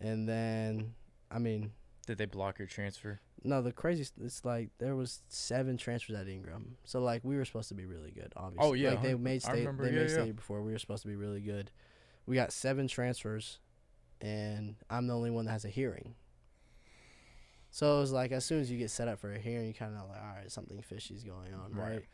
and 0.00 0.28
then, 0.28 0.94
I 1.30 1.38
mean, 1.38 1.72
Did 2.06 2.18
they 2.18 2.26
block 2.26 2.58
your 2.58 2.68
transfer? 2.68 3.20
no, 3.44 3.62
the 3.62 3.70
craziest. 3.72 4.14
It's 4.20 4.44
like 4.44 4.70
there 4.78 4.96
was 4.96 5.22
seven 5.28 5.76
transfers 5.76 6.16
at 6.16 6.26
Ingraham, 6.28 6.76
so 6.84 7.00
like 7.00 7.22
we 7.24 7.36
were 7.36 7.44
supposed 7.44 7.68
to 7.68 7.74
be 7.74 7.86
really 7.86 8.10
good. 8.10 8.32
Obviously, 8.36 8.68
Oh, 8.68 8.72
yeah, 8.72 8.90
like 8.90 9.02
they 9.02 9.14
made 9.14 9.36
I 9.44 9.50
state. 9.50 9.58
remember, 9.60 9.84
They 9.84 9.90
yeah, 9.92 10.00
made 10.02 10.10
yeah. 10.10 10.22
state 10.22 10.36
before. 10.36 10.62
We 10.62 10.72
were 10.72 10.78
supposed 10.78 11.02
to 11.02 11.08
be 11.08 11.16
really 11.16 11.40
good. 11.40 11.70
We 12.26 12.34
got 12.34 12.52
seven 12.52 12.88
transfers, 12.88 13.60
and 14.20 14.74
I'm 14.90 15.06
the 15.06 15.14
only 15.14 15.30
one 15.30 15.44
that 15.44 15.52
has 15.52 15.64
a 15.64 15.68
hearing. 15.68 16.14
So 17.70 17.98
it 17.98 18.00
was 18.00 18.12
like 18.12 18.32
as 18.32 18.44
soon 18.44 18.60
as 18.60 18.70
you 18.70 18.78
get 18.78 18.90
set 18.90 19.06
up 19.06 19.18
for 19.20 19.32
a 19.32 19.38
hearing, 19.38 19.66
you 19.68 19.74
kind 19.74 19.94
of 19.94 20.08
like, 20.08 20.20
all 20.20 20.34
right, 20.40 20.50
something 20.50 20.80
fishy's 20.82 21.22
going 21.22 21.52
on, 21.54 21.72
right? 21.74 21.90
Right. 21.90 22.04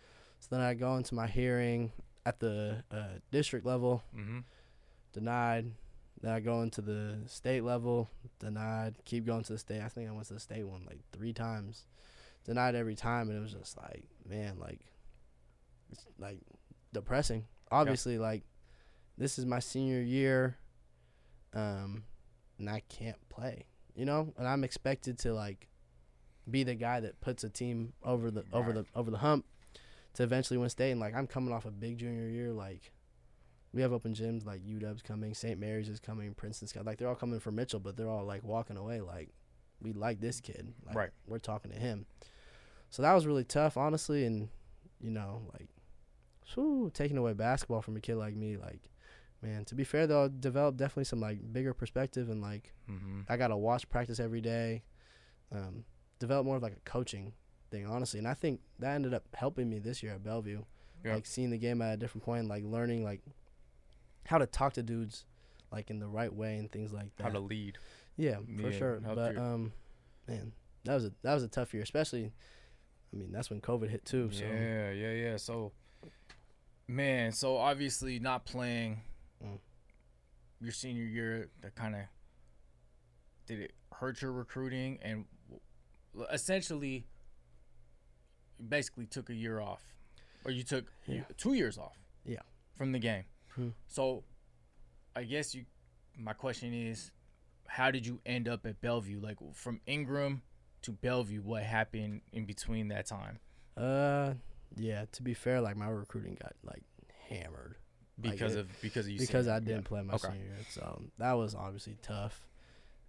So 0.40 0.48
then 0.50 0.60
I 0.60 0.74
go 0.74 0.96
into 0.96 1.14
my 1.14 1.28
hearing 1.28 1.92
at 2.26 2.40
the 2.40 2.82
uh, 2.90 3.04
district 3.30 3.64
level, 3.64 4.02
Mm-hmm. 4.16 4.40
denied. 5.12 5.70
Then 6.22 6.32
I 6.32 6.40
go 6.40 6.62
into 6.62 6.80
the 6.80 7.18
state 7.26 7.64
level, 7.64 8.08
denied. 8.38 8.94
Keep 9.04 9.26
going 9.26 9.42
to 9.42 9.52
the 9.52 9.58
state. 9.58 9.82
I 9.82 9.88
think 9.88 10.08
I 10.08 10.12
went 10.12 10.28
to 10.28 10.34
the 10.34 10.40
state 10.40 10.64
one 10.64 10.84
like 10.86 11.00
three 11.12 11.32
times, 11.32 11.84
denied 12.44 12.76
every 12.76 12.94
time, 12.94 13.28
and 13.28 13.36
it 13.36 13.42
was 13.42 13.52
just 13.52 13.76
like, 13.76 14.04
man, 14.28 14.58
like, 14.60 14.80
it's 15.90 16.06
like 16.18 16.38
depressing. 16.92 17.46
Obviously, 17.72 18.18
like, 18.18 18.44
this 19.18 19.38
is 19.38 19.46
my 19.46 19.58
senior 19.58 20.00
year, 20.00 20.56
um, 21.54 22.04
and 22.58 22.70
I 22.70 22.82
can't 22.88 23.18
play, 23.28 23.66
you 23.96 24.04
know, 24.04 24.32
and 24.38 24.46
I'm 24.46 24.62
expected 24.62 25.18
to 25.20 25.34
like 25.34 25.68
be 26.50 26.62
the 26.62 26.74
guy 26.74 27.00
that 27.00 27.20
puts 27.20 27.44
a 27.44 27.48
team 27.48 27.92
over 28.04 28.30
the 28.30 28.44
over 28.52 28.72
the 28.72 28.84
over 28.94 29.10
the 29.10 29.18
hump 29.18 29.44
to 30.14 30.22
eventually 30.22 30.58
win 30.58 30.68
state, 30.68 30.92
and 30.92 31.00
like 31.00 31.14
I'm 31.14 31.26
coming 31.26 31.52
off 31.52 31.64
a 31.64 31.70
big 31.70 31.98
junior 31.98 32.28
year, 32.28 32.52
like 32.52 32.92
we 33.72 33.82
have 33.82 33.92
open 33.92 34.14
gyms 34.14 34.44
like 34.44 34.62
UW's 34.66 35.02
coming, 35.02 35.34
St. 35.34 35.58
Mary's 35.58 35.88
is 35.88 36.00
coming, 36.00 36.34
Princeton's 36.34 36.72
coming. 36.72 36.86
Like 36.86 36.98
they're 36.98 37.08
all 37.08 37.14
coming 37.14 37.40
for 37.40 37.50
Mitchell, 37.50 37.80
but 37.80 37.96
they're 37.96 38.10
all 38.10 38.24
like 38.24 38.42
walking 38.44 38.76
away 38.76 39.00
like 39.00 39.30
we 39.80 39.92
like 39.92 40.20
this 40.20 40.40
kid. 40.40 40.72
Like, 40.86 40.94
Right. 40.94 41.10
We're 41.26 41.38
talking 41.38 41.70
to 41.72 41.78
him. 41.78 42.06
So 42.90 43.02
that 43.02 43.14
was 43.14 43.26
really 43.26 43.44
tough, 43.44 43.76
honestly, 43.76 44.24
and 44.26 44.48
you 45.00 45.10
know, 45.10 45.42
like, 45.52 45.68
whew, 46.54 46.90
taking 46.92 47.16
away 47.16 47.32
basketball 47.32 47.82
from 47.82 47.96
a 47.96 48.00
kid 48.00 48.16
like 48.16 48.36
me, 48.36 48.56
like, 48.56 48.82
man. 49.40 49.64
To 49.66 49.74
be 49.74 49.84
fair 49.84 50.06
though, 50.06 50.24
I 50.26 50.28
developed 50.38 50.76
definitely 50.76 51.04
some 51.04 51.20
like 51.20 51.52
bigger 51.52 51.74
perspective 51.74 52.28
and 52.30 52.40
like 52.42 52.72
Mm-hmm. 52.90 53.20
I 53.28 53.36
gotta 53.36 53.56
watch 53.56 53.88
practice 53.88 54.20
every 54.20 54.40
day. 54.42 54.82
Um, 55.50 55.84
develop 56.18 56.44
more 56.46 56.56
of 56.56 56.62
like 56.62 56.72
a 56.74 56.80
coaching 56.90 57.32
thing, 57.70 57.86
honestly, 57.86 58.18
and 58.18 58.28
I 58.28 58.34
think 58.34 58.60
that 58.80 58.94
ended 58.94 59.14
up 59.14 59.24
helping 59.34 59.70
me 59.70 59.78
this 59.78 60.02
year 60.02 60.12
at 60.12 60.22
Bellevue. 60.24 60.62
Yeah. 61.04 61.14
Like 61.14 61.26
seeing 61.26 61.50
the 61.50 61.58
game 61.58 61.80
at 61.80 61.94
a 61.94 61.96
different 61.96 62.24
point, 62.24 62.48
like 62.48 62.64
learning 62.64 63.02
like 63.04 63.22
how 64.26 64.38
to 64.38 64.46
talk 64.46 64.74
to 64.74 64.82
dudes 64.82 65.24
like 65.70 65.90
in 65.90 65.98
the 65.98 66.06
right 66.06 66.32
way 66.32 66.56
and 66.58 66.70
things 66.70 66.92
like 66.92 67.14
that. 67.16 67.24
How 67.24 67.30
to 67.30 67.38
lead. 67.40 67.78
yeah, 68.16 68.36
for 68.60 68.70
Yeah, 68.70 68.78
sure. 68.78 69.00
But 69.00 69.34
your- 69.34 69.42
um, 69.42 69.72
man, 70.28 70.52
that 70.84 70.94
was 70.94 71.06
a 71.06 71.12
that 71.22 71.34
was 71.34 71.42
a 71.42 71.48
tough 71.48 71.72
year, 71.74 71.82
especially. 71.82 72.32
I 73.12 73.16
mean, 73.16 73.30
that's 73.32 73.50
when 73.50 73.60
COVID 73.60 73.88
hit 73.90 74.04
too. 74.04 74.30
So 74.32 74.44
Yeah, 74.44 74.90
yeah, 74.90 75.12
yeah. 75.12 75.36
So, 75.36 75.72
man, 76.88 77.32
so 77.32 77.56
obviously 77.56 78.18
not 78.18 78.44
playing 78.46 79.02
Mm. 79.44 79.58
your 80.60 80.72
senior 80.72 81.04
year, 81.04 81.50
that 81.60 81.74
kind 81.74 81.94
of 81.94 82.02
did 83.46 83.60
it 83.60 83.72
hurt 83.92 84.22
your 84.22 84.32
recruiting 84.32 84.98
and 85.02 85.26
essentially, 86.30 87.06
basically 88.68 89.06
took 89.06 89.28
a 89.30 89.34
year 89.34 89.60
off, 89.60 89.82
or 90.44 90.50
you 90.52 90.62
took 90.62 90.92
Yeah. 91.06 91.24
two 91.36 91.54
years 91.54 91.76
off. 91.78 91.98
Yeah. 92.24 92.42
From 92.76 92.92
the 92.92 92.98
game. 92.98 93.24
Hmm. 93.54 93.68
So, 93.88 94.24
I 95.14 95.24
guess 95.24 95.54
you. 95.54 95.64
My 96.16 96.32
question 96.34 96.72
is, 96.74 97.10
how 97.66 97.90
did 97.90 98.06
you 98.06 98.20
end 98.26 98.48
up 98.48 98.66
at 98.66 98.80
Bellevue? 98.80 99.20
Like 99.20 99.36
from 99.54 99.80
Ingraham 99.86 100.42
to 100.82 100.92
Bellevue, 100.92 101.40
what 101.42 101.62
happened 101.62 102.20
in 102.32 102.44
between 102.44 102.88
that 102.88 103.06
time? 103.06 103.38
uh, 103.76 104.34
yeah. 104.76 105.04
To 105.12 105.22
be 105.22 105.34
fair, 105.34 105.60
like 105.60 105.76
my 105.76 105.88
recruiting 105.88 106.36
got 106.40 106.52
like 106.62 106.82
hammered. 107.28 107.76
Like 108.22 108.32
because 108.32 108.54
it- 108.56 108.60
of 108.60 108.80
because 108.82 109.06
of 109.06 109.12
you 109.12 109.18
because 109.18 109.48
I 109.48 109.58
didn't 109.58 109.82
yeah. 109.82 109.88
play 109.88 110.02
my 110.02 110.14
Okay. 110.14 110.28
senior 110.28 110.44
year. 110.44 110.56
So 110.70 111.02
that 111.18 111.32
was 111.32 111.54
obviously 111.54 111.96
tough. 112.02 112.46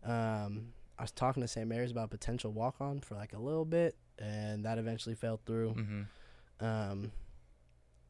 Um, 0.04 0.74
I 0.98 1.04
was 1.04 1.12
talking 1.12 1.42
to 1.42 1.48
St. 1.48 1.68
Mary's 1.68 1.92
about 1.92 2.10
potential 2.10 2.52
walk 2.52 2.76
on 2.80 3.00
for 3.02 3.16
like 3.16 3.34
a 3.34 3.40
little 3.40 3.66
bit, 3.66 3.96
and 4.20 4.66
that 4.66 4.78
eventually 4.78 5.16
fell 5.16 5.40
through. 5.46 5.74
Mm-hmm. 5.74 6.66
Um, 6.66 7.12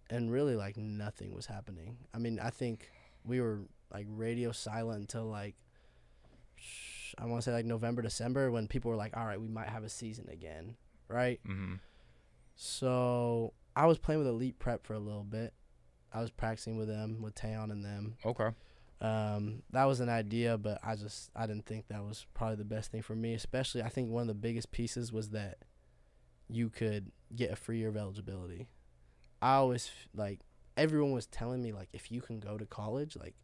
and 0.10 0.32
really 0.32 0.56
like 0.56 0.78
nothing 0.78 1.34
was 1.34 1.46
happening. 1.46 1.98
I 2.14 2.20
mean, 2.20 2.40
I 2.40 2.50
think 2.50 2.90
we 3.24 3.42
were 3.42 3.62
like 3.92 4.06
radio 4.10 4.52
silent 4.52 5.00
until 5.02 5.26
like 5.26 5.56
I 7.18 7.26
want 7.26 7.44
to 7.44 7.50
say 7.50 7.54
like 7.54 7.66
November, 7.66 8.02
December 8.02 8.52
when 8.52 8.68
people 8.68 8.90
were 8.90 8.98
like, 8.98 9.16
"All 9.16 9.26
right, 9.26 9.40
we 9.40 9.48
might 9.48 9.70
have 9.70 9.84
a 9.84 9.90
season 9.90 10.28
again," 10.30 10.76
right? 11.08 11.40
Mm-hmm. 11.48 11.76
So 12.56 13.54
I 13.76 13.86
was 13.86 13.98
playing 13.98 14.20
with 14.20 14.28
Elite 14.28 14.60
Prep 14.60 14.86
for 14.86 14.94
a 14.94 15.00
little 15.00 15.24
bit. 15.24 15.54
I 16.12 16.22
was 16.22 16.32
practicing 16.32 16.78
with 16.78 16.88
them, 16.88 17.22
with 17.22 17.36
Tayon 17.36 17.72
and 17.72 17.84
them. 17.84 18.18
Okay. 18.26 18.50
Um, 19.02 19.64
that 19.72 19.86
was 19.86 20.00
an 20.00 20.10
idea, 20.10 20.58
but 20.58 20.80
I 20.84 20.96
just 20.96 21.30
I 21.36 21.46
didn't 21.46 21.66
think 21.66 21.88
that 21.88 22.04
was 22.04 22.26
probably 22.34 22.58
the 22.58 22.66
best 22.66 22.92
thing 22.92 23.02
for 23.02 23.16
me. 23.16 23.34
Especially, 23.34 23.82
I 23.82 23.90
think 23.90 24.10
one 24.10 24.22
of 24.22 24.28
the 24.28 24.34
biggest 24.34 24.72
pieces 24.72 25.12
was 25.12 25.30
that 25.32 25.58
you 26.50 26.70
could 26.70 27.12
get 27.36 27.52
a 27.52 27.56
free 27.56 27.80
year 27.80 27.90
of 27.90 27.98
eligibility. 27.98 28.68
I 29.44 29.56
always 29.56 29.92
like 30.16 30.40
everyone 30.78 31.12
was 31.12 31.26
telling 31.28 31.62
me 31.62 31.72
like 31.74 31.90
if 31.94 32.12
you 32.12 32.22
can 32.22 32.40
go 32.40 32.58
to 32.58 32.66
college, 32.66 33.16
like 33.16 33.36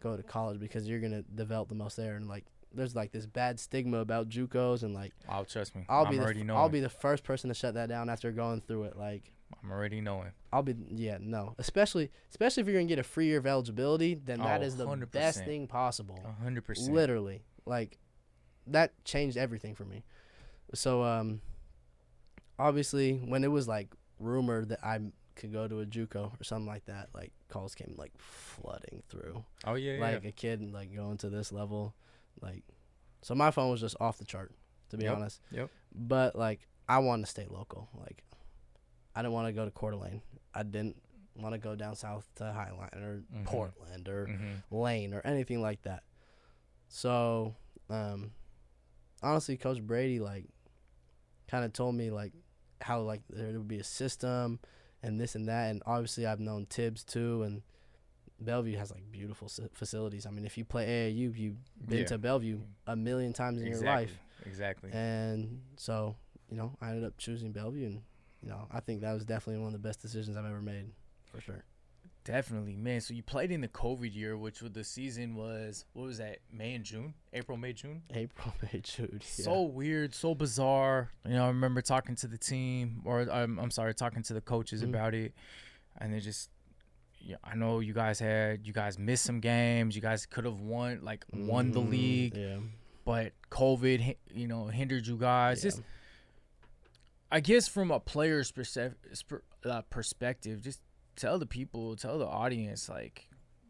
go 0.00 0.16
to 0.16 0.22
college 0.22 0.58
because 0.58 0.88
you're 0.88 1.00
gonna 1.00 1.22
develop 1.22 1.68
the 1.68 1.74
most 1.74 1.96
there. 1.96 2.16
And 2.16 2.26
like 2.28 2.44
there's 2.74 2.96
like 2.96 3.12
this 3.12 3.26
bad 3.26 3.60
stigma 3.60 3.98
about 3.98 4.28
JUCOs 4.30 4.82
and 4.82 4.94
like 4.94 5.12
Oh, 5.28 5.44
trust 5.44 5.74
me. 5.76 5.84
I'll 5.88 6.06
I'm 6.06 6.10
be 6.12 6.18
already 6.18 6.42
knowing. 6.42 6.58
I'll 6.58 6.68
be 6.70 6.80
the 6.80 6.88
first 6.88 7.22
person 7.22 7.48
to 7.48 7.54
shut 7.54 7.74
that 7.74 7.88
down 7.90 8.08
after 8.08 8.32
going 8.32 8.62
through 8.62 8.84
it. 8.84 8.96
Like 8.96 9.30
I'm 9.62 9.70
already 9.70 10.00
knowing. 10.00 10.32
I'll 10.54 10.62
be 10.62 10.74
yeah 10.88 11.18
no 11.20 11.54
especially 11.58 12.10
especially 12.30 12.62
if 12.62 12.66
you're 12.66 12.76
gonna 12.76 12.86
get 12.88 12.98
a 12.98 13.02
free 13.02 13.26
year 13.26 13.38
of 13.38 13.46
eligibility 13.46 14.14
then 14.14 14.38
that 14.40 14.62
Oh, 14.62 14.64
is 14.64 14.76
the 14.76 14.86
100%. 14.86 15.10
best 15.10 15.44
thing 15.44 15.66
possible 15.66 16.18
hundred 16.42 16.64
percent. 16.64 16.94
literally 16.94 17.42
like 17.66 17.98
that 18.66 18.92
changed 19.04 19.36
everything 19.36 19.74
for 19.74 19.84
me 19.84 20.04
so 20.74 21.02
um 21.02 21.40
obviously 22.58 23.14
when 23.18 23.44
it 23.44 23.48
was 23.50 23.68
like 23.68 23.88
rumored 24.18 24.68
that 24.70 24.84
I 24.84 25.00
could 25.34 25.52
go 25.52 25.66
to 25.68 25.80
a 25.80 25.86
JUCO 25.86 26.32
or 26.40 26.44
something 26.44 26.66
like 26.66 26.84
that 26.86 27.08
like 27.14 27.32
calls 27.48 27.74
came 27.74 27.94
like 27.96 28.12
flooding 28.18 29.02
through 29.08 29.44
Oh 29.64 29.74
yeah, 29.74 29.94
yeah. 29.94 30.00
like 30.00 30.24
a 30.24 30.32
kid 30.32 30.60
like 30.72 30.94
going 30.94 31.16
to 31.18 31.30
this 31.30 31.52
level 31.52 31.94
like 32.40 32.62
so 33.22 33.34
my 33.34 33.50
phone 33.50 33.70
was 33.70 33.80
just 33.80 33.96
off 34.00 34.18
the 34.18 34.24
chart 34.24 34.52
to 34.90 34.96
be 34.96 35.04
Yep, 35.04 35.16
honest 35.16 35.40
yep. 35.50 35.70
but 35.94 36.36
like 36.36 36.66
I 36.88 36.98
wanted 36.98 37.24
to 37.26 37.30
stay 37.30 37.46
local 37.48 37.88
like 37.98 38.22
I 39.14 39.22
didn't 39.22 39.32
want 39.34 39.48
to 39.48 39.52
go 39.52 39.64
to 39.64 39.70
Coeur 39.70 39.92
d'Alene 39.92 40.22
I 40.54 40.62
didn't 40.62 40.96
want 41.34 41.54
to 41.54 41.58
go 41.58 41.74
down 41.74 41.94
south 41.96 42.28
to 42.36 42.44
Highline 42.44 42.94
or 43.02 43.22
Mhm. 43.34 43.44
Portland 43.46 44.08
or 44.08 44.26
mm-hmm. 44.26 44.74
Lane 44.76 45.14
or 45.14 45.22
anything 45.24 45.62
like 45.62 45.80
that. 45.82 46.02
So, 46.88 47.54
um, 47.88 48.32
honestly, 49.22 49.56
Coach 49.56 49.80
Brady 49.80 50.20
like 50.20 50.44
kind 51.48 51.64
of 51.64 51.72
told 51.72 51.94
me 51.94 52.10
like 52.10 52.32
how 52.82 53.00
like 53.00 53.22
there 53.30 53.52
would 53.52 53.68
be 53.68 53.78
a 53.78 53.84
system 53.84 54.58
and 55.02 55.20
this 55.20 55.34
and 55.34 55.48
that, 55.48 55.70
and 55.70 55.82
obviously 55.86 56.26
I've 56.26 56.40
known 56.40 56.66
Tibbs 56.66 57.04
too, 57.04 57.42
and 57.42 57.62
Bellevue 58.40 58.76
has 58.76 58.90
like 58.90 59.10
beautiful 59.10 59.48
facilities. 59.72 60.26
I 60.26 60.30
mean, 60.30 60.44
if 60.44 60.58
you 60.58 60.64
play 60.64 60.86
AAU, 60.86 61.36
you've 61.36 61.56
been 61.86 61.98
Yeah. 62.00 62.04
to 62.06 62.18
Bellevue 62.18 62.60
a 62.86 62.96
million 62.96 63.32
times 63.32 63.60
in 63.60 63.66
exactly. 63.68 63.86
your 63.86 63.94
life, 63.96 64.18
Exactly. 64.46 64.90
and 64.92 65.60
so 65.76 66.16
you 66.50 66.56
know 66.56 66.72
I 66.80 66.88
ended 66.90 67.04
up 67.04 67.16
choosing 67.18 67.52
Bellevue, 67.52 67.86
and 67.86 68.02
you 68.42 68.48
know 68.48 68.66
I 68.70 68.80
think 68.80 69.00
that 69.02 69.12
was 69.12 69.24
definitely 69.24 69.62
one 69.62 69.74
of 69.74 69.80
the 69.80 69.86
best 69.88 70.00
decisions 70.02 70.36
I've 70.36 70.44
ever 70.46 70.60
made, 70.62 70.90
for 71.24 71.40
sure. 71.40 71.64
Definitely, 72.24 72.76
man. 72.76 73.00
So 73.00 73.14
you 73.14 73.22
played 73.22 73.50
in 73.50 73.60
the 73.62 73.68
COVID 73.68 74.14
year, 74.14 74.36
which 74.36 74.62
was 74.62 74.70
the 74.72 74.84
season 74.84 75.34
was 75.34 75.84
what 75.92 76.04
was 76.04 76.18
that? 76.18 76.38
May 76.52 76.74
and 76.74 76.84
June, 76.84 77.14
April, 77.32 77.58
May, 77.58 77.72
June. 77.72 78.02
April, 78.14 78.54
May, 78.72 78.80
June. 78.80 79.20
yeah. 79.20 79.44
So 79.44 79.62
weird, 79.62 80.14
so 80.14 80.34
bizarre. 80.34 81.10
You 81.26 81.32
know, 81.34 81.44
I 81.44 81.48
remember 81.48 81.82
talking 81.82 82.14
to 82.16 82.28
the 82.28 82.38
team, 82.38 83.02
or 83.04 83.22
I'm, 83.30 83.58
I'm 83.58 83.70
sorry, 83.72 83.92
talking 83.94 84.22
to 84.22 84.34
the 84.34 84.40
coaches 84.40 84.82
Mhm. 84.82 84.90
about 84.90 85.14
it, 85.14 85.32
and 85.98 86.14
they 86.14 86.20
just, 86.20 86.48
yeah, 87.18 87.36
I 87.42 87.56
know 87.56 87.80
you 87.80 87.92
guys 87.92 88.20
had, 88.20 88.66
you 88.66 88.72
guys 88.72 88.98
missed 89.00 89.24
some 89.24 89.40
games. 89.40 89.96
You 89.96 90.02
guys 90.02 90.24
could 90.24 90.44
have 90.44 90.60
won, 90.60 91.00
like 91.02 91.24
won 91.32 91.72
the 91.72 91.80
Mhm, 91.80 91.90
league, 91.90 92.36
Yeah. 92.36 92.58
but 93.04 93.32
COVID, 93.50 94.14
you 94.32 94.46
know, 94.46 94.66
hindered 94.68 95.08
you 95.08 95.16
guys. 95.16 95.58
yeah. 95.64 95.70
Just, 95.70 95.82
I 97.32 97.40
guess 97.40 97.66
from 97.66 97.90
a 97.90 97.98
player's 97.98 98.52
percep- 98.52 98.94
uh, 99.64 99.82
perspective, 99.90 100.60
just 100.62 100.80
tell 101.16 101.38
the 101.38 101.46
people, 101.46 101.96
tell 101.96 102.18
the 102.18 102.26
audience, 102.26 102.88
like, 102.88 103.28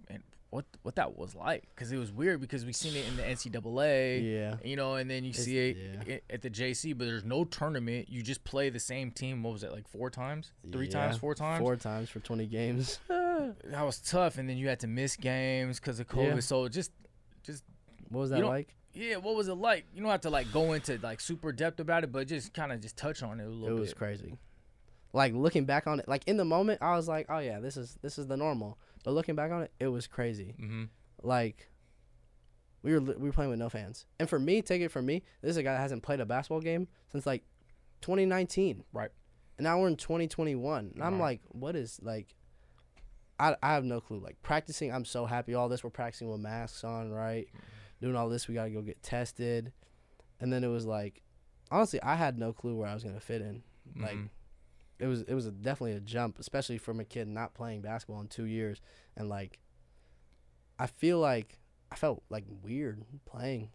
and 0.08 0.22
what 0.50 0.64
what 0.82 0.96
that 0.96 1.16
was 1.16 1.34
like, 1.34 1.64
because 1.74 1.92
it 1.92 1.98
was 1.98 2.12
weird 2.12 2.40
because 2.40 2.64
we 2.64 2.72
seen 2.72 2.94
it 2.96 3.06
in 3.08 3.16
the 3.16 3.22
NCAA, 3.22 4.32
yeah. 4.32 4.56
you 4.64 4.76
know, 4.76 4.94
and 4.94 5.10
then 5.10 5.24
you 5.24 5.30
It's- 5.30 5.44
see 5.44 5.58
it 5.58 5.76
yeah. 6.06 6.16
at 6.30 6.42
the 6.42 6.50
JC, 6.50 6.92
but 6.96 7.06
there's 7.06 7.24
no 7.24 7.44
tournament. 7.44 8.08
You 8.08 8.22
just 8.22 8.44
play 8.44 8.70
the 8.70 8.80
same 8.80 9.10
team. 9.10 9.42
What 9.42 9.52
was 9.54 9.62
it 9.62 9.72
like 9.72 9.88
four 9.88 10.10
times, 10.10 10.52
three 10.70 10.88
times, 10.88 11.16
four 11.16 11.34
times? 11.34 11.60
Four 11.60 11.76
times 11.76 12.10
for 12.10 12.20
20 12.20 12.46
games. 12.46 12.98
That 13.64 13.82
was 13.84 13.98
tough, 13.98 14.38
and 14.38 14.48
then 14.48 14.56
you 14.56 14.68
had 14.68 14.78
to 14.80 14.86
miss 14.86 15.16
games 15.16 15.80
because 15.80 15.98
of 15.98 16.06
COVID. 16.06 16.34
Yeah. 16.34 16.40
So 16.40 16.68
just, 16.68 16.92
just 17.42 17.64
What 18.08 18.20
was 18.20 18.30
that 18.30 18.44
like? 18.44 18.76
yeah, 18.94 19.16
what 19.16 19.34
was 19.34 19.48
it 19.48 19.54
like? 19.54 19.84
You 19.92 20.00
don't 20.02 20.10
have 20.12 20.20
to 20.20 20.30
like 20.30 20.52
go 20.52 20.74
into 20.74 20.96
like 21.02 21.18
super 21.18 21.50
depth 21.50 21.80
about 21.80 22.04
it, 22.04 22.12
but 22.12 22.28
just 22.28 22.52
kind 22.54 22.70
of 22.70 22.80
just 22.80 22.96
touch 22.96 23.20
on 23.22 23.40
it 23.40 23.44
a 23.44 23.48
little. 23.48 23.66
Bit. 23.68 23.76
It 23.76 23.80
was 23.80 23.88
bit. 23.90 23.98
crazy. 23.98 24.38
Like 25.12 25.34
looking 25.34 25.64
back 25.66 25.86
on 25.86 26.00
it, 26.00 26.08
like 26.08 26.22
in 26.26 26.36
the 26.38 26.44
moment, 26.44 26.80
I 26.82 26.96
was 26.96 27.06
like, 27.08 27.26
"Oh 27.28 27.38
yeah, 27.38 27.60
this 27.60 27.76
is 27.76 27.98
this 28.02 28.18
is 28.18 28.26
the 28.26 28.36
normal." 28.36 28.78
But 29.04 29.12
looking 29.12 29.34
back 29.34 29.50
on 29.52 29.62
it, 29.62 29.72
it 29.78 29.88
was 29.88 30.06
crazy. 30.06 30.54
Mm-hmm. 30.60 30.84
Like 31.22 31.68
we 32.82 32.92
were 32.94 33.00
we 33.00 33.14
were 33.28 33.32
playing 33.32 33.50
with 33.50 33.58
no 33.58 33.68
fans, 33.68 34.06
and 34.18 34.28
for 34.28 34.38
me, 34.38 34.62
take 34.62 34.80
it 34.80 34.88
from 34.90 35.04
me, 35.06 35.22
this 35.42 35.50
is 35.50 35.56
a 35.58 35.62
guy 35.62 35.72
that 35.74 35.80
hasn't 35.80 36.02
played 36.02 36.20
a 36.20 36.26
basketball 36.26 36.60
game 36.60 36.88
since 37.10 37.26
like 37.26 37.42
2019. 38.00 38.84
Right. 38.92 39.10
And 39.58 39.64
now 39.64 39.78
we're 39.80 39.88
in 39.88 39.96
2021, 39.96 40.92
and 40.94 41.04
I'm 41.04 41.18
like, 41.20 41.40
"What 41.50 41.76
is 41.76 42.00
like?" 42.02 42.34
I 43.38 43.54
I 43.62 43.74
have 43.74 43.84
no 43.84 44.00
clue. 44.00 44.18
Like 44.18 44.40
practicing, 44.42 44.92
I'm 44.92 45.04
so 45.04 45.26
happy. 45.26 45.54
All 45.54 45.68
this, 45.68 45.84
we're 45.84 45.90
practicing 45.90 46.30
with 46.30 46.40
masks 46.40 46.84
on, 46.84 47.10
right? 47.10 47.48
Doing 48.00 48.16
all 48.16 48.28
this, 48.30 48.48
we 48.48 48.54
gotta 48.54 48.70
go 48.70 48.80
get 48.82 49.02
tested, 49.02 49.72
and 50.40 50.50
then 50.52 50.64
it 50.64 50.68
was 50.68 50.86
like, 50.86 51.22
honestly, 51.70 52.02
I 52.02 52.16
had 52.16 52.38
no 52.38 52.52
clue 52.52 52.74
where 52.76 52.88
I 52.88 52.94
was 52.94 53.04
gonna 53.04 53.20
fit 53.20 53.42
in. 53.42 53.62
Like, 53.94 54.16
Mhm. 54.16 54.28
It 55.02 55.08
was 55.08 55.22
it 55.22 55.34
was 55.34 55.46
a, 55.46 55.50
definitely 55.50 55.96
a 55.96 56.00
jump, 56.00 56.38
especially 56.38 56.78
from 56.78 57.00
a 57.00 57.04
kid 57.04 57.26
not 57.26 57.54
playing 57.54 57.80
basketball 57.80 58.20
in 58.20 58.28
two 58.28 58.44
years, 58.44 58.80
and 59.16 59.28
like, 59.28 59.58
I 60.78 60.86
feel 60.86 61.18
like 61.18 61.58
I 61.90 61.96
felt 61.96 62.22
like 62.30 62.44
weird 62.62 63.04
playing. 63.24 63.70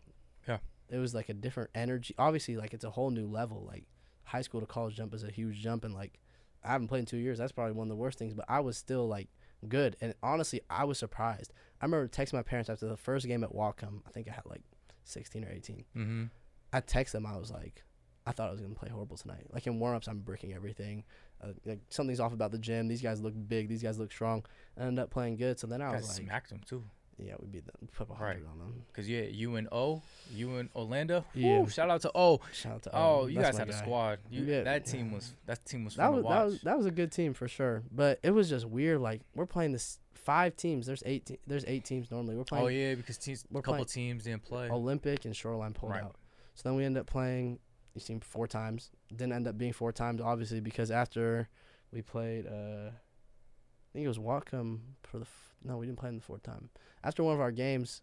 Yeah. 0.47 0.59
It 0.89 0.99
was 0.99 1.13
like 1.13 1.27
a 1.27 1.33
different 1.33 1.71
energy. 1.75 2.15
Obviously, 2.17 2.55
like 2.55 2.73
it's 2.73 2.85
a 2.85 2.91
whole 2.91 3.09
new 3.09 3.27
level. 3.27 3.65
Like 3.67 3.87
high 4.23 4.41
school 4.41 4.61
to 4.61 4.65
college 4.65 4.95
jump 4.95 5.13
is 5.13 5.25
a 5.25 5.29
huge 5.29 5.59
jump, 5.59 5.83
and 5.83 5.93
like 5.93 6.21
I 6.63 6.69
haven't 6.69 6.87
played 6.87 6.99
in 6.99 7.05
two 7.05 7.17
years. 7.17 7.39
That's 7.39 7.51
probably 7.51 7.73
one 7.73 7.87
of 7.87 7.89
the 7.89 8.01
worst 8.01 8.17
things. 8.17 8.33
But 8.33 8.45
I 8.47 8.61
was 8.61 8.77
still 8.77 9.05
like 9.05 9.27
good. 9.67 9.97
And 9.99 10.13
honestly, 10.23 10.61
I 10.69 10.85
was 10.85 10.97
surprised. 10.97 11.51
I 11.81 11.85
remember 11.85 12.07
texting 12.07 12.35
my 12.35 12.41
parents 12.41 12.69
after 12.69 12.87
the 12.87 12.95
first 12.95 13.27
game 13.27 13.43
at 13.43 13.51
Whatcom. 13.51 13.99
I 14.07 14.11
think 14.11 14.29
I 14.29 14.31
had 14.31 14.45
like 14.45 14.61
16 15.03 15.43
or 15.43 15.51
18. 15.51 15.85
Mm-hmm. 15.93 16.23
I 16.71 16.79
texted 16.79 17.11
them. 17.11 17.25
I 17.25 17.35
was 17.35 17.51
like, 17.51 17.83
I 18.27 18.31
thought 18.31 18.49
I 18.49 18.51
was 18.51 18.59
gonna 18.61 18.75
play 18.75 18.89
horrible 18.89 19.17
tonight. 19.17 19.45
Like 19.53 19.65
in 19.67 19.79
warmups, 19.79 20.07
I'm 20.07 20.19
bricking 20.19 20.53
everything. 20.53 21.03
Uh, 21.41 21.49
like 21.65 21.79
something's 21.89 22.19
off 22.19 22.33
about 22.33 22.51
the 22.51 22.57
gym. 22.57 22.87
These 22.87 23.01
guys 23.01 23.21
look 23.21 23.33
big. 23.47 23.69
These 23.69 23.83
guys 23.83 23.97
look 23.99 24.11
strong. 24.11 24.43
I 24.77 24.81
ended 24.83 24.99
up 25.03 25.09
playing 25.11 25.37
good. 25.37 25.59
So 25.59 25.67
then 25.67 25.81
I 25.81 25.91
was 25.95 26.07
like, 26.07 26.25
smacked 26.27 26.49
them 26.49 26.61
too. 26.67 26.83
yeah, 27.19 27.33
we 27.39 27.47
beat 27.47 27.65
them. 27.65 27.75
We 27.81 27.87
put 27.87 28.09
a 28.09 28.13
Right. 28.21 28.37
on 28.37 28.59
them. 28.59 28.83
Cause 28.93 29.07
yeah, 29.07 29.21
you 29.21 29.55
and 29.55 29.67
O, 29.71 30.01
you 30.33 30.57
and 30.57 30.69
Orlando. 30.75 31.25
Yeah. 31.33 31.61
Yeah. 31.61 31.67
shout 31.67 31.89
out 31.89 32.01
to 32.01 32.11
O. 32.15 32.41
Shout 32.53 32.73
out 32.73 32.83
to 32.83 32.91
Oh, 32.93 33.25
you 33.27 33.35
That's 33.35 33.57
guys 33.57 33.57
had 33.59 33.69
a 33.69 33.73
squad. 33.77 34.19
You, 34.29 34.43
Yeah. 34.43 34.63
That 34.63 34.85
team 34.85 35.11
was 35.11 35.33
that 35.45 35.63
team 35.65 35.85
was 35.85 35.95
That 35.95 36.07
fun 36.07 36.15
was, 36.15 36.23
to 36.23 36.29
that 36.29 36.35
watch. 36.35 36.45
was 36.51 36.61
that 36.61 36.77
was 36.77 36.85
a 36.85 36.91
good 36.91 37.11
team 37.11 37.33
for 37.33 37.47
sure. 37.47 37.83
But 37.91 38.19
it 38.23 38.31
was 38.31 38.49
just 38.49 38.65
weird. 38.65 38.99
Like 38.99 39.21
we're 39.35 39.45
playing 39.45 39.71
this 39.71 39.99
five 40.13 40.55
teams. 40.55 40.85
There's 40.87 41.03
eight. 41.05 41.25
Te- 41.27 41.39
there's 41.47 41.63
eight 41.67 41.85
teams 41.85 42.11
normally. 42.11 42.35
We're 42.35 42.43
playing 42.43 42.65
oh 42.65 42.67
yeah, 42.67 42.95
because 42.95 43.17
teams, 43.17 43.45
we're 43.49 43.59
a 43.61 43.63
couple 43.63 43.85
teams 43.85 44.23
didn't 44.25 44.43
play. 44.43 44.69
Olympic 44.69 45.25
and 45.25 45.35
Shoreline 45.35 45.73
pulled 45.73 45.93
Right. 45.93 46.03
out. 46.03 46.15
So 46.55 46.67
then 46.69 46.75
we 46.75 46.83
end 46.85 46.97
up 46.97 47.05
playing 47.05 47.59
each 47.97 48.05
team 48.05 48.19
four 48.19 48.47
times. 48.47 48.91
Didn't 49.15 49.33
end 49.33 49.47
up 49.47 49.57
being 49.57 49.73
four 49.73 49.91
times, 49.91 50.21
obviously, 50.21 50.60
because 50.60 50.89
after 50.91 51.49
we 51.91 52.01
played, 52.01 52.45
uh, 52.47 52.89
I 52.89 53.89
think 53.93 54.05
it 54.05 54.07
was 54.07 54.17
Whatcom 54.19 54.79
for 55.03 55.17
the. 55.19 55.23
F- 55.25 55.55
no, 55.63 55.77
we 55.77 55.86
didn't 55.88 55.99
play 55.99 56.10
them 56.10 56.17
the 56.19 56.23
fourth 56.23 56.43
time. 56.43 56.69
After 57.03 57.23
one 57.23 57.33
of 57.33 57.41
our 57.41 57.51
games, 57.51 58.01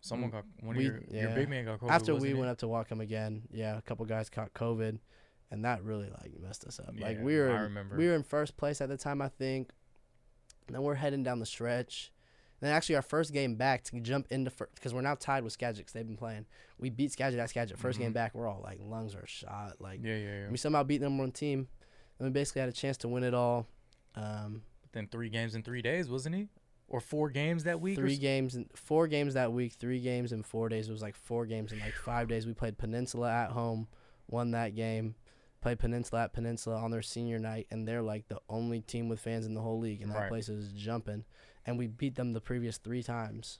Someone 0.00 0.30
got 0.30 0.44
one 0.60 0.76
we- 0.76 0.86
of 0.86 0.92
your, 1.10 1.22
your 1.22 1.30
big 1.34 1.48
man 1.48 1.64
got 1.64 1.80
COVID. 1.80 1.90
after 1.90 2.14
we 2.14 2.30
it? 2.30 2.36
went 2.36 2.50
up 2.50 2.58
to 2.58 2.66
Whatcom 2.66 3.00
again, 3.00 3.42
yeah, 3.50 3.76
a 3.78 3.82
couple 3.82 4.04
guys 4.04 4.28
caught 4.30 4.52
COVID, 4.54 4.98
and 5.50 5.64
that 5.64 5.82
really 5.82 6.10
like 6.10 6.32
messed 6.40 6.64
us 6.64 6.78
up. 6.78 6.94
like 6.98 7.18
we 7.22 7.36
were, 7.36 7.50
I 7.50 7.56
in- 7.56 7.62
remember. 7.62 7.96
we 7.96 8.06
were 8.06 8.14
in 8.14 8.22
first 8.22 8.56
place 8.56 8.80
at 8.80 8.88
the 8.88 8.96
time, 8.96 9.20
I 9.22 9.28
think. 9.28 9.70
And 10.66 10.74
then 10.74 10.82
we're 10.82 10.94
heading 10.96 11.22
down 11.22 11.38
the 11.38 11.46
stretch. 11.46 12.12
Then 12.60 12.72
actually 12.72 12.96
our 12.96 13.02
first 13.02 13.32
game 13.32 13.56
back 13.56 13.84
to 13.84 14.00
jump 14.00 14.26
into 14.30 14.50
first 14.50 14.74
because 14.74 14.94
we're 14.94 15.02
now 15.02 15.14
tied 15.14 15.44
with 15.44 15.52
Skagit 15.52 15.86
they've 15.92 16.06
been 16.06 16.16
playing. 16.16 16.46
We 16.78 16.88
beat 16.90 17.12
Skagit 17.12 17.38
at 17.38 17.50
Skagit. 17.50 17.78
1st 17.78 17.98
game 17.98 18.10
Mhm. 18.10 18.14
back, 18.14 18.34
we're 18.34 18.48
all 18.48 18.60
like 18.62 18.78
lungs 18.80 19.14
are 19.14 19.26
shot. 19.26 19.80
Like 19.80 20.00
Yeah, 20.02 20.16
yeah, 20.16 20.38
yeah. 20.44 20.50
we 20.50 20.56
somehow 20.56 20.82
beat 20.82 20.98
the 20.98 21.04
number 21.06 21.22
one 21.22 21.32
team, 21.32 21.68
and 22.18 22.26
we 22.28 22.30
basically 22.30 22.60
had 22.60 22.68
a 22.68 22.72
chance 22.72 22.96
to 22.98 23.08
win 23.08 23.24
it 23.24 23.34
all. 23.34 23.66
Um, 24.14 24.62
then 24.92 25.06
three 25.08 25.28
games 25.28 25.54
in 25.54 25.62
three 25.62 25.82
days, 25.82 26.08
wasn't 26.08 26.34
he? 26.36 26.48
Or 26.88 27.00
four 27.00 27.28
games 27.30 27.64
that 27.64 27.80
week? 27.80 27.96
three 27.96 28.16
games 28.16 28.54
and 28.54 28.70
four 28.74 29.08
games 29.08 29.34
that 29.34 29.52
week. 29.52 29.72
Three 29.74 30.00
games 30.00 30.32
in 30.32 30.42
four 30.42 30.68
days. 30.68 30.88
It 30.88 30.92
was 30.92 31.02
like 31.02 31.16
four 31.16 31.44
games 31.44 31.72
in 31.72 31.80
like 31.80 31.94
five 31.94 32.28
days. 32.28 32.46
We 32.46 32.54
played 32.54 32.78
Peninsula 32.78 33.30
at 33.30 33.50
home, 33.50 33.88
won 34.28 34.52
that 34.52 34.74
game. 34.74 35.16
Played 35.66 35.80
Peninsula 35.80 36.22
at 36.22 36.32
Peninsula 36.32 36.76
on 36.76 36.92
their 36.92 37.02
senior 37.02 37.40
night, 37.40 37.66
and 37.72 37.88
they're 37.88 38.00
like 38.00 38.28
the 38.28 38.38
only 38.48 38.82
team 38.82 39.08
with 39.08 39.18
fans 39.18 39.46
in 39.46 39.54
the 39.54 39.60
whole 39.60 39.80
league, 39.80 40.00
and 40.00 40.12
that 40.12 40.20
Right. 40.20 40.28
place 40.28 40.48
is 40.48 40.70
jumping. 40.72 41.24
And 41.66 41.76
we 41.76 41.88
beat 41.88 42.14
them 42.14 42.34
the 42.34 42.40
previous 42.40 42.78
three 42.78 43.02
times. 43.02 43.58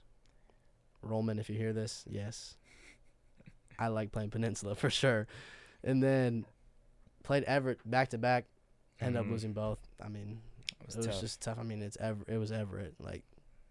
Rollman, 1.03 1.40
if 1.40 1.51
you 1.51 1.57
hear 1.57 1.73
this, 1.73 2.05
yes, 2.09 2.59
I 3.81 3.88
like 3.88 4.12
playing 4.12 4.31
Peninsula 4.31 4.77
for 4.77 4.88
sure. 4.88 5.27
And 5.83 6.01
then 6.01 6.47
played 7.25 7.42
Everett 7.42 7.81
back 7.85 8.11
to 8.11 8.19
back. 8.19 8.45
Ended 9.01 9.16
up 9.23 9.27
Mhm. 9.27 9.31
losing 9.31 9.53
both. 9.53 9.81
I 10.01 10.07
mean, 10.09 10.40
It 10.83 10.87
was 10.87 10.95
it 10.95 11.09
was 11.09 11.21
just 11.21 11.42
tough. 11.42 11.59
I 11.59 11.64
mean, 11.64 11.83
it's 11.83 11.97
ever 11.97 12.25
it 12.29 12.38
was 12.38 12.53
Everett. 12.53 12.95
Like 13.01 13.25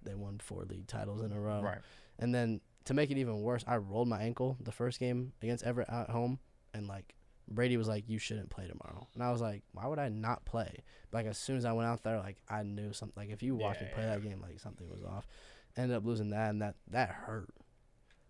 they 0.04 0.14
won 0.14 0.40
four 0.40 0.66
league 0.66 0.88
titles 0.88 1.22
in 1.22 1.32
a 1.32 1.40
row. 1.40 1.62
right. 1.62 1.80
And 2.20 2.36
then 2.36 2.60
to 2.84 2.94
make 2.94 3.10
it 3.12 3.18
even 3.18 3.42
worse, 3.44 3.64
I 3.66 3.78
rolled 3.78 4.10
my 4.10 4.22
ankle 4.22 4.58
the 4.60 4.74
first 4.74 5.00
game 5.00 5.32
against 5.42 5.64
Everett 5.64 5.88
at 5.88 6.10
home, 6.10 6.40
and 6.74 6.86
like 6.86 7.16
Brady 7.48 7.78
was 7.78 7.88
like, 7.88 8.10
"You 8.10 8.18
shouldn't 8.20 8.50
play 8.50 8.68
tomorrow," 8.68 9.08
and 9.14 9.22
I 9.24 9.32
was 9.32 9.42
like, 9.42 9.64
"Why 9.74 9.88
would 9.88 10.00
I 10.00 10.10
not 10.10 10.46
play?" 10.46 10.84
But 11.12 11.20
Like 11.20 11.28
as 11.28 11.38
soon 11.38 11.58
as 11.58 11.66
I 11.66 11.74
went 11.74 11.88
out 11.88 12.04
there, 12.04 12.18
like 12.20 12.38
I 12.50 12.64
knew 12.64 12.92
something. 12.94 13.14
Like 13.22 13.32
if 13.32 13.44
you 13.44 13.56
watched 13.56 13.82
me 13.82 13.88
play 13.94 14.04
yeah. 14.04 14.16
that 14.16 14.24
game, 14.24 14.42
like 14.42 14.60
something 14.60 14.90
was 14.90 15.04
off. 15.04 15.28
Ended 15.78 15.96
up 15.98 16.06
losing 16.06 16.30
that, 16.32 16.50
and 16.50 16.62
that 16.62 16.76
that 16.92 17.10
hurt. 17.10 17.50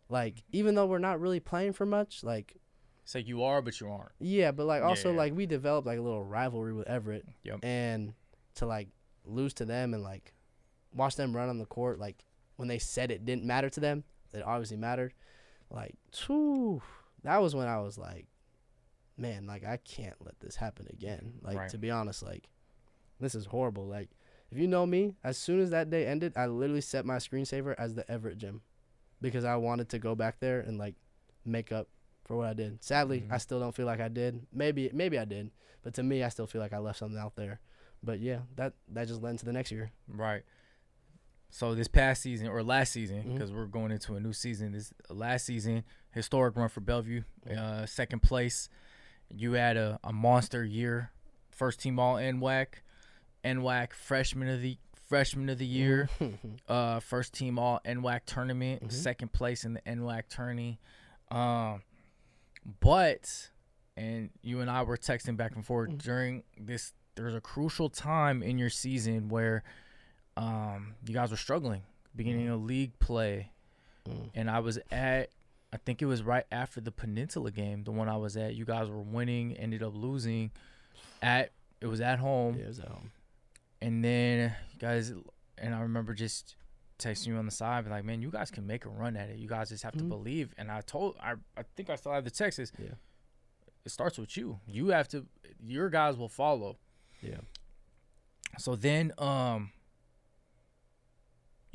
Like 0.09 0.43
even 0.51 0.75
though 0.75 0.85
we're 0.85 0.99
not 0.99 1.19
really 1.19 1.39
playing 1.39 1.73
for 1.73 1.85
much, 1.85 2.23
like 2.23 2.55
It's 3.03 3.15
like 3.15 3.27
you 3.27 3.43
are, 3.43 3.61
but 3.61 3.79
you 3.79 3.87
aren't. 3.89 4.11
yeah, 4.19 4.51
but 4.51 4.65
like 4.65 4.83
also 4.83 5.11
Yeah. 5.11 5.17
like 5.17 5.33
we 5.35 5.45
developed 5.45 5.87
like 5.87 5.97
a 5.99 6.01
little 6.01 6.23
rivalry 6.23 6.73
with 6.73 6.87
Everett. 6.87 7.25
Yep. 7.43 7.59
And 7.63 8.13
to 8.55 8.65
like 8.65 8.89
lose 9.25 9.53
to 9.55 9.65
them 9.65 9.93
and 9.93 10.03
like 10.03 10.33
watch 10.93 11.15
them 11.15 11.35
run 11.35 11.49
on 11.49 11.57
the 11.57 11.65
court, 11.65 11.99
like 11.99 12.23
when 12.57 12.67
they 12.67 12.79
said 12.79 13.11
it 13.11 13.25
didn't 13.25 13.43
matter 13.45 13.69
to 13.69 13.79
them, 13.79 14.03
it 14.33 14.43
obviously 14.43 14.77
mattered. 14.77 15.13
Like, 15.69 15.95
whew, 16.27 16.81
that 17.23 17.41
was 17.41 17.55
when 17.55 17.67
I 17.67 17.79
was 17.81 17.97
like, 17.97 18.27
man, 19.17 19.45
like 19.47 19.63
I 19.65 19.77
can't 19.77 20.15
let 20.25 20.39
this 20.39 20.55
happen 20.57 20.87
again. 20.89 21.35
Like 21.41 21.57
Right. 21.57 21.69
to 21.69 21.77
be 21.77 21.91
honest, 21.91 22.23
like 22.23 22.49
this 23.19 23.35
is 23.35 23.45
horrible. 23.45 23.85
Like 23.87 24.09
if 24.51 24.57
you 24.57 24.67
know 24.67 24.85
me, 24.85 25.15
as 25.23 25.37
soon 25.37 25.59
as 25.59 25.69
that 25.71 25.89
day 25.89 26.05
ended, 26.05 26.33
I 26.35 26.47
literally 26.47 26.81
set 26.81 27.05
my 27.05 27.17
screensaver 27.17 27.75
as 27.77 27.95
the 27.95 28.09
Everett 28.11 28.37
gym 28.37 28.61
because 29.21 29.43
I 29.45 29.55
wanted 29.55 29.89
to 29.89 29.99
go 29.99 30.15
back 30.15 30.39
there 30.39 30.59
and 30.59 30.77
like 30.77 30.95
make 31.45 31.71
up 31.71 31.87
for 32.25 32.35
what 32.37 32.47
I 32.47 32.53
did. 32.53 32.83
Sadly, 32.83 33.21
Mhm. 33.21 33.31
I 33.31 33.37
still 33.37 33.59
don't 33.59 33.75
feel 33.75 33.85
like 33.85 33.99
I 33.99 34.07
did. 34.07 34.45
Maybe 34.51 34.89
maybe 34.93 35.17
I 35.19 35.25
did, 35.25 35.51
but 35.83 35.93
to 35.95 36.03
me, 36.03 36.23
I 36.23 36.29
still 36.29 36.47
feel 36.47 36.61
like 36.61 36.73
I 36.73 36.79
left 36.79 36.99
something 36.99 37.19
out 37.19 37.35
there. 37.35 37.59
But 38.03 38.19
yeah, 38.19 38.41
that 38.55 38.73
that 38.89 39.07
just 39.07 39.21
led 39.21 39.31
into 39.31 39.45
the 39.45 39.53
next 39.53 39.71
year. 39.71 39.91
Right. 40.07 40.43
So 41.51 41.73
this 41.73 41.87
past 41.87 42.21
season 42.21 42.47
or 42.47 42.61
last 42.63 42.91
season, 42.91 43.31
because 43.33 43.51
we're 43.53 43.67
going 43.67 43.91
into 43.91 44.15
a 44.15 44.19
new 44.19 44.33
season. 44.33 44.73
This 44.73 44.93
last 45.09 45.45
season, 45.45 45.83
historic 46.11 46.55
run 46.57 46.67
for 46.67 46.81
Bellevue, 46.81 47.23
Mhm. 47.47 47.57
uh, 47.57 47.85
second 47.85 48.21
place. 48.21 48.67
You 49.33 49.53
had 49.53 49.77
a, 49.77 49.99
a 50.03 50.13
monster 50.13 50.63
year, 50.63 51.11
first 51.51 51.79
team 51.81 51.99
all 51.99 52.15
NWAC, 52.15 52.67
NWAC 53.43 53.93
freshman 53.93 54.47
of 54.49 54.61
the 54.61 54.77
freshman 55.07 55.49
of 55.49 55.57
the 55.57 55.65
year, 55.65 56.09
uh, 56.69 56.99
first 56.99 57.33
team 57.33 57.59
all 57.59 57.79
NWAC 57.85 58.21
tournament, 58.25 58.83
Mhm. 58.87 58.91
second 58.91 59.33
place 59.33 59.63
in 59.65 59.73
the 59.73 59.81
NWAC 59.81 60.27
tourney. 60.29 60.79
Um, 61.31 61.83
but 62.79 63.49
and 63.97 64.29
you 64.41 64.59
and 64.59 64.69
I 64.69 64.81
were 64.83 64.97
texting 64.97 65.37
back 65.37 65.55
and 65.55 65.65
forth 65.65 65.89
Mhm. 65.91 66.01
during 66.03 66.43
this. 66.59 66.93
There's 67.15 67.33
a 67.35 67.39
crucial 67.41 67.89
time 67.89 68.43
in 68.43 68.57
your 68.57 68.69
season 68.69 69.29
where 69.29 69.63
um, 70.37 70.95
you 71.07 71.13
guys 71.13 71.31
were 71.31 71.37
struggling, 71.37 71.81
beginning 72.13 72.49
of 72.49 72.61
league 72.61 72.97
play, 72.99 73.51
Mm. 74.05 74.29
and 74.35 74.49
I 74.51 74.59
was 74.59 74.77
at. 74.91 75.29
I 75.75 75.77
think 75.85 76.01
it 76.01 76.05
was 76.05 76.23
right 76.23 76.45
after 76.53 76.79
the 76.79 76.91
Peninsula 76.91 77.51
game, 77.51 77.83
the 77.83 77.91
one 77.91 78.07
I 78.07 78.15
was 78.15 78.37
at. 78.37 78.55
You 78.55 78.63
guys 78.63 78.89
were 78.89 79.01
winning, 79.01 79.57
ended 79.57 79.83
up 79.83 79.91
losing. 79.93 80.51
At 81.21 81.51
it 81.81 81.87
was 81.87 81.99
at 81.99 82.17
home. 82.19 82.55
Yeah, 82.57 82.63
it 82.63 82.67
was 82.69 82.79
at 82.79 82.87
home. 82.87 83.11
And 83.81 84.01
then 84.01 84.55
you 84.71 84.79
guys, 84.79 85.13
and 85.57 85.75
I 85.75 85.81
remember 85.81 86.13
just 86.13 86.55
texting 86.97 87.27
you 87.27 87.35
on 87.35 87.45
the 87.45 87.51
side, 87.51 87.83
be 87.83 87.89
like, 87.91 88.05
man, 88.05 88.21
you 88.21 88.31
guys 88.31 88.49
can 88.51 88.65
make 88.65 88.85
a 88.85 88.89
run 88.89 89.17
at 89.17 89.29
it. 89.29 89.37
You 89.37 89.49
guys 89.49 89.67
just 89.67 89.83
have 89.83 89.97
to 89.97 90.03
Mhm. 90.05 90.09
believe. 90.09 90.53
And 90.57 90.71
I 90.71 90.79
told, 90.79 91.17
I, 91.19 91.33
I 91.57 91.63
think 91.75 91.89
I 91.89 91.97
still 91.97 92.13
have 92.13 92.23
the 92.23 92.31
text. 92.31 92.57
Is 92.57 92.71
Yeah. 92.79 92.93
it 93.83 93.89
starts 93.91 94.17
with 94.17 94.37
you. 94.37 94.61
You 94.65 94.87
have 94.87 95.09
to, 95.09 95.25
your 95.61 95.89
guys 95.89 96.15
will 96.15 96.29
follow. 96.29 96.77
Yeah. 97.21 97.41
So 98.57 98.77
then, 98.77 99.11
um, 99.17 99.71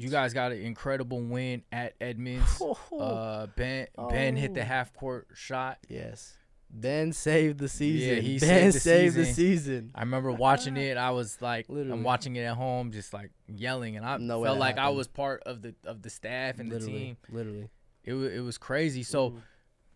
you 0.00 0.08
guys 0.10 0.32
got 0.34 0.52
an 0.52 0.60
incredible 0.62 1.20
win 1.20 1.62
at 1.72 1.94
Edmonds. 2.00 2.60
Uh, 2.92 3.46
Ben 3.56 3.86
Ben 4.10 4.36
hit 4.36 4.54
the 4.54 4.60
Oh. 4.60 4.64
half 4.64 4.92
court 4.94 5.28
shot. 5.34 5.78
yes. 5.88 6.36
Ben 6.72 7.12
saved 7.12 7.58
the 7.58 7.68
season. 7.68 8.22
he 8.22 8.38
ben 8.38 8.70
saved 8.70 8.76
the 8.76 8.80
saved 8.80 9.16
the 9.16 9.24
season. 9.24 9.34
season. 9.34 9.90
I 9.94 10.00
remember 10.00 10.30
watching 10.30 10.76
it. 10.76 10.96
I 10.96 11.10
was 11.10 11.40
like, 11.42 11.68
Literally. 11.68 11.92
I'm 11.98 12.04
watching 12.04 12.36
it 12.36 12.42
at 12.42 12.54
home, 12.56 12.92
just 12.92 13.12
like 13.12 13.30
yelling, 13.48 13.96
and 13.96 14.06
I 14.06 14.18
No 14.18 14.42
felt 14.44 14.58
like 14.58 14.78
I 14.78 14.90
was 14.90 15.08
part 15.08 15.42
of 15.46 15.62
the 15.62 15.74
of 15.84 16.02
the 16.02 16.10
staff 16.10 16.60
and 16.60 16.68
literally, 16.68 16.92
the 16.92 16.98
team. 16.98 17.16
Literally. 17.30 17.68
It 18.04 18.12
was 18.14 18.32
it 18.32 18.40
was 18.40 18.56
crazy. 18.58 19.02
So 19.02 19.30
Mhm. 19.30 19.42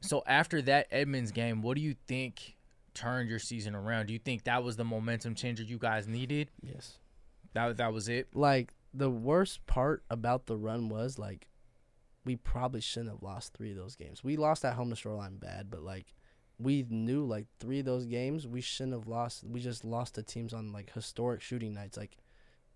so 0.01 0.23
after 0.27 0.61
that 0.63 0.89
Edmonds 0.91 1.31
game, 1.31 1.63
what 1.63 1.77
do 1.77 1.81
you 1.81 1.95
think 2.09 2.57
turned 2.93 3.29
your 3.31 3.39
season 3.39 3.75
around? 3.77 4.07
Do 4.07 4.13
you 4.13 4.19
think 4.19 4.43
that 4.45 4.65
was 4.65 4.77
the 4.77 4.85
momentum 4.85 5.35
changer 5.37 5.63
you 5.63 5.79
guys 5.79 6.09
needed? 6.09 6.51
yes. 6.63 6.99
That 7.53 7.77
that 7.77 7.93
was 7.93 8.09
it. 8.09 8.35
like 8.35 8.75
the 8.95 9.11
worst 9.11 9.67
part 9.67 10.05
about 10.09 10.47
the 10.47 10.57
run 10.57 10.89
was 10.89 11.19
like 11.19 11.49
we 12.25 12.37
probably 12.37 12.81
shouldn't 12.81 13.11
have 13.13 13.23
lost 13.23 13.53
three 13.53 13.71
of 13.71 13.77
those 13.77 13.97
games. 13.97 14.25
We 14.25 14.37
lost 14.37 14.65
at 14.65 14.75
home 14.75 14.89
to 14.91 14.97
Shoreline 14.97 15.37
bad, 15.37 15.71
but 15.71 15.83
like 15.83 16.15
we 16.59 16.87
knew 16.89 17.25
like 17.25 17.47
three 17.59 17.81
of 17.81 17.85
those 17.85 18.07
games 18.07 18.47
we 18.47 18.61
shouldn't 18.61 18.95
have 18.95 19.09
lost. 19.09 19.45
We 19.45 19.61
just 19.61 19.85
lost 19.85 20.15
to 20.15 20.23
teams 20.23 20.55
on 20.55 20.73
like 20.73 20.93
historic 20.93 21.43
shooting 21.43 21.75
nights. 21.75 21.97
Like 21.97 22.17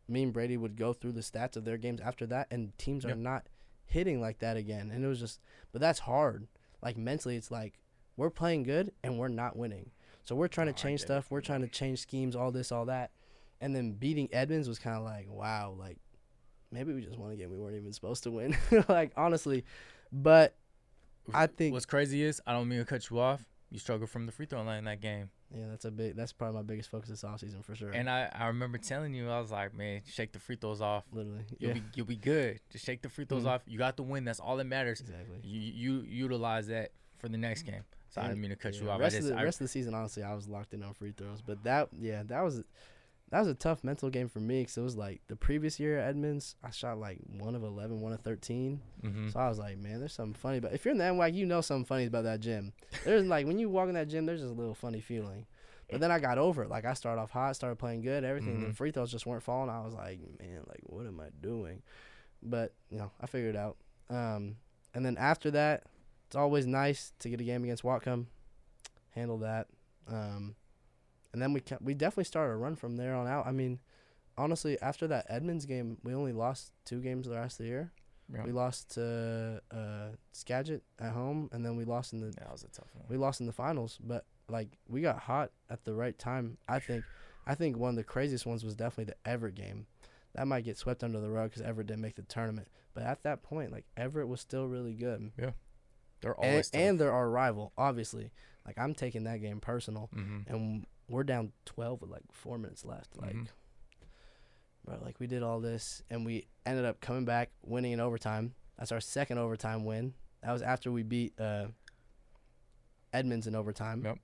me 0.09 0.23
and 0.25 0.33
Brady 0.33 0.57
would 0.57 0.77
go 0.77 0.93
through 0.93 1.12
the 1.12 1.21
stats 1.21 1.57
of 1.57 1.64
their 1.64 1.79
games 1.79 2.01
after 2.01 2.27
that, 2.27 2.49
and 2.51 2.77
teams 2.79 3.05
are 3.05 3.14
not 3.14 3.47
hitting 3.87 4.21
like 4.21 4.41
that 4.41 4.57
again. 4.57 4.91
And 4.91 5.05
it 5.05 5.09
was 5.09 5.21
just, 5.21 5.41
but 5.73 5.81
that's 5.81 6.01
hard. 6.01 6.47
Like 6.83 6.97
mentally, 6.99 7.37
it's 7.37 7.51
like 7.51 7.79
we're 8.16 8.31
playing 8.31 8.64
good 8.64 8.93
and 9.03 9.19
we're 9.19 9.29
not 9.29 9.57
winning. 9.57 9.93
So 10.25 10.35
we're 10.35 10.49
trying 10.49 10.69
Oh, 10.69 10.73
to 10.73 10.83
change 10.83 11.01
stuff. 11.01 11.31
We're 11.31 11.41
trying 11.41 11.62
to 11.62 11.69
change 11.69 12.01
schemes, 12.01 12.37
all 12.37 12.51
this, 12.51 12.71
all 12.73 12.85
that. 12.87 13.12
And 13.61 13.75
then 13.75 13.93
beating 13.93 14.29
Edmonds 14.33 14.69
was 14.69 14.79
kind 14.79 14.97
of 14.97 15.05
like, 15.05 15.27
wow, 15.31 15.75
like 15.79 15.99
maybe 16.71 16.93
we 16.93 17.03
just 17.03 17.19
won 17.19 17.31
a 17.31 17.37
game 17.37 17.51
we 17.51 17.57
weren't 17.59 17.77
even 17.77 17.93
supposed 17.93 18.23
to 18.25 18.31
win. 18.31 18.57
like 18.89 19.12
honestly, 19.16 19.64
but 20.12 20.55
I 21.35 21.47
think 21.47 21.73
What's 21.75 21.87
crazy 21.87 22.23
is 22.23 22.41
I 22.47 22.53
don't 22.53 22.69
mean 22.69 22.79
to 22.79 22.85
cut 22.85 23.11
you 23.11 23.19
off. 23.21 23.45
you 23.71 23.79
struggled 23.79 24.11
from 24.11 24.27
the 24.27 24.33
free 24.33 24.47
throw 24.47 24.62
line 24.62 24.79
in 24.79 24.85
that 24.85 25.01
game. 25.01 25.31
Yeah, 25.55 25.66
that's 25.71 25.85
a 25.87 25.91
big. 25.91 26.14
That's 26.14 26.33
probably 26.33 26.57
my 26.57 26.62
biggest 26.62 26.91
focus 26.91 27.09
this 27.09 27.23
offseason 27.23 27.64
for 27.64 27.75
sure. 27.75 27.91
And 27.91 28.09
I, 28.11 28.31
I 28.35 28.49
remember 28.49 28.77
telling 28.77 29.14
you, 29.14 29.31
I 29.31 29.41
was 29.41 29.51
like, 29.51 29.75
man, 29.75 30.03
shake 30.07 30.33
the 30.33 30.39
free 30.39 30.57
throws 30.57 30.83
off. 30.83 31.05
literally, 31.11 31.45
You'll 31.59 31.69
yeah, 31.71 31.75
be 31.75 31.83
you'll 31.95 32.07
be 32.07 32.16
good. 32.16 32.61
Just 32.71 32.85
shake 32.85 33.01
the 33.01 33.09
free 33.09 33.25
throws 33.25 33.45
Mhm. 33.45 33.49
off. 33.49 33.62
You 33.66 33.79
got 33.79 33.97
the 33.97 34.03
win. 34.03 34.25
That's 34.25 34.41
all 34.41 34.57
that 34.59 34.64
matters. 34.66 35.01
exactly. 35.01 35.39
You 35.43 35.61
you 35.61 36.01
utilize 36.07 36.66
that 36.66 36.91
for 37.16 37.29
the 37.31 37.39
next 37.39 37.62
game. 37.62 37.83
So 38.11 38.21
I 38.23 38.29
didn't 38.29 38.41
mean 38.41 38.51
to 38.51 38.57
cut 38.57 38.75
you 38.75 38.87
Yeah, 38.87 38.93
off. 38.93 39.01
I 39.01 39.03
Rest, 39.05 39.16
just 39.16 39.29
of 39.29 39.35
the, 39.35 39.41
I, 39.41 39.45
rest 39.45 39.61
of 39.61 39.64
the 39.64 39.69
season, 39.69 39.95
honestly, 39.95 40.23
I 40.23 40.35
was 40.35 40.49
locked 40.49 40.73
in 40.75 40.83
on 40.83 40.93
free 40.95 41.12
throws. 41.16 41.41
But 41.43 41.62
that, 41.64 41.89
yeah, 41.99 42.23
that 42.25 42.43
was 42.43 42.62
that 43.31 43.39
was 43.41 43.49
a 43.49 43.55
tough 43.55 43.85
mental 43.85 44.09
game 44.11 44.29
for 44.29 44.41
me 44.41 44.62
because 44.62 44.76
it 44.76 44.83
was 44.83 44.97
like 44.97 45.20
the 45.29 45.37
previous 45.37 45.79
year 45.79 45.99
at 45.99 46.09
Edmonds, 46.09 46.57
I 46.64 46.70
shot 46.70 46.99
like 46.99 47.18
one 47.39 47.55
of 47.55 47.62
11, 47.62 48.01
one 48.01 48.12
of 48.12 48.20
13. 48.20 48.81
mhm. 49.03 49.33
So 49.33 49.39
I 49.39 49.49
was 49.49 49.59
like, 49.59 49.79
man, 49.79 49.99
there's 50.01 50.14
something 50.14 50.35
funny. 50.35 50.61
But 50.61 50.72
if 50.72 50.85
you're 50.85 50.93
in 50.93 50.99
the 50.99 51.05
NY, 51.05 51.26
you 51.29 51.45
know 51.47 51.61
something 51.61 51.85
funny 51.85 52.07
about 52.07 52.24
that 52.24 52.41
gym. 52.41 52.72
There's 53.05 53.24
like 53.26 53.47
when 53.47 53.59
you 53.59 53.68
walk 53.68 53.89
in 53.89 53.95
that 53.95 54.09
gym, 54.09 54.24
there's 54.26 54.41
just 54.41 54.53
a 54.53 54.55
little 54.57 54.74
funny 54.74 55.01
feeling. 55.01 55.47
But 55.91 56.01
then 56.01 56.11
I 56.11 56.18
got 56.18 56.37
over 56.39 56.62
it. 56.64 56.68
Like 56.70 56.85
I 56.85 56.93
started 56.95 57.20
off 57.20 57.31
hot, 57.31 57.57
started 57.57 57.76
playing 57.76 58.03
good, 58.03 58.22
everything. 58.24 58.61
The 58.61 58.66
Mhm. 58.68 58.74
free 58.76 58.91
throws 58.91 59.11
just 59.11 59.24
weren't 59.26 59.43
falling. 59.43 59.70
I 59.70 59.81
was 59.85 59.95
like, 59.95 60.20
man, 60.39 60.62
like 60.66 60.81
what 60.85 61.07
am 61.07 61.18
I 61.20 61.29
doing? 61.41 61.83
But 62.43 62.74
you 62.91 62.99
know, 62.99 63.11
I 63.20 63.26
figured 63.26 63.55
it 63.55 63.59
out. 63.59 63.76
Um, 64.11 64.57
and 64.95 65.05
then 65.05 65.16
after 65.18 65.51
that, 65.53 65.85
it's 66.26 66.37
always 66.37 66.66
nice 66.66 67.12
to 67.20 67.29
get 67.31 67.41
a 67.41 67.45
game 67.45 67.64
against 67.64 67.83
Whatcom, 67.83 68.26
handle 69.11 69.39
that. 69.39 69.66
Um, 70.07 70.55
and 71.33 71.41
then 71.43 71.53
we 71.53 71.61
ca- 71.61 71.79
we 71.81 71.95
definitely 71.95 72.24
started 72.24 72.53
a 72.55 72.57
run 72.57 72.76
from 72.76 72.97
there 72.97 73.14
on 73.14 73.26
out. 73.26 73.47
I 73.47 73.53
mean, 73.53 73.81
honestly, 74.37 74.81
after 74.81 75.07
that 75.09 75.26
Edmonds 75.29 75.66
game, 75.66 75.99
we 76.03 76.14
only 76.14 76.33
lost 76.33 76.72
two 76.85 77.01
games 77.01 77.26
the 77.29 77.35
rest 77.37 77.61
of 77.61 77.64
the 77.64 77.70
year. 77.70 77.93
Yeah. 78.33 78.45
We 78.45 78.53
lost 78.53 78.91
to 78.95 79.62
uh, 79.70 80.09
Skagit 80.33 80.83
at 81.01 81.12
home, 81.12 81.49
and 81.53 81.64
then 81.64 81.76
we 81.76 81.85
lost 81.85 82.12
in 82.12 82.20
the 82.20 82.26
that 82.33 82.53
was 82.53 82.62
a 82.62 82.68
tough 82.68 82.89
one. 82.95 83.07
we 83.09 83.16
lost 83.16 83.41
in 83.41 83.47
the 83.47 83.53
finals. 83.53 83.99
But 84.03 84.26
like 84.49 84.68
we 84.89 85.01
got 85.01 85.18
hot 85.20 85.51
at 85.70 85.85
the 85.85 85.95
right 85.95 86.18
time. 86.18 86.59
I 86.68 86.79
think. 86.79 87.05
I 87.47 87.55
think 87.55 87.79
one 87.79 87.91
of 87.91 87.97
the 87.97 88.05
craziest 88.05 88.45
ones 88.45 88.62
was 88.62 88.74
definitely 88.76 89.14
the 89.14 89.31
Everett 89.31 89.55
game. 89.55 89.87
That 90.35 90.47
might 90.47 90.64
get 90.64 90.76
swept 90.76 91.03
under 91.03 91.18
the 91.18 91.31
rug 91.31 91.49
because 91.49 91.62
Everett 91.62 91.87
didn't 91.87 92.03
make 92.03 92.16
the 92.16 92.22
tournament. 92.22 92.68
But 92.93 93.05
at 93.05 93.22
that 93.22 93.43
point, 93.43 93.72
like 93.72 93.87
Everett 93.97 94.29
was 94.29 94.43
still 94.43 94.66
really 94.66 94.93
good, 94.93 95.33
Yeah, 95.39 95.53
They're 96.20 96.37
and, 96.43 96.51
always 96.51 96.70
and 96.74 97.01
they're 97.01 97.11
our 97.11 97.31
rival, 97.31 97.72
obviously. 97.79 98.33
Like 98.66 98.76
I'm 98.76 98.95
taking 98.95 99.24
that 99.24 99.41
game 99.41 99.61
personal, 99.61 100.11
hmm 100.12 100.41
and 100.47 100.85
we're 101.09 101.25
down 101.25 101.53
12 101.65 102.03
with 102.03 102.11
like 102.11 102.23
four 102.33 102.59
minutes 102.59 102.85
left. 102.85 103.17
Like, 103.17 103.35
Mhm. 103.35 103.49
bro, 104.85 104.99
like 105.03 105.19
we 105.21 105.27
did 105.27 105.43
all 105.43 105.61
this, 105.61 106.03
and 106.11 106.25
we 106.27 106.47
ended 106.67 106.85
up 106.85 107.01
coming 107.01 107.25
back, 107.25 107.51
winning 107.63 107.93
in 107.93 108.01
overtime. 108.01 108.55
That's 108.79 108.93
our 108.93 109.01
second 109.01 109.39
overtime 109.39 109.85
win. 109.85 110.15
That 110.43 110.53
was 110.53 110.63
after 110.63 110.93
we 110.93 111.03
beat 111.03 111.39
uh, 111.41 111.69
Edmonds 113.13 113.47
in 113.47 113.55
overtime. 113.55 114.03
Yep. 114.05 114.19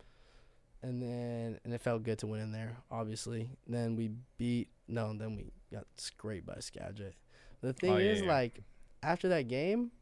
And 0.83 1.03
then, 1.03 1.59
and 1.65 1.73
it 1.73 1.81
felt 1.81 2.03
good 2.03 2.19
to 2.19 2.27
win 2.27 2.41
in 2.41 2.53
there, 2.53 2.77
obviously. 2.91 3.51
Then 3.67 3.97
we 3.97 4.11
beat, 4.37 4.69
no, 4.87 5.15
then 5.17 5.35
we 5.35 5.51
got 5.73 5.87
scraped 5.97 6.47
by 6.47 6.57
Skagit. 6.61 7.15
The 7.63 7.73
thing 7.73 7.93
Oh, 7.95 7.97
yeah, 7.97 8.11
is, 8.11 8.21
yeah. 8.21 8.29
like, 8.29 8.61
after 9.03 9.29
that 9.29 9.49
game, 9.49 9.93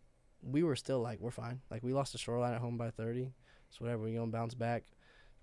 we 0.43 0.65
were 0.65 0.75
still 0.75 0.99
like, 1.01 1.21
we're 1.21 1.31
fine. 1.31 1.61
Like, 1.71 1.85
we 1.85 1.93
lost 1.93 2.13
to 2.13 2.19
Shoreline 2.19 2.55
at 2.55 2.61
home 2.61 2.77
by 2.77 2.91
30. 2.91 3.33
So, 3.71 3.85
whatever, 3.85 4.03
we're 4.03 4.15
going 4.17 4.33
to 4.33 4.37
bounce 4.37 4.55
back. 4.55 4.83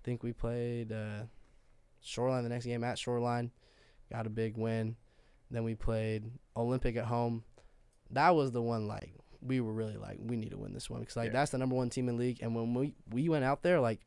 Think 0.02 0.22
we 0.22 0.32
played 0.32 0.92
uh, 0.92 1.24
Shoreline 2.02 2.42
the 2.44 2.48
next 2.50 2.64
game 2.66 2.84
at 2.84 2.98
Shoreline, 2.98 3.50
got 4.10 4.26
a 4.26 4.30
big 4.30 4.56
win. 4.56 4.96
Then 5.50 5.64
we 5.64 5.74
played 5.74 6.30
Olympic 6.56 6.96
at 6.96 7.06
home. 7.06 7.44
That 8.10 8.34
was 8.34 8.52
the 8.52 8.62
one, 8.62 8.86
like, 8.86 9.12
we 9.42 9.60
were 9.60 9.72
really 9.72 9.96
like, 9.96 10.18
we 10.20 10.36
need 10.36 10.50
to 10.50 10.58
win 10.58 10.72
this 10.72 10.88
one 10.90 11.00
because, 11.00 11.16
like, 11.16 11.26
Yeah. 11.28 11.32
that's 11.32 11.50
the 11.50 11.58
number 11.58 11.74
one 11.74 11.90
team 11.90 12.08
in 12.08 12.16
league. 12.18 12.38
And 12.42 12.54
when 12.54 12.72
we, 12.74 12.94
we 13.10 13.28
went 13.28 13.44
out 13.44 13.62
there, 13.62 13.80
like, 13.80 14.00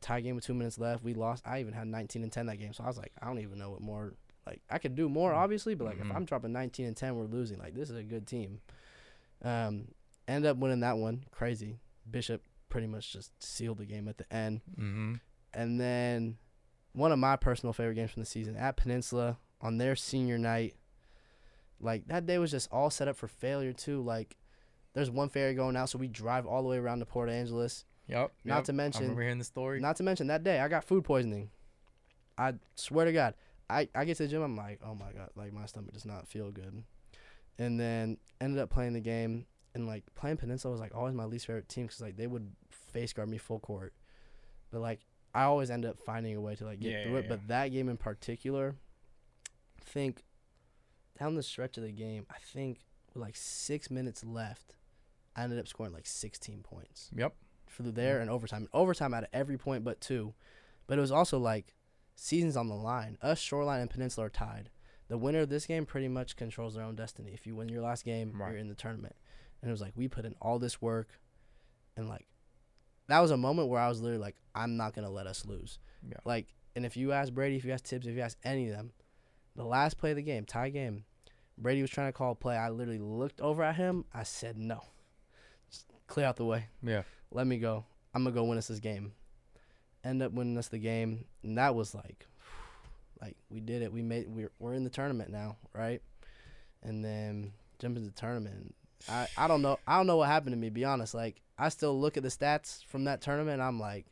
tie 0.00 0.20
game 0.20 0.34
with 0.36 0.44
two 0.44 0.54
minutes 0.54 0.78
left, 0.78 1.02
we 1.02 1.12
lost. 1.14 1.46
I 1.46 1.60
even 1.60 1.72
had 1.74 1.86
19 1.88 2.22
and 2.22 2.32
10 2.32 2.46
that 2.46 2.56
game. 2.58 2.72
So, 2.72 2.84
I 2.84 2.86
was 2.86 2.98
like, 2.98 3.12
I 3.20 3.26
don't 3.26 3.38
even 3.40 3.58
know 3.58 3.70
what 3.70 3.80
more. 3.80 4.14
Like, 4.46 4.62
I 4.70 4.78
could 4.78 4.94
do 4.94 5.08
more, 5.08 5.32
obviously, 5.34 5.74
but, 5.74 5.84
like, 5.84 5.98
Mhm. 5.98 6.10
if 6.10 6.16
I'm 6.16 6.24
dropping 6.24 6.52
19 6.52 6.86
and 6.86 6.96
10, 6.96 7.16
we're 7.16 7.24
losing. 7.26 7.58
Like, 7.58 7.74
this 7.74 7.90
is 7.90 7.96
a 7.96 8.02
good 8.02 8.26
team. 8.26 8.60
Um, 9.42 9.88
ended 10.28 10.50
up 10.50 10.56
winning 10.56 10.80
that 10.80 10.98
one. 10.98 11.24
Crazy. 11.30 11.78
Bishop 12.10 12.42
pretty 12.70 12.86
much 12.86 13.12
just 13.12 13.30
sealed 13.42 13.78
the 13.78 13.84
game 13.86 14.08
at 14.08 14.16
the 14.16 14.32
end. 14.32 14.62
hmm 14.76 15.14
And 15.52 15.78
then 15.80 16.38
one 16.92 17.12
of 17.12 17.18
my 17.18 17.36
personal 17.36 17.72
favorite 17.72 17.94
games 17.96 18.10
from 18.12 18.22
the 18.22 18.26
season 18.26 18.56
at 18.56 18.76
Peninsula 18.76 19.36
on 19.60 19.76
their 19.78 19.94
senior 19.94 20.38
night. 20.38 20.74
Like 21.80 22.06
that 22.08 22.26
day 22.26 22.38
was 22.38 22.50
just 22.50 22.70
all 22.72 22.90
set 22.90 23.08
up 23.08 23.16
for 23.16 23.28
failure 23.28 23.72
too. 23.72 24.02
Like 24.02 24.36
there's 24.94 25.10
one 25.10 25.28
ferry 25.28 25.54
going 25.54 25.76
out, 25.76 25.88
so 25.88 25.98
we 25.98 26.08
drive 26.08 26.46
all 26.46 26.62
the 26.62 26.68
way 26.68 26.76
around 26.78 26.98
to 27.00 27.06
Port 27.06 27.28
Angeles. 27.30 27.84
Yep. 28.08 28.32
Not 28.44 28.56
yep. 28.56 28.64
to 28.64 28.72
I 28.72 28.74
mention- 28.74 29.02
remember 29.02 29.22
hearing 29.22 29.38
the 29.38 29.44
story. 29.44 29.80
Not 29.80 29.96
to 29.96 30.02
mention 30.02 30.26
that 30.28 30.42
day 30.42 30.60
I 30.60 30.68
got 30.68 30.84
food 30.84 31.04
poisoning. 31.04 31.50
I 32.38 32.54
swear 32.74 33.04
to 33.04 33.12
God, 33.12 33.34
I 33.68 33.88
I 33.94 34.04
get 34.04 34.16
to 34.16 34.24
the 34.24 34.28
gym, 34.28 34.42
I'm 34.42 34.56
like, 34.56 34.80
oh 34.84 34.94
my 34.94 35.12
god, 35.12 35.30
like 35.36 35.52
my 35.52 35.66
stomach 35.66 35.92
does 35.92 36.06
not 36.06 36.26
feel 36.28 36.50
good. 36.50 36.82
And 37.58 37.78
then 37.78 38.16
ended 38.40 38.58
up 38.58 38.70
playing 38.70 38.94
the 38.94 39.00
game, 39.00 39.46
and 39.74 39.86
like 39.86 40.04
playing 40.14 40.38
Peninsula 40.38 40.72
was 40.72 40.80
like 40.80 40.94
always 40.94 41.14
my 41.14 41.24
least 41.24 41.46
favorite 41.46 41.68
team 41.68 41.86
because 41.86 42.00
like 42.00 42.16
they 42.16 42.26
would 42.26 42.50
face 42.90 43.12
guard 43.12 43.28
me 43.28 43.38
full 43.38 43.60
court, 43.60 43.92
but 44.70 44.80
like 44.80 45.00
I 45.34 45.44
always 45.44 45.70
end 45.70 45.84
up 45.84 45.98
finding 45.98 46.34
a 46.36 46.40
way 46.40 46.54
to 46.56 46.64
like 46.64 46.80
get 46.80 46.90
Yeah, 46.92 47.02
through 47.04 47.12
yeah, 47.14 47.18
it. 47.20 47.28
But 47.28 47.48
that 47.48 47.68
game 47.68 47.88
in 47.88 47.96
particular, 47.96 48.74
I 49.80 49.84
think 49.84 50.24
down 51.18 51.34
the 51.34 51.42
stretch 51.42 51.76
of 51.76 51.82
the 51.84 51.92
game, 51.92 52.26
I 52.30 52.36
think 52.52 52.80
with 53.14 53.22
like 53.22 53.36
six 53.36 53.90
minutes 53.90 54.24
left, 54.24 54.74
I 55.36 55.44
ended 55.44 55.58
up 55.58 55.68
scoring 55.68 55.92
like 55.92 56.06
16 56.06 56.62
points 56.62 57.10
Yep. 57.14 57.34
for 57.68 57.82
the 57.84 57.92
there 57.92 58.20
and 58.20 58.28
overtime. 58.30 58.68
Overtime 58.72 59.14
out 59.14 59.22
of 59.24 59.28
every 59.32 59.56
point 59.58 59.84
but 59.84 60.00
two. 60.00 60.34
But 60.86 60.98
it 60.98 61.00
was 61.00 61.12
also 61.12 61.38
like 61.38 61.74
seasons 62.16 62.56
on 62.56 62.68
the 62.68 62.74
line. 62.74 63.16
Us, 63.22 63.38
Shoreline, 63.38 63.80
and 63.80 63.90
Peninsula 63.90 64.26
are 64.26 64.30
tied. 64.30 64.70
The 65.08 65.18
winner 65.18 65.40
of 65.40 65.48
this 65.48 65.66
game 65.66 65.86
pretty 65.86 66.08
much 66.08 66.36
controls 66.36 66.74
their 66.74 66.84
own 66.84 66.96
destiny. 66.96 67.30
If 67.32 67.46
you 67.46 67.54
win 67.54 67.68
your 67.68 67.82
last 67.82 68.04
game, 68.04 68.32
Right. 68.34 68.50
you're 68.50 68.58
in 68.58 68.68
the 68.68 68.74
tournament. 68.74 69.14
And 69.62 69.68
it 69.68 69.72
was 69.72 69.80
like 69.80 69.92
we 69.96 70.08
put 70.08 70.24
in 70.24 70.34
all 70.40 70.58
this 70.58 70.80
work, 70.82 71.20
and 71.96 72.08
like 72.08 72.26
that 73.10 73.20
was 73.20 73.30
a 73.30 73.36
moment 73.36 73.68
where 73.68 73.80
I 73.80 73.88
was 73.88 74.00
literally 74.00 74.22
like, 74.22 74.36
I'm 74.54 74.76
not 74.76 74.94
gonna 74.94 75.10
let 75.10 75.26
us 75.26 75.44
lose. 75.46 75.78
Yeah. 76.08 76.16
Like, 76.24 76.46
and 76.76 76.86
if 76.86 76.96
you 76.96 77.12
ask 77.12 77.32
Brady, 77.32 77.56
if 77.56 77.64
you 77.64 77.72
ask 77.72 77.84
Tibbs, 77.84 78.06
if 78.06 78.14
you 78.14 78.20
ask 78.22 78.38
any 78.44 78.68
of 78.68 78.76
them, 78.76 78.92
the 79.56 79.64
last 79.64 79.98
play 79.98 80.10
of 80.10 80.16
the 80.16 80.22
game, 80.22 80.44
tie 80.44 80.70
game, 80.70 81.04
Brady 81.58 81.82
was 81.82 81.90
trying 81.90 82.08
to 82.08 82.12
call 82.12 82.32
a 82.32 82.34
play. 82.36 82.56
I 82.56 82.70
literally 82.70 83.00
looked 83.00 83.40
over 83.40 83.62
at 83.62 83.76
him. 83.76 84.04
I 84.14 84.22
said, 84.22 84.56
no, 84.56 84.80
Just 85.70 85.86
clear 86.06 86.26
out 86.26 86.36
the 86.36 86.44
way 86.44 86.66
Yeah. 86.82 87.02
let 87.30 87.46
me 87.46 87.58
go. 87.58 87.84
I'm 88.14 88.24
gonna 88.24 88.34
go 88.34 88.44
win 88.44 88.58
us 88.58 88.68
this 88.68 88.80
game. 88.80 89.12
End 90.02 90.22
up 90.22 90.32
winning 90.32 90.56
us 90.56 90.68
the 90.68 90.78
game, 90.78 91.26
and 91.42 91.58
that 91.58 91.74
was 91.74 91.94
like, 91.94 92.26
like 93.20 93.36
we 93.50 93.60
did 93.60 93.82
it. 93.82 93.92
We 93.92 94.02
made 94.02 94.26
we're 94.28 94.50
we're 94.58 94.74
in 94.74 94.84
the 94.84 94.90
tournament 94.90 95.30
now, 95.30 95.56
right? 95.74 96.00
And 96.82 97.04
then 97.04 97.52
jump 97.78 97.96
into 97.96 98.08
the 98.08 98.14
tournament. 98.14 98.74
I 99.08 99.26
I 99.36 99.48
don't 99.48 99.62
know 99.62 99.78
I 99.86 99.96
don't 99.96 100.06
know 100.06 100.16
what 100.18 100.28
happened 100.28 100.52
to 100.52 100.58
me. 100.58 100.68
Be 100.70 100.84
honest, 100.84 101.14
like 101.14 101.40
I 101.58 101.68
still 101.68 101.98
look 101.98 102.16
at 102.16 102.22
the 102.22 102.28
stats 102.28 102.84
from 102.86 103.04
that 103.04 103.20
tournament. 103.20 103.54
and 103.54 103.62
I'm 103.62 103.78
like, 103.80 104.06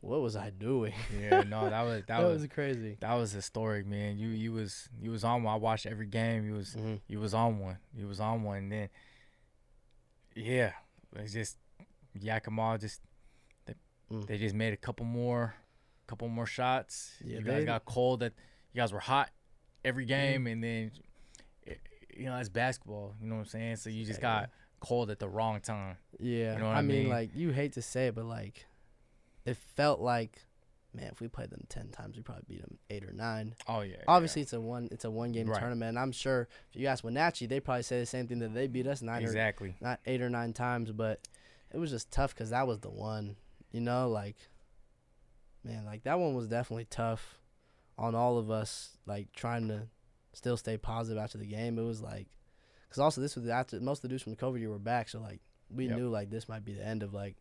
what 0.00 0.20
was 0.20 0.36
I 0.36 0.50
doing? 0.50 0.92
Yeah. 1.18 1.42
No, 1.42 1.68
that 1.70 1.82
was 1.82 2.02
that, 2.08 2.22
was, 2.22 2.46
crazy. 2.52 2.96
that 3.00 3.14
was 3.14 3.32
historic, 3.32 3.86
man. 3.86 4.18
You 4.18 4.28
you 4.28 4.52
was 4.52 4.88
you 5.00 5.10
was 5.10 5.24
on 5.24 5.42
one. 5.42 5.54
I 5.54 5.56
watched 5.56 5.86
every 5.86 6.06
game. 6.06 6.46
You 6.46 6.54
was 6.54 6.74
hmm 6.74 6.94
you 7.08 7.18
was 7.20 7.34
on 7.34 7.58
one. 7.58 7.78
You 7.96 8.06
was 8.06 8.20
on 8.20 8.42
one. 8.42 8.58
And 8.58 8.72
then 8.72 8.88
yeah, 10.34 10.72
it's 11.16 11.32
just 11.32 11.56
Yakima 12.20 12.78
just 12.78 13.00
they, 13.66 13.74
Mm. 14.12 14.26
they 14.26 14.38
just 14.38 14.54
made 14.54 14.72
a 14.72 14.76
couple 14.76 15.04
more 15.06 15.54
couple 16.06 16.28
more 16.28 16.46
shots. 16.46 17.14
Yeah, 17.24 17.38
you 17.38 17.44
guys 17.44 17.60
they- 17.60 17.64
got 17.66 17.84
cold. 17.84 18.20
That 18.20 18.32
you 18.72 18.80
guys 18.80 18.92
were 18.92 19.00
hot 19.00 19.30
every 19.84 20.04
game, 20.04 20.46
and 20.46 20.62
then 20.62 20.92
you 22.16 22.26
know 22.26 22.36
it's 22.36 22.48
basketball. 22.48 23.14
You 23.20 23.28
know 23.28 23.34
what 23.36 23.40
I'm 23.42 23.46
saying? 23.46 23.76
So 23.76 23.90
you 23.90 24.04
just 24.04 24.20
got 24.20 24.44
Exactly. 24.44 24.56
cold 24.80 25.10
at 25.10 25.18
the 25.18 25.28
wrong 25.28 25.60
time. 25.60 25.96
Yeah, 26.18 26.54
You 26.54 26.58
know 26.60 26.66
what 26.68 26.76
I 26.76 26.78
I 26.78 26.82
mean, 26.82 27.04
mean? 27.04 27.08
like 27.10 27.30
you 27.34 27.50
hate 27.50 27.72
to 27.74 27.82
say 27.82 28.06
it, 28.08 28.14
but 28.14 28.24
like 28.24 28.66
it 29.44 29.56
felt 29.56 30.00
like, 30.00 30.42
man, 30.92 31.08
if 31.12 31.20
we 31.20 31.28
played 31.28 31.50
them 31.50 31.64
ten 31.68 31.88
times, 31.90 32.16
we 32.16 32.22
probably 32.22 32.44
beat 32.48 32.60
them 32.62 32.78
eight 32.90 33.04
or 33.04 33.12
nine. 33.12 33.54
Oh 33.68 33.82
yeah. 33.82 33.96
Obviously, 34.08 34.42
it's 34.42 34.52
a 34.52 34.60
one 34.60 34.88
it's 34.90 35.04
a 35.04 35.10
one 35.10 35.32
game 35.32 35.48
Right. 35.48 35.60
tournament. 35.60 35.90
And 35.90 35.98
I'm 35.98 36.12
sure 36.12 36.48
if 36.72 36.80
you 36.80 36.86
ask 36.88 37.04
Wenatchee, 37.04 37.46
they 37.46 37.60
probably 37.60 37.82
say 37.82 38.00
the 38.00 38.06
same 38.06 38.26
thing 38.28 38.38
that 38.40 38.54
they 38.54 38.66
beat 38.66 38.86
us 38.86 39.02
yeah. 39.02 39.12
nine 39.12 39.22
exactly. 39.22 39.70
or 39.80 39.86
not 39.88 40.00
eight 40.06 40.20
or 40.22 40.28
nine 40.30 40.52
times. 40.52 40.90
But 40.92 41.20
it 41.72 41.78
was 41.78 41.90
just 41.90 42.10
tough 42.10 42.34
because 42.34 42.50
that 42.50 42.66
was 42.66 42.80
the 42.80 42.90
one. 42.90 43.36
You 43.72 43.80
know, 43.82 44.08
like 44.08 44.36
man, 45.64 45.84
like 45.84 46.04
that 46.04 46.18
one 46.18 46.34
was 46.34 46.46
definitely 46.48 46.86
tough 46.88 47.38
on 47.98 48.14
all 48.14 48.38
of 48.38 48.50
us. 48.50 48.96
Like 49.06 49.32
trying 49.32 49.68
to 49.68 49.82
still 50.36 50.56
stay 50.58 50.76
positive 50.76 51.16
after 51.22 51.38
the 51.38 51.46
game. 51.46 51.78
It 51.78 51.82
was 51.82 52.02
like 52.02 52.26
because 52.88 52.98
also 53.00 53.20
this 53.22 53.34
was 53.36 53.48
after 53.48 53.80
most 53.80 53.98
of 53.98 54.02
the 54.02 54.08
dudes 54.08 54.22
from 54.22 54.32
the 54.34 54.36
COVID 54.38 54.60
year 54.60 54.68
were 54.70 54.78
back, 54.78 55.08
so 55.08 55.18
like 55.20 55.40
we 55.70 55.86
Yep. 55.86 55.96
knew 55.96 56.08
like 56.08 56.28
this 56.30 56.48
might 56.48 56.64
be 56.64 56.74
the 56.74 56.84
end 56.86 57.02
of 57.02 57.14
like 57.14 57.36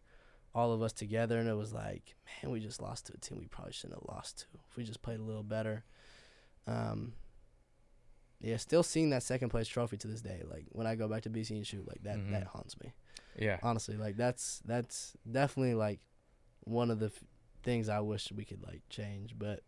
all 0.53 0.71
of 0.71 0.81
us 0.81 0.93
together, 0.93 1.37
and 1.37 1.49
it 1.49 1.53
was 1.55 1.73
like, 1.73 2.15
man, 2.41 2.51
we 2.51 2.59
just 2.61 2.81
lost 2.81 3.07
to 3.07 3.13
a 3.13 3.17
team 3.17 3.37
we 3.37 3.47
probably 3.47 3.73
shouldn't 3.73 3.99
have 3.99 4.07
lost 4.15 4.39
to 4.39 4.45
if 4.69 4.77
we 4.77 4.83
just 4.85 5.01
played 5.01 5.19
a 5.19 5.23
little 5.23 5.43
better. 5.43 5.83
Um, 6.67 7.13
yeah, 8.39 8.57
still 8.57 8.83
seeing 8.83 9.09
that 9.11 9.23
second 9.23 9.49
place 9.49 9.67
trophy 9.67 9.97
to 9.97 10.07
this 10.07 10.21
day. 10.21 10.43
Like 10.49 10.65
when 10.71 10.87
I 10.87 10.95
go 10.95 11.07
back 11.07 11.23
to 11.23 11.29
BC 11.29 11.51
and 11.57 11.67
shoot, 11.67 11.87
like 11.87 12.03
that 12.03 12.17
Mhm. 12.17 12.31
that 12.31 12.47
haunts 12.47 12.79
me. 12.79 12.93
Yeah. 13.37 13.59
Honestly, 13.61 13.97
like 13.97 14.15
that's 14.17 14.59
that's 14.65 15.15
definitely 15.29 15.73
like 15.75 15.99
one 16.61 16.89
of 16.91 16.99
the 16.99 17.07
f- 17.07 17.23
things 17.63 17.89
I 17.89 17.99
wish 17.99 18.31
we 18.31 18.45
could 18.45 18.63
like 18.63 18.81
change, 18.89 19.37
but 19.37 19.61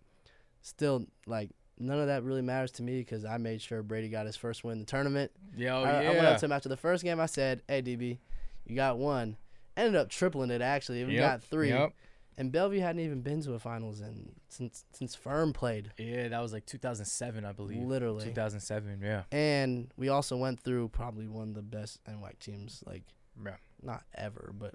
still 0.62 1.08
like 1.26 1.52
none 1.80 2.00
of 2.00 2.08
that 2.08 2.24
really 2.24 2.42
matters 2.42 2.72
to 2.74 2.84
me 2.84 3.00
because 3.00 3.24
I 3.26 3.38
made 3.38 3.62
sure 3.62 3.84
Brady 3.84 4.10
got 4.10 4.26
his 4.26 4.36
first 4.36 4.64
win 4.64 4.74
in 4.74 4.80
the 4.80 4.86
tournament. 4.86 5.32
Yo, 5.56 5.84
I, 5.84 6.02
yeah. 6.04 6.10
I 6.10 6.14
went 6.14 6.26
up 6.26 6.40
to 6.40 6.46
him 6.46 6.52
after 6.52 6.70
the 6.70 6.78
first 6.78 7.04
game. 7.04 7.20
I 7.20 7.26
said, 7.28 7.62
"Hey, 7.68 7.82
DB, 7.82 8.18
you 8.66 8.76
got 8.76 8.98
one." 8.98 9.38
Ended 9.76 9.96
up 9.96 10.10
tripling 10.10 10.50
it 10.50 10.62
actually. 10.62 11.04
We 11.06 11.14
Yep, 11.14 11.22
got 11.22 11.44
three, 11.44 11.70
Yep. 11.70 11.94
and 12.38 12.52
Bellevue 12.52 12.80
hadn't 12.80 13.02
even 13.02 13.22
been 13.22 13.44
to 13.44 13.54
a 13.54 13.60
finals 13.60 14.02
in 14.02 14.32
since 14.50 14.86
since 14.92 15.14
Firm 15.14 15.54
played, 15.54 15.92
Yeah, 16.00 16.30
that 16.30 16.40
was 16.40 16.52
like 16.52 16.66
2007, 16.66 17.46
I 17.46 17.52
believe. 17.52 17.84
literally. 17.84 18.26
2007. 18.26 19.02
Yeah. 19.04 19.24
And 19.32 19.92
we 19.96 20.10
also 20.10 20.36
went 20.36 20.60
through 20.60 20.90
probably 20.90 21.28
one 21.28 21.50
of 21.50 21.54
the 21.54 21.62
best 21.62 22.04
NWAC 22.06 22.40
teams, 22.40 22.84
like 22.88 23.04
Yeah. 23.44 23.58
not 23.84 24.04
ever, 24.16 24.52
but 24.58 24.74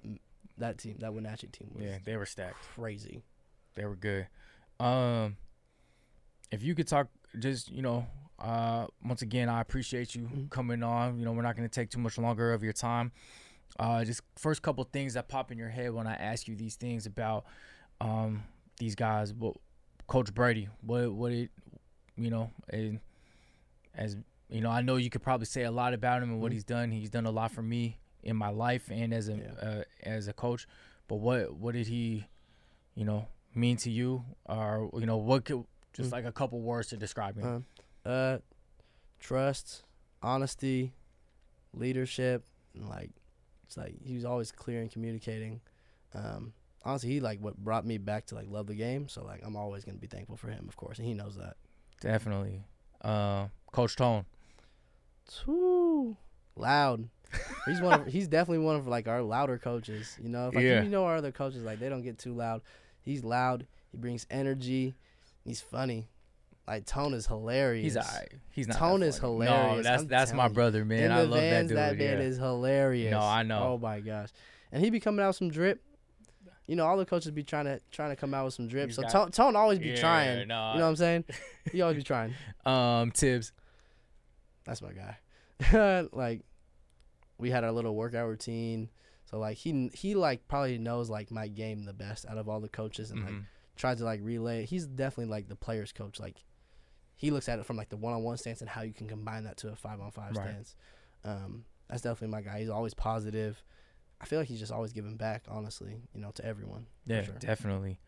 that 0.57 0.77
team, 0.77 0.95
that 0.99 1.13
Wenatchee 1.13 1.47
team 1.47 1.71
was 1.75 1.83
Yeah, 1.83 1.97
they 2.05 2.15
were 2.15 2.25
stacked. 2.25 2.61
crazy. 2.75 3.23
They 3.75 3.83
were 3.85 3.95
good. 3.97 4.27
Um, 4.79 5.35
if 6.53 6.61
you 6.63 6.75
could 6.75 6.87
talk, 6.87 7.07
just 7.39 7.69
you 7.71 7.81
know, 7.81 8.05
uh, 8.39 8.85
once 9.03 9.21
again, 9.21 9.49
I 9.49 9.59
appreciate 9.61 10.13
you 10.15 10.23
Mhm. 10.27 10.49
coming 10.49 10.83
on. 10.83 11.17
You 11.17 11.25
know, 11.25 11.31
we're 11.33 11.41
not 11.41 11.55
going 11.55 11.67
to 11.67 11.73
take 11.73 11.89
too 11.89 11.99
much 11.99 12.17
longer 12.17 12.53
of 12.53 12.63
your 12.63 12.73
time. 12.73 13.11
Uh, 13.79 14.03
just 14.05 14.21
first 14.35 14.61
couple 14.61 14.83
things 14.83 15.15
that 15.15 15.27
pop 15.27 15.51
in 15.51 15.57
your 15.57 15.69
head 15.69 15.91
when 15.93 16.05
I 16.05 16.13
ask 16.13 16.47
you 16.47 16.55
these 16.55 16.75
things 16.75 17.05
about 17.05 17.45
um 18.01 18.43
these 18.79 18.95
guys. 18.95 19.33
What 19.33 19.55
Coach 20.07 20.33
Brady? 20.33 20.69
What 20.81 21.11
what 21.13 21.31
it 21.31 21.49
you 22.15 22.29
know 22.29 22.51
and 22.69 22.99
as 23.95 24.17
you 24.49 24.61
know, 24.61 24.69
I 24.69 24.81
know 24.81 24.97
you 24.97 25.09
could 25.09 25.23
probably 25.23 25.45
say 25.47 25.63
a 25.63 25.71
lot 25.71 25.93
about 25.95 26.21
him 26.21 26.29
and 26.31 26.39
what 26.41 26.51
Mhm. 26.51 26.53
he's 26.53 26.63
done. 26.63 26.91
He's 26.91 27.09
done 27.09 27.25
a 27.25 27.31
lot 27.31 27.51
for 27.51 27.63
me 27.63 27.97
in 28.21 28.35
my 28.35 28.49
life 28.49 28.91
and 28.91 29.13
as 29.13 29.27
a 29.29 29.35
Yeah. 29.37 29.51
uh, 29.69 29.83
as 30.03 30.27
a 30.27 30.33
coach. 30.33 30.67
But 31.07 31.15
what 31.17 31.55
what 31.55 31.73
did 31.73 31.87
he, 31.87 32.27
you 32.93 33.05
know, 33.05 33.27
mean 33.55 33.77
to 33.77 33.89
you, 33.89 34.23
or 34.45 34.89
you 34.93 35.05
know, 35.07 35.17
what 35.17 35.45
could 35.45 35.65
just 35.93 36.09
Mm. 36.09 36.13
like 36.13 36.25
a 36.25 36.31
couple 36.31 36.59
words 36.61 36.89
to 36.89 36.97
describe 36.97 37.37
him? 37.37 37.65
Uh, 38.05 38.09
uh, 38.09 38.37
trust, 39.19 39.83
honesty, 40.21 40.93
leadership, 41.73 42.45
and 42.75 42.89
like 42.89 43.11
it's 43.65 43.77
like 43.77 43.95
he 44.03 44.15
was 44.15 44.25
always 44.25 44.51
clear 44.51 44.81
and 44.81 44.91
communicating. 44.91 45.61
Um, 46.13 46.53
honestly, 46.83 47.09
he 47.09 47.19
like 47.19 47.39
what 47.39 47.57
brought 47.57 47.85
me 47.85 47.97
back 47.97 48.25
to 48.27 48.35
like 48.35 48.47
love 48.49 48.67
the 48.67 48.75
game. 48.75 49.07
So 49.07 49.23
like 49.23 49.41
I'm 49.43 49.55
always 49.55 49.83
gonna 49.85 49.97
be 49.97 50.07
thankful 50.07 50.37
for 50.37 50.49
him, 50.49 50.65
of 50.67 50.75
course, 50.75 50.97
and 50.99 51.07
he 51.07 51.13
knows 51.13 51.35
that. 51.37 51.55
Definitely, 52.01 52.63
uh, 53.01 53.47
Coach 53.71 53.95
Tone. 53.95 54.25
Too 55.27 56.17
loud. 56.55 57.09
He's 57.65 57.81
one. 57.81 58.01
Of, 58.01 58.07
he's 58.07 58.27
definitely 58.27 58.63
one 58.63 58.75
of 58.75 58.87
like 58.87 59.07
our 59.07 59.21
louder 59.21 59.57
coaches. 59.57 60.17
You 60.21 60.29
know, 60.29 60.49
if, 60.49 60.55
like 60.55 60.63
Yeah. 60.63 60.83
you 60.83 60.89
know 60.89 61.05
our 61.05 61.15
other 61.15 61.31
coaches 61.31 61.63
like 61.63 61.79
they 61.79 61.89
don't 61.89 62.03
get 62.03 62.17
too 62.19 62.33
loud. 62.33 62.61
He's 63.01 63.23
loud. 63.23 63.65
He 63.91 63.97
brings 63.97 64.27
energy. 64.29 64.93
He's 65.45 65.61
funny. 65.61 66.07
Like 66.67 66.85
Tone 66.85 67.13
is 67.13 67.27
hilarious. 67.27 67.83
He's 67.83 67.97
alright. 67.97 68.31
He's 68.51 68.67
not. 68.67 68.77
Tone 68.77 69.03
is 69.03 69.19
funny. 69.19 69.39
No, 69.39 69.51
hilarious, 69.51 69.85
that's 69.85 70.01
I'm 70.03 70.07
that's 70.07 70.33
my 70.33 70.47
brother, 70.47 70.85
man. 70.85 71.11
I 71.11 71.21
love 71.23 71.39
vans, 71.39 71.71
that 71.71 71.89
dude. 71.91 71.99
man 71.99 72.17
yeah. 72.19 72.23
is 72.23 72.37
hilarious. 72.37 73.11
No, 73.11 73.19
I 73.19 73.43
know. 73.43 73.73
Oh 73.73 73.77
my 73.77 73.99
gosh, 73.99 74.29
and 74.71 74.81
he 74.83 74.89
be 74.89 74.99
coming 75.01 75.21
out 75.23 75.27
with 75.29 75.35
some 75.37 75.49
drip. 75.49 75.81
You 76.65 76.77
know, 76.77 76.85
all 76.85 76.95
the 76.95 77.05
coaches 77.05 77.31
be 77.31 77.43
trying 77.43 77.65
to 77.65 77.81
trying 77.91 78.11
to 78.11 78.15
come 78.15 78.33
out 78.33 78.45
with 78.45 78.53
some 78.53 78.69
drip. 78.69 78.87
He's 78.87 78.95
so 78.95 79.03
Tone, 79.03 79.31
Tone 79.31 79.55
always 79.57 79.79
be 79.79 79.89
Yeah, 79.89 79.95
trying. 79.97 80.47
no, 80.47 80.71
you 80.71 80.79
know 80.79 80.85
what 80.85 80.89
I'm 80.89 80.95
saying? 80.95 81.25
He 81.71 81.81
always 81.81 81.97
be 81.97 82.03
trying. 82.03 82.33
Um, 82.65 83.11
Tibbs. 83.11 83.51
That's 84.65 84.81
my 84.81 84.91
guy. 84.93 86.07
like, 86.13 86.41
we 87.37 87.49
had 87.49 87.63
our 87.65 87.71
little 87.71 87.95
workout 87.95 88.27
routine. 88.29 88.89
So 89.29 89.39
like 89.39 89.57
he 89.57 89.89
he 89.93 90.15
like 90.15 90.47
probably 90.47 90.77
knows 90.77 91.09
like 91.09 91.31
my 91.31 91.47
game 91.49 91.83
the 91.83 91.93
best 91.93 92.25
out 92.25 92.37
of 92.37 92.47
all 92.47 92.59
the 92.61 92.69
coaches 92.69 93.11
and 93.11 93.23
like 93.23 93.33
Mhm. 93.33 93.45
Tries 93.83 93.97
to 93.97 94.05
like 94.05 94.21
relay. 94.23 94.65
He's 94.65 94.85
definitely 94.85 95.29
like 95.29 95.49
the 95.49 95.57
players 95.57 95.91
coach. 95.91 96.17
Like 96.17 96.37
he 97.17 97.31
looks 97.31 97.49
at 97.49 97.59
it 97.59 97.65
from 97.65 97.75
like 97.75 97.89
the 97.89 97.97
one 97.97 98.13
on 98.13 98.23
one 98.23 98.37
stance 98.37 98.61
and 98.61 98.69
how 98.69 98.81
you 98.81 98.93
can 98.93 99.09
combine 99.09 99.43
that 99.43 99.57
to 99.57 99.67
a 99.73 99.75
five 99.75 99.99
on 99.99 100.09
five 100.09 100.33
stance. 100.35 100.77
Um, 101.25 101.65
that's 101.89 102.01
definitely 102.01 102.29
my 102.29 102.41
guy. 102.41 102.59
He's 102.59 102.69
always 102.69 102.93
positive. 102.93 103.61
I 104.21 104.25
feel 104.25 104.39
like 104.39 104.47
he's 104.47 104.61
just 104.61 104.71
always 104.71 104.93
giving 104.93 105.17
back, 105.17 105.43
honestly, 105.49 105.97
you 106.15 106.21
know, 106.21 106.31
to 106.31 106.45
everyone. 106.45 106.85
Yeah, 107.05 107.23
sure. 107.23 107.35
definitely. 107.39 107.99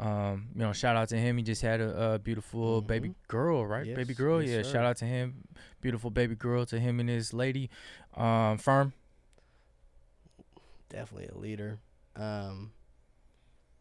Um, 0.00 0.48
you 0.54 0.60
know, 0.62 0.72
shout 0.72 0.96
out 0.96 1.10
to 1.10 1.18
him. 1.18 1.36
He 1.36 1.42
just 1.42 1.60
had 1.60 1.82
a, 1.82 2.14
a 2.14 2.18
beautiful 2.18 2.80
baby 2.80 3.10
Mhm. 3.10 3.14
girl, 3.26 3.66
right? 3.66 3.84
Yes, 3.84 3.96
baby 3.96 4.14
girl. 4.14 4.40
yes, 4.40 4.50
yeah, 4.50 4.62
sir. 4.62 4.72
shout 4.72 4.84
out 4.86 4.96
to 4.98 5.04
him. 5.04 5.44
Beautiful 5.82 6.08
baby 6.10 6.36
girl 6.36 6.64
to 6.64 6.80
him 6.80 7.00
and 7.00 7.08
his 7.10 7.34
lady. 7.34 7.68
Um, 8.16 8.56
firm. 8.56 8.94
Definitely 10.88 11.28
a 11.28 11.36
leader. 11.36 11.80
Um, 12.16 12.70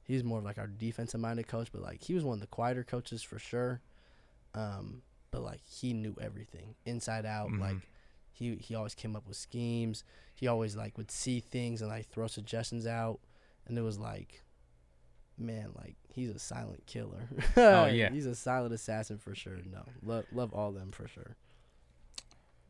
he's 0.08 0.24
more 0.24 0.40
of 0.40 0.46
like 0.46 0.58
our 0.58 0.68
defensive 0.68 1.20
minded 1.20 1.48
coach, 1.48 1.70
but 1.72 1.82
like 1.82 2.02
he 2.04 2.14
was 2.14 2.24
one 2.24 2.36
of 2.36 2.42
the 2.42 2.48
quieter 2.48 2.84
coaches 2.84 3.22
for 3.22 3.38
sure. 3.40 3.82
Um, 4.56 5.02
but 5.32 5.42
like 5.44 5.62
he 5.66 5.94
knew 5.94 6.16
everything 6.22 6.76
inside 6.86 7.26
out. 7.26 7.50
Mhm. 7.50 7.60
Like 7.60 7.90
he 8.32 8.56
he 8.56 8.74
always 8.76 8.96
came 8.96 9.16
up 9.16 9.28
with 9.28 9.38
schemes. 9.38 10.04
He 10.36 10.48
always 10.48 10.76
like 10.76 10.98
would 10.98 11.12
see 11.12 11.40
things 11.40 11.82
and 11.82 11.90
like 11.90 12.08
throw 12.08 12.28
suggestions 12.28 12.88
out, 12.88 13.20
and 13.68 13.78
it 13.78 13.82
was 13.82 14.00
like, 14.00 14.44
man, 15.38 15.72
like 15.76 15.96
he's 16.10 16.30
a 16.30 16.40
silent 16.40 16.86
killer. 16.86 17.28
Oh, 17.58 17.86
yeah. 17.88 18.10
he's 18.12 18.26
a 18.26 18.36
silent 18.36 18.74
assassin 18.74 19.18
for 19.18 19.36
sure. 19.36 19.58
No, 19.72 19.84
love 20.04 20.26
love 20.32 20.54
all 20.54 20.72
them 20.72 20.92
for 20.92 21.08
sure. 21.08 21.36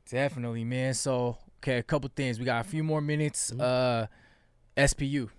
Definitely, 0.10 0.64
man. 0.64 0.94
So, 0.94 1.38
okay, 1.62 1.78
a 1.80 1.84
couple 1.84 2.10
things. 2.16 2.40
We 2.40 2.46
got 2.46 2.66
a 2.66 2.70
few 2.70 2.84
more 2.84 3.02
minutes. 3.02 3.52
Mhm. 3.52 3.60
Uh, 3.62 4.08
SPU. 4.78 5.30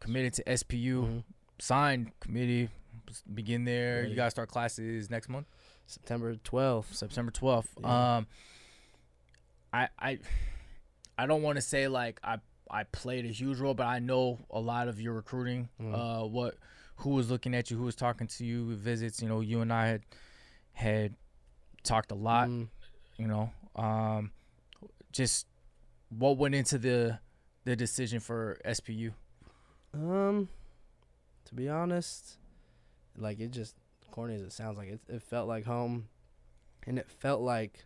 Committed 0.00 0.32
to 0.34 0.42
SPU. 0.44 1.02
Mhm. 1.04 1.24
Signed 1.58 2.18
committee. 2.20 2.68
Begin 3.32 3.64
there. 3.64 3.98
Ready. 3.98 4.10
You 4.10 4.16
guys 4.16 4.32
start 4.32 4.48
classes 4.48 5.10
next 5.10 5.28
month, 5.28 5.46
September 5.86 6.36
twelfth. 6.36 6.94
September 6.94 7.30
twelfth. 7.30 7.70
Yeah. 7.80 8.16
Um, 8.16 8.26
I 9.72 9.88
I 9.98 10.18
I 11.18 11.26
don't 11.26 11.42
want 11.42 11.56
to 11.56 11.62
say 11.62 11.88
like 11.88 12.20
I 12.24 12.38
I 12.70 12.84
played 12.84 13.24
a 13.24 13.28
huge 13.28 13.58
role, 13.58 13.74
but 13.74 13.86
I 13.86 13.98
know 13.98 14.38
a 14.50 14.60
lot 14.60 14.88
of 14.88 15.00
your 15.00 15.12
recruiting. 15.14 15.68
Mhm. 15.80 15.94
Uh, 15.94 16.26
what 16.26 16.56
who 16.96 17.10
was 17.10 17.30
looking 17.30 17.54
at 17.54 17.70
you, 17.70 17.76
who 17.78 17.84
was 17.84 17.96
talking 17.96 18.26
to 18.26 18.44
you, 18.44 18.74
visits. 18.76 19.20
You 19.22 19.28
know, 19.28 19.40
you 19.40 19.60
and 19.60 19.72
I 19.72 19.86
had 19.88 20.02
had 20.72 21.14
talked 21.82 22.10
a 22.10 22.14
lot. 22.14 22.48
Mm. 22.48 22.68
you 23.16 23.26
know 23.26 23.50
um 23.76 24.32
just 25.12 25.46
what 26.08 26.38
went 26.38 26.54
into 26.54 26.78
the 26.78 27.18
the 27.64 27.76
decision 27.76 28.18
for 28.18 28.58
SPU 28.64 29.12
Um, 29.94 30.48
to 31.46 31.54
be 31.54 31.68
honest, 31.68 32.36
like 33.16 33.40
it 33.40 33.50
just 33.50 33.74
corny 34.10 34.34
as 34.34 34.42
it 34.42 34.52
sounds 34.52 34.78
like 34.78 34.88
it, 34.88 35.00
it 35.08 35.22
felt 35.22 35.48
like 35.48 35.64
home, 35.64 36.08
and 36.86 36.98
it 36.98 37.08
felt 37.10 37.40
like 37.40 37.84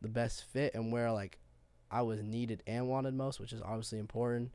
the 0.00 0.08
best 0.08 0.44
fit 0.44 0.74
and 0.74 0.92
where 0.92 1.12
like 1.12 1.38
I 1.90 2.02
was 2.02 2.22
needed 2.22 2.62
and 2.66 2.88
wanted 2.88 3.14
most, 3.14 3.40
which 3.40 3.52
is 3.52 3.60
obviously 3.62 3.98
important. 3.98 4.52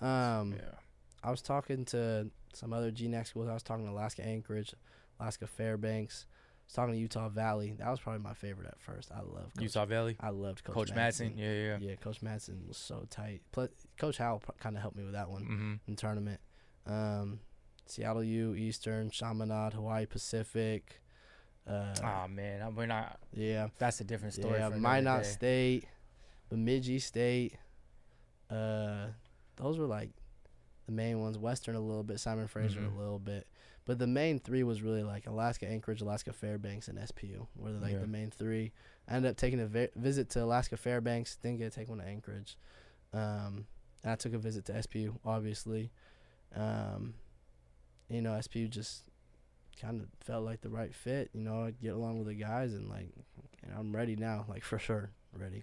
Um, 0.00 0.54
yeah 0.56 0.78
I 1.24 1.30
was 1.30 1.40
talking 1.40 1.86
to 1.86 2.28
some 2.52 2.74
other 2.74 2.92
GNAC 2.92 3.26
schools. 3.28 3.48
I 3.48 3.54
was 3.54 3.62
talking 3.62 3.86
to 3.86 3.90
Alaska 3.90 4.22
Anchorage, 4.22 4.74
Alaska 5.18 5.46
Fairbanks. 5.46 6.26
I 6.64 6.66
was 6.66 6.72
talking 6.74 6.94
to 6.94 7.00
Utah 7.00 7.28
Valley. 7.28 7.74
That 7.78 7.90
was 7.90 8.00
probably 8.00 8.22
my 8.22 8.32
favorite 8.32 8.66
at 8.66 8.80
first. 8.80 9.12
I 9.12 9.20
love 9.20 9.50
Utah 9.60 9.84
Valley 9.84 10.16
I 10.18 10.30
loved 10.30 10.64
Coach, 10.64 10.74
Coach 10.74 10.94
Madsen 10.94 11.32
yeah 11.36 11.52
yeah, 11.52 11.76
Yeah, 11.80 11.94
Coach 11.96 12.20
Madsen 12.22 12.66
was 12.66 12.78
so 12.78 13.06
tight. 13.10 13.42
Plus, 13.52 13.68
Coach 13.98 14.16
Howell 14.18 14.42
kind 14.58 14.74
of 14.76 14.82
helped 14.82 14.96
me 14.96 15.04
with 15.04 15.12
that 15.12 15.28
one 15.28 15.42
mm-hmm. 15.42 15.74
in 15.86 15.96
tournament. 15.96 16.40
Um, 16.86 17.40
Seattle 17.86 18.24
U, 18.24 18.54
Eastern, 18.54 19.10
Chaminade, 19.10 19.74
Hawaii 19.74 20.06
Pacific. 20.06 21.00
Uh, 21.66 21.94
oh 22.02 22.28
man 22.28 22.60
I, 22.60 22.68
we're 22.68 22.84
not 22.84 23.18
yeah, 23.32 23.68
that's 23.78 24.00
a 24.00 24.04
different 24.04 24.34
story 24.34 24.58
yeah, 24.58 24.68
Minot. 24.68 25.24
State, 25.26 25.86
Bemidji 26.50 26.98
State. 26.98 27.56
Uh, 28.50 29.06
those 29.56 29.78
were 29.78 29.86
like 29.86 30.10
the 30.86 30.92
main 30.92 31.20
ones. 31.20 31.38
Western 31.38 31.74
a 31.74 31.80
little 31.80 32.02
bit, 32.02 32.20
Simon 32.20 32.46
Fraser 32.46 32.80
Mhm. 32.80 32.94
a 32.94 32.98
little 32.98 33.18
bit, 33.18 33.46
but 33.86 33.98
the 33.98 34.06
main 34.06 34.38
three 34.38 34.62
was 34.62 34.82
really 34.82 35.02
like 35.02 35.26
Alaska 35.26 35.66
Anchorage, 35.68 36.00
Alaska 36.00 36.32
Fairbanks, 36.32 36.88
and 36.88 36.98
SPU 36.98 37.46
were 37.56 37.70
like 37.70 37.92
Yeah. 37.92 37.98
the 38.00 38.06
main 38.06 38.30
three. 38.30 38.72
I 39.08 39.14
ended 39.16 39.30
up 39.32 39.36
taking 39.36 39.60
a 39.60 39.66
vi- 39.66 39.90
visit 39.96 40.30
to 40.30 40.42
Alaska 40.44 40.76
Fairbanks, 40.76 41.36
didn't 41.36 41.58
get 41.58 41.72
to 41.72 41.78
take 41.78 41.88
one 41.88 41.98
to 41.98 42.04
Anchorage. 42.06 42.56
Um, 43.12 43.66
and 44.02 44.12
I 44.12 44.16
took 44.16 44.32
a 44.34 44.38
visit 44.38 44.64
to 44.66 44.72
SPU, 44.72 45.18
obviously. 45.24 45.90
Um, 46.54 47.14
you 48.08 48.22
know, 48.22 48.30
SPU 48.32 48.68
just 48.70 49.04
kind 49.80 50.00
of 50.00 50.06
felt 50.20 50.44
like 50.44 50.60
the 50.60 50.70
right 50.70 50.94
fit. 50.94 51.30
You 51.32 51.40
know, 51.42 51.64
I 51.64 51.70
get 51.72 51.94
along 51.94 52.18
with 52.18 52.28
the 52.28 52.34
guys, 52.34 52.72
and 52.74 52.88
like, 52.88 53.08
know, 53.68 53.74
I'm 53.78 53.94
ready 53.94 54.14
now, 54.16 54.44
like 54.48 54.62
for 54.64 54.78
sure, 54.78 55.10
ready. 55.36 55.62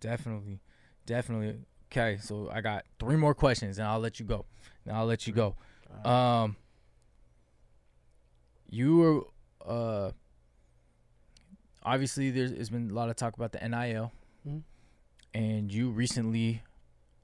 definitely 0.00 0.60
definitely 1.06 1.56
okay 1.90 2.18
so 2.20 2.50
I 2.52 2.60
got 2.60 2.84
three 2.98 3.14
more 3.16 3.32
questions 3.34 3.78
and 3.78 3.86
I'll 3.86 4.00
let 4.00 4.18
you 4.18 4.26
go 4.26 4.44
and 4.84 4.96
I'll 4.96 5.06
let 5.06 5.26
you 5.28 5.32
go 5.32 5.54
um 6.04 6.56
you 8.68 8.96
were 8.98 9.20
uh 9.66 10.10
obviously 11.82 12.30
there's, 12.30 12.70
been 12.70 12.90
a 12.90 12.94
lot 12.94 13.08
of 13.08 13.16
talk 13.16 13.36
about 13.36 13.52
the 13.52 13.58
NIL 13.68 14.12
Mhm. 14.46 14.62
and 15.34 15.72
you 15.72 15.90
recently 15.90 16.62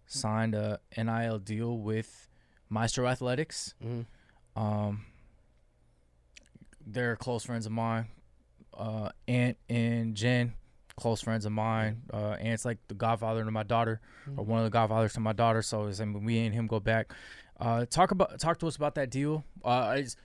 signed 0.06 0.54
a 0.54 0.80
NIL 0.96 1.38
deal 1.38 1.78
with 1.78 2.28
Maestro 2.68 3.06
Athletics. 3.06 3.74
Mhm. 3.82 4.06
Um, 4.56 5.06
they're 6.84 7.16
close 7.16 7.44
friends 7.44 7.66
of 7.66 7.72
mine. 7.72 8.06
Uh, 8.74 9.10
Aunt 9.28 9.56
and 9.68 10.14
Jen, 10.14 10.54
close 10.96 11.20
friends 11.20 11.44
of 11.44 11.52
mine. 11.52 12.02
Uh, 12.12 12.36
Aunt's 12.40 12.64
like 12.64 12.78
the 12.88 12.94
godfather 12.94 13.44
to 13.44 13.50
my 13.50 13.62
daughter, 13.62 14.00
or 14.36 14.44
Mhm. 14.44 14.46
one 14.46 14.58
of 14.60 14.64
the 14.64 14.70
godfathers 14.70 15.12
to 15.14 15.20
my 15.20 15.32
daughter. 15.32 15.62
So 15.62 15.86
it's, 15.86 16.00
I 16.00 16.04
mean, 16.04 16.24
we 16.24 16.38
and 16.44 16.54
him 16.54 16.66
go 16.66 16.80
back. 16.80 17.12
Uh, 17.58 17.84
talk 17.86 18.10
about 18.10 18.38
talk 18.40 18.58
to 18.60 18.66
us 18.66 18.76
about 18.76 18.94
that 18.96 19.10
deal. 19.10 19.44
Uh, 19.64 19.90
as, 19.96 20.16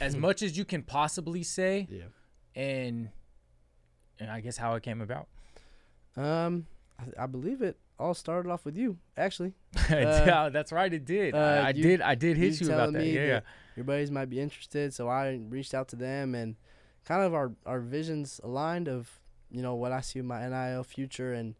as 0.00 0.16
much 0.26 0.42
as 0.42 0.56
you 0.56 0.64
can 0.64 0.82
possibly 0.82 1.42
say, 1.42 1.86
Yeah. 1.90 2.04
and 2.54 3.10
and 4.20 4.30
I 4.30 4.40
guess 4.40 4.56
how 4.56 4.74
it 4.74 4.82
came 4.82 5.00
about. 5.00 5.28
Um, 6.16 6.66
I, 6.98 7.24
I 7.24 7.26
believe 7.26 7.62
it 7.62 7.78
all 7.98 8.14
started 8.14 8.50
off 8.50 8.64
with 8.64 8.76
you, 8.76 8.98
actually. 9.16 9.54
yeah, 9.90 10.48
that's 10.48 10.72
right. 10.72 10.92
It 10.92 11.04
did. 11.04 11.34
I, 11.34 11.38
uh, 11.38 11.62
I 11.66 11.68
you- 11.70 11.82
did. 11.82 12.00
I 12.02 12.14
did 12.14 12.36
hit 12.36 12.60
you 12.60 12.68
you, 12.68 12.72
about 12.74 12.92
that. 12.94 13.06
Yeah, 13.06 13.26
that- 13.28 13.44
Your 13.76 13.84
buddies 13.84 14.10
might 14.10 14.28
be 14.30 14.40
interested, 14.40 14.92
so 14.94 15.08
I 15.08 15.40
reached 15.48 15.74
out 15.74 15.88
to 15.88 15.96
them, 15.96 16.34
and 16.34 16.56
kind 17.04 17.22
of 17.22 17.34
our 17.34 17.52
our 17.64 17.80
visions 17.80 18.40
aligned 18.42 18.88
of 18.88 19.08
you 19.50 19.62
know 19.62 19.74
what 19.76 19.92
I 19.92 20.00
see 20.00 20.18
in 20.18 20.26
my 20.26 20.46
NIL 20.48 20.84
future 20.84 21.32
and 21.32 21.54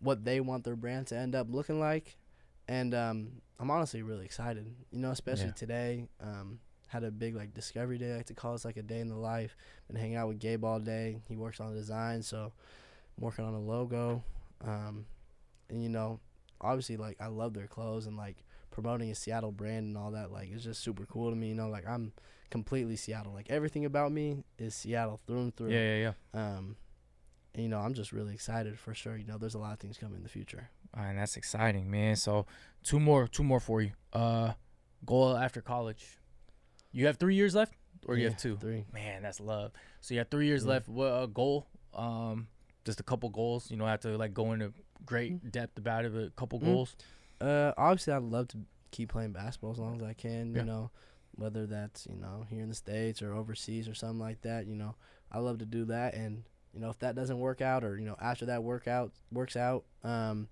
what 0.00 0.24
they 0.24 0.40
want 0.40 0.64
their 0.64 0.76
brand 0.76 1.06
to 1.08 1.16
end 1.16 1.34
up 1.36 1.46
looking 1.48 1.78
like, 1.78 2.16
and 2.66 2.92
um, 2.94 3.28
I'm 3.60 3.70
honestly 3.70 4.02
really 4.02 4.24
excited. 4.24 4.66
You 4.90 4.98
know, 4.98 5.10
especially 5.12 5.46
Yeah. 5.46 5.52
today. 5.52 6.08
Um, 6.20 6.58
had 6.92 7.04
a 7.04 7.10
big 7.10 7.34
like 7.34 7.54
discovery 7.54 7.96
day, 7.96 8.12
I 8.12 8.16
like 8.18 8.26
to 8.26 8.34
call 8.34 8.54
it 8.54 8.64
like 8.66 8.76
a 8.76 8.82
day 8.82 9.00
in 9.00 9.08
the 9.08 9.16
life. 9.16 9.56
Been 9.88 9.96
hanging 9.96 10.16
out 10.16 10.28
with 10.28 10.38
Gabe 10.38 10.62
all 10.62 10.78
day. 10.78 11.16
He 11.26 11.36
works 11.36 11.58
on 11.58 11.72
the 11.72 11.78
design, 11.78 12.22
so 12.22 12.52
I'm 13.16 13.24
working 13.24 13.46
on 13.46 13.54
a 13.54 13.60
logo. 13.60 14.22
Um, 14.62 15.06
and 15.70 15.82
you 15.82 15.88
know, 15.88 16.20
obviously 16.60 16.98
like 16.98 17.16
I 17.18 17.28
love 17.28 17.54
their 17.54 17.66
clothes 17.66 18.06
and 18.06 18.16
like 18.16 18.44
promoting 18.70 19.10
a 19.10 19.14
Seattle 19.14 19.52
brand 19.52 19.86
and 19.86 19.96
all 19.96 20.10
that. 20.10 20.30
Like 20.30 20.50
it's 20.52 20.64
just 20.64 20.82
super 20.82 21.06
cool 21.06 21.30
to 21.30 21.36
me. 21.36 21.48
You 21.48 21.54
know, 21.54 21.68
like 21.70 21.88
I'm 21.88 22.12
completely 22.50 22.96
Seattle. 22.96 23.32
Like 23.32 23.50
everything 23.50 23.86
about 23.86 24.12
me 24.12 24.44
is 24.58 24.74
Seattle 24.74 25.18
through 25.26 25.40
and 25.40 25.56
through. 25.56 25.70
yeah, 25.70 25.94
yeah, 25.96 26.12
yeah. 26.34 26.40
Um, 26.40 26.76
and, 27.54 27.62
you 27.62 27.68
know, 27.70 27.78
I'm 27.78 27.94
just 27.94 28.12
really 28.12 28.34
excited 28.34 28.78
for 28.78 28.92
sure. 28.92 29.16
You 29.16 29.26
know, 29.26 29.38
there's 29.38 29.54
a 29.54 29.58
lot 29.58 29.72
of 29.72 29.78
things 29.78 29.96
coming 29.96 30.16
in 30.16 30.22
the 30.22 30.28
future. 30.28 30.68
and 30.94 31.18
that's 31.18 31.38
exciting, 31.38 31.90
man. 31.90 32.16
So 32.16 32.44
two 32.82 33.00
more, 33.00 33.26
two 33.28 33.44
more 33.44 33.60
for 33.60 33.80
you. 33.80 33.92
Uh, 34.12 34.52
goal 35.06 35.36
after 35.36 35.62
college. 35.62 36.18
You 36.92 37.06
have 37.06 37.16
three 37.16 37.34
years 37.34 37.54
left, 37.54 37.72
or 38.06 38.16
you 38.16 38.24
have 38.26 38.36
two. 38.36 38.56
Three. 38.56 38.84
Man, 38.92 39.22
that's 39.22 39.40
love. 39.40 39.72
So 40.00 40.14
you 40.14 40.18
have 40.20 40.28
three 40.28 40.46
years 40.46 40.64
Yeah. 40.64 40.70
left. 40.70 40.88
What 40.88 41.06
a 41.22 41.26
goal? 41.26 41.66
Um, 41.94 42.48
just 42.84 43.00
a 43.00 43.02
couple 43.02 43.28
goals. 43.30 43.70
You 43.70 43.76
don't 43.76 43.88
have 43.88 44.00
to 44.00 44.16
like 44.18 44.34
go 44.34 44.52
into 44.52 44.72
great 45.06 45.50
depth 45.52 45.78
about 45.78 46.04
it, 46.04 46.12
but 46.12 46.24
a 46.24 46.30
couple 46.30 46.60
Mm. 46.60 46.64
goals. 46.64 46.96
Uh, 47.40 47.72
obviously, 47.76 48.12
I'd 48.12 48.22
love 48.22 48.48
to 48.48 48.58
keep 48.90 49.08
playing 49.10 49.32
basketball 49.32 49.72
as 49.72 49.78
long 49.78 49.96
as 49.96 50.02
I 50.02 50.12
can. 50.12 50.52
Yeah. 50.54 50.60
You 50.60 50.66
know, 50.66 50.90
whether 51.34 51.66
that's 51.66 52.06
you 52.06 52.16
know 52.16 52.46
here 52.50 52.60
in 52.60 52.68
the 52.68 52.74
states 52.74 53.22
or 53.22 53.32
overseas 53.32 53.88
or 53.88 53.94
something 53.94 54.18
like 54.20 54.42
that. 54.42 54.66
You 54.66 54.76
know, 54.76 54.94
I 55.30 55.38
love 55.38 55.58
to 55.58 55.66
do 55.66 55.84
that, 55.86 56.14
and 56.14 56.44
you 56.74 56.80
know 56.80 56.90
if 56.90 56.98
that 57.00 57.14
doesn't 57.14 57.38
work 57.38 57.60
out 57.62 57.84
or 57.84 57.98
you 57.98 58.04
know 58.04 58.16
after 58.20 58.44
that 58.46 58.62
workout 58.62 59.12
works 59.30 59.56
out, 59.56 59.84
um, 60.04 60.48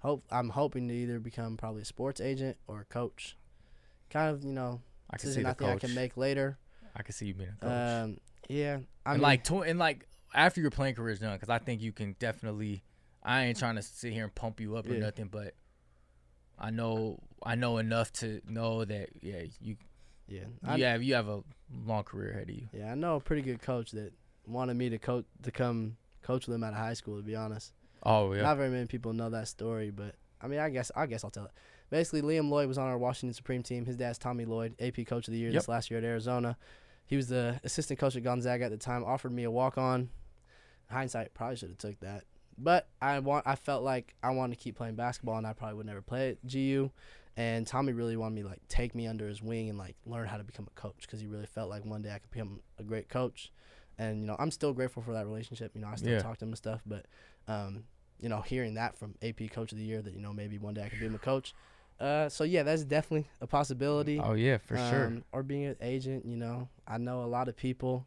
hope 0.00 0.24
I'm 0.30 0.48
hoping 0.50 0.88
to 0.88 0.94
either 0.94 1.18
become 1.20 1.56
probably 1.56 1.82
a 1.82 1.86
sports 1.86 2.20
agent 2.20 2.56
or 2.66 2.80
a 2.80 2.84
coach. 2.84 3.36
Kind 4.10 4.34
of 4.34 4.44
you 4.44 4.52
know 4.52 4.80
I 5.10 5.16
can 5.16 5.30
see 5.30 5.42
the 5.42 5.48
I 5.48 5.52
think 5.54 5.70
I 5.70 5.72
coach. 5.74 5.80
can 5.82 5.94
make 5.94 6.16
later. 6.16 6.58
I 6.96 7.02
can 7.02 7.12
see 7.14 7.26
you 7.26 7.34
being 7.34 7.50
a 7.50 7.64
coach. 7.64 8.04
Um, 8.04 8.18
yeah, 8.48 8.78
I 9.06 9.12
and 9.12 9.18
mean, 9.18 9.22
like, 9.22 9.44
tw- 9.44 9.66
and 9.66 9.78
like 9.78 10.06
after 10.34 10.60
your 10.60 10.70
playing 10.70 10.94
career 10.94 11.12
is 11.12 11.18
done, 11.20 11.32
because 11.34 11.48
I 11.48 11.58
think 11.58 11.80
you 11.80 11.92
can 11.92 12.14
definitely. 12.18 12.82
I 13.22 13.44
ain't 13.44 13.58
trying 13.58 13.76
to 13.76 13.82
sit 13.82 14.12
here 14.12 14.24
and 14.24 14.34
pump 14.34 14.60
you 14.60 14.76
up 14.76 14.88
or 14.88 14.94
Yeah. 14.94 15.00
nothing, 15.00 15.28
but 15.28 15.54
I 16.58 16.70
know 16.70 17.20
I 17.42 17.54
know 17.54 17.78
enough 17.78 18.12
to 18.14 18.40
know 18.48 18.84
that 18.84 19.10
yeah 19.22 19.42
you 19.60 19.76
yeah, 20.26 20.44
I, 20.64 20.78
have 20.78 21.02
you 21.02 21.14
have 21.14 21.28
a 21.28 21.42
long 21.86 22.04
career 22.04 22.30
ahead 22.32 22.48
of 22.50 22.54
you. 22.54 22.68
yeah, 22.72 22.92
I 22.92 22.94
know 22.94 23.16
a 23.16 23.20
pretty 23.20 23.42
good 23.42 23.62
coach 23.62 23.92
that 23.92 24.12
wanted 24.46 24.74
me 24.74 24.90
to 24.90 24.98
coach 24.98 25.24
to 25.42 25.50
come 25.50 25.96
coach 26.22 26.46
with 26.46 26.54
him 26.54 26.64
out 26.64 26.72
of 26.72 26.78
high 26.78 26.94
school. 26.94 27.16
To 27.16 27.22
be 27.22 27.34
honest. 27.36 27.72
Oh 28.02 28.32
yeah, 28.32 28.42
Not 28.42 28.56
very 28.56 28.70
many 28.70 28.86
people 28.86 29.12
know 29.12 29.30
that 29.30 29.48
story, 29.48 29.90
but 29.90 30.14
I 30.40 30.46
mean, 30.48 30.60
I 30.60 30.68
guess 30.70 30.90
I 30.96 31.06
guess 31.06 31.24
I'll 31.24 31.30
tell 31.30 31.44
it. 31.46 31.52
Basically, 31.90 32.22
Liam 32.22 32.50
Lloyd 32.50 32.68
was 32.68 32.78
on 32.78 32.86
our 32.86 32.98
Washington 32.98 33.32
Supreme 33.34 33.62
team. 33.62 33.86
His 33.86 33.96
dad's 33.96 34.18
Tommy 34.18 34.44
Lloyd, 34.44 34.74
AP 34.80 35.06
Coach 35.06 35.26
of 35.28 35.32
the 35.32 35.38
Year 35.38 35.50
Yep. 35.50 35.60
this 35.62 35.68
last 35.68 35.90
year 35.90 35.98
at 35.98 36.04
Arizona. 36.04 36.56
He 37.06 37.16
was 37.16 37.28
the 37.28 37.58
assistant 37.64 37.98
coach 37.98 38.14
at 38.16 38.22
Gonzaga 38.22 38.66
at 38.66 38.70
the 38.70 38.76
time. 38.76 39.04
Offered 39.04 39.32
me 39.32 39.44
a 39.44 39.50
walk 39.50 39.78
on. 39.78 40.10
Hindsight, 40.90 41.34
probably 41.34 41.56
should 41.56 41.68
have 41.68 41.78
took 41.78 42.00
that, 42.00 42.24
but 42.56 42.88
I 43.02 43.18
want. 43.18 43.46
I 43.46 43.56
felt 43.56 43.82
like 43.82 44.14
I 44.22 44.30
wanted 44.30 44.56
to 44.58 44.62
keep 44.64 44.74
playing 44.76 44.94
basketball, 44.94 45.36
and 45.36 45.46
I 45.46 45.52
probably 45.52 45.76
would 45.76 45.86
never 45.86 46.00
play 46.00 46.30
at 46.30 46.46
GU. 46.46 46.90
And 47.36 47.66
Tommy 47.66 47.92
really 47.92 48.16
wanted 48.16 48.34
me 48.34 48.42
like 48.42 48.60
take 48.68 48.94
me 48.94 49.06
under 49.06 49.28
his 49.28 49.42
wing 49.42 49.68
and 49.68 49.78
like 49.78 49.96
learn 50.06 50.26
how 50.26 50.38
to 50.38 50.44
become 50.44 50.66
a 50.66 50.80
coach 50.80 50.96
because 51.02 51.20
he 51.20 51.26
really 51.26 51.44
felt 51.46 51.68
like 51.68 51.84
one 51.84 52.00
day 52.02 52.10
I 52.12 52.18
could 52.18 52.30
become 52.30 52.60
a 52.78 52.82
great 52.82 53.08
coach. 53.10 53.52
And 53.98 54.20
you 54.20 54.26
know, 54.26 54.34
I'm 54.38 54.50
still 54.50 54.72
grateful 54.72 55.02
for 55.02 55.12
that 55.12 55.26
relationship. 55.26 55.72
You 55.74 55.82
know, 55.82 55.88
I 55.88 55.96
still 55.96 56.12
Yeah. 56.12 56.18
talk 56.20 56.38
to 56.38 56.44
him 56.46 56.50
and 56.50 56.56
stuff, 56.56 56.80
but 56.86 57.04
um, 57.48 57.84
you 58.18 58.28
know, 58.30 58.40
hearing 58.40 58.74
that 58.74 58.96
from 58.96 59.14
AP 59.22 59.48
Coach 59.52 59.72
of 59.72 59.78
the 59.78 59.84
Year 59.84 60.00
that 60.02 60.14
you 60.14 60.20
know 60.20 60.32
maybe 60.32 60.58
one 60.58 60.72
day 60.74 60.84
I 60.84 60.88
could 60.88 61.00
be 61.00 61.06
a 61.06 61.18
coach. 61.18 61.54
Uh, 62.00 62.28
so 62.28 62.44
yeah, 62.44 62.62
that's 62.62 62.84
definitely 62.84 63.28
a 63.40 63.46
possibility. 63.46 64.20
oh 64.20 64.34
yeah, 64.34 64.58
for 64.58 64.76
sure. 64.76 65.06
Um, 65.06 65.24
Or 65.32 65.42
being 65.42 65.64
an 65.66 65.76
agent, 65.80 66.24
you 66.26 66.36
know, 66.36 66.68
I 66.86 66.98
know 66.98 67.22
a 67.22 67.26
lot 67.26 67.48
of 67.48 67.56
people. 67.56 68.06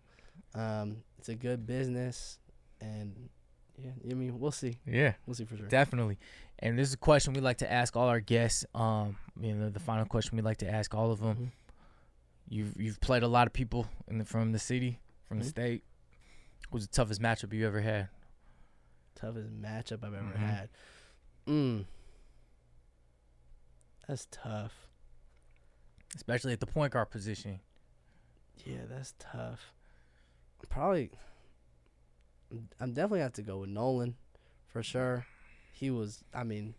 Um, 0.55 1.03
it's 1.17 1.29
a 1.29 1.35
good 1.35 1.65
business, 1.65 2.39
and 2.79 3.29
yeah, 3.77 3.91
I 4.09 4.13
mean, 4.13 4.39
we'll 4.39 4.51
see. 4.51 4.77
Yeah, 4.85 5.13
We'll 5.25 5.33
see 5.35 5.43
for 5.45 5.57
sure. 5.57 5.67
definitely. 5.67 6.17
And 6.59 6.77
this 6.79 6.87
is 6.89 6.93
a 6.93 6.97
question 6.97 7.33
we 7.33 7.41
like 7.41 7.57
to 7.57 7.71
ask 7.71 7.95
all 7.97 8.07
our 8.07 8.19
guests. 8.19 8.65
Um, 8.75 9.17
you 9.39 9.53
know, 9.55 9.69
the 9.69 9.79
final 9.79 10.05
question 10.05 10.35
we 10.37 10.41
like 10.41 10.57
to 10.57 10.69
ask 10.69 10.93
all 10.95 11.11
of 11.11 11.19
them. 11.19 11.35
Mhm. 11.35 11.51
You've 12.49 12.79
you've 12.79 12.99
played 13.01 13.23
a 13.23 13.27
lot 13.27 13.47
of 13.47 13.53
people 13.53 13.87
in 14.07 14.19
the, 14.19 14.25
from 14.25 14.51
the 14.51 14.59
city, 14.59 14.99
from 15.27 15.39
the 15.39 15.45
Mhm. 15.45 15.49
state. 15.49 15.83
What 16.69 16.75
was 16.79 16.87
the 16.87 16.93
toughest 16.93 17.21
matchup 17.21 17.51
you 17.53 17.65
ever 17.67 17.81
had? 17.81 18.09
Toughest 19.15 19.49
matchup 19.61 20.03
I've 20.03 20.13
ever 20.13 20.31
Mhm. 20.33 20.37
had. 20.37 20.69
Mm. 21.47 21.85
That's 24.11 24.27
tough. 24.29 24.73
Especially 26.17 26.51
at 26.51 26.59
the 26.59 26.65
point 26.65 26.91
guard 26.91 27.11
position. 27.11 27.61
Yeah, 28.65 28.81
that's 28.89 29.13
tough. 29.19 29.71
Probably, 30.69 31.11
I'm 32.81 32.91
definitely 32.91 33.21
have 33.21 33.31
to 33.33 33.41
go 33.41 33.59
with 33.59 33.69
Nolan, 33.69 34.15
for 34.67 34.83
sure. 34.83 35.25
He 35.71 35.91
was, 35.91 36.25
I 36.33 36.43
mean, 36.43 36.75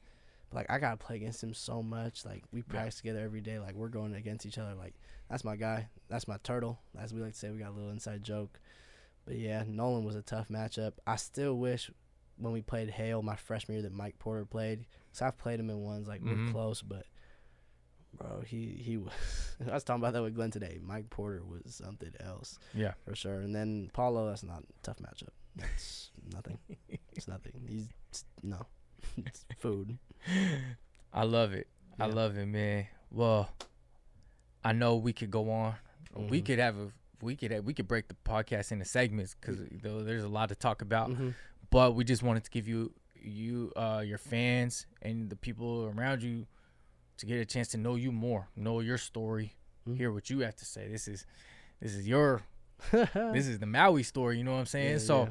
like 0.53 0.71
I 0.71 0.79
gotta 0.79 0.99
play 0.99 1.17
against 1.17 1.43
him 1.43 1.55
so 1.55 1.83
much. 1.83 2.27
Like 2.27 2.45
we 2.53 2.61
practice 2.61 2.97
together 2.97 3.21
every 3.21 3.41
day. 3.41 3.59
Like 3.59 3.77
we're 3.77 3.89
going 3.89 4.15
against 4.15 4.45
each 4.45 4.59
other. 4.59 4.75
Like 4.75 4.93
that's 5.31 5.43
my 5.43 5.57
guy. 5.57 5.89
That's 6.11 6.29
my 6.29 6.37
turtle. 6.43 6.81
As 7.01 7.15
we 7.15 7.23
like 7.23 7.33
to 7.33 7.39
say, 7.39 7.51
we 7.51 7.61
got 7.61 7.71
a 7.71 7.73
little 7.75 7.93
inside 7.93 8.23
joke. 8.23 8.61
But 9.25 9.37
yeah, 9.37 9.65
Nolan 9.67 10.05
was 10.05 10.17
a 10.17 10.23
tough 10.23 10.49
matchup. 10.51 10.93
I 11.07 11.17
still 11.17 11.57
wish 11.57 11.91
when 12.37 12.53
we 12.53 12.61
played 12.61 12.91
Hale 12.91 13.23
my 13.23 13.37
freshman 13.37 13.77
year 13.79 13.83
that 13.85 13.95
Mike 13.95 14.19
Porter 14.19 14.45
played. 14.45 14.85
Cause 15.15 15.23
I've 15.23 15.39
played 15.39 15.61
him 15.61 15.71
in 15.71 15.81
ones 15.81 16.07
like 16.07 16.21
Mhm. 16.23 16.47
we're 16.49 16.53
close, 16.53 16.83
but 16.83 17.07
bro, 18.17 18.43
he 18.47 18.67
he 18.83 18.97
was. 18.97 19.13
I 19.71 19.75
was 19.75 19.85
talking 19.85 20.03
about 20.03 20.13
that 20.15 20.23
with 20.23 20.35
Glenn 20.35 20.51
today. 20.51 20.79
Mike 20.83 21.11
Porter 21.11 21.43
was 21.45 21.75
something 21.75 22.13
else 22.21 22.59
Yeah. 22.75 22.93
for 23.05 23.15
sure. 23.15 23.41
And 23.41 23.55
then 23.55 23.91
Paolo, 23.93 24.29
that's 24.29 24.43
not 24.43 24.61
a 24.63 24.83
tough 24.83 24.99
matchup. 24.99 25.29
That's 25.57 26.11
nothing. 26.33 26.59
It's 27.15 27.29
nothing. 27.29 27.53
He's 27.69 27.89
no, 28.43 28.67
it's 29.27 29.45
food. 29.59 29.99
I 31.13 31.25
love 31.25 31.53
it. 31.53 31.69
I 32.01 32.07
love 32.07 32.37
it, 32.37 32.47
man. 32.47 32.87
Well, 33.11 33.51
I 34.65 34.73
know 34.73 34.97
we 34.97 35.13
could 35.13 35.31
go 35.31 35.51
on. 35.51 35.75
We 36.17 36.41
Mhm. 36.41 36.47
could 36.47 36.59
have 36.59 36.77
a 36.79 36.93
we 37.21 37.37
could 37.37 37.53
have, 37.53 37.65
we 37.65 37.73
could 37.73 37.87
break 37.87 38.09
the 38.09 38.17
podcast 38.25 38.73
into 38.73 38.85
segments 38.85 39.37
because 39.41 39.59
there's 39.83 40.25
a 40.25 40.29
lot 40.29 40.49
to 40.49 40.57
talk 40.57 40.83
about. 40.83 41.11
Mhm. 41.11 41.35
But 41.71 41.95
we 41.95 42.03
just 42.05 42.23
wanted 42.23 42.43
to 42.45 42.51
give 42.51 42.67
you 42.67 42.93
you 43.25 43.73
uh 43.77 44.03
your 44.05 44.19
fans 44.19 44.87
and 45.03 45.31
the 45.31 45.37
people 45.37 45.93
around 45.97 46.23
you 46.25 46.47
to 47.23 47.27
get 47.27 47.41
a 47.41 47.45
chance 47.45 47.69
to 47.69 47.79
know 47.79 47.95
you 47.95 48.11
more, 48.13 48.49
know 48.57 48.81
your 48.81 48.99
story, 48.99 49.55
Mhm. 49.89 49.97
hear 49.97 50.13
what 50.13 50.29
you 50.29 50.41
have 50.41 50.57
to 50.57 50.65
say. 50.65 50.89
This 50.89 51.07
is 51.09 51.25
this 51.81 51.95
is 51.95 52.07
your 52.07 52.43
this 52.91 53.47
is 53.47 53.61
the 53.61 53.67
Maui 53.67 54.03
story. 54.03 54.39
You 54.39 54.45
know 54.45 54.53
what 54.55 54.59
I'm 54.59 54.67
saying? 54.67 54.93
Yeah, 54.95 54.99
so 54.99 55.23
yeah. 55.25 55.29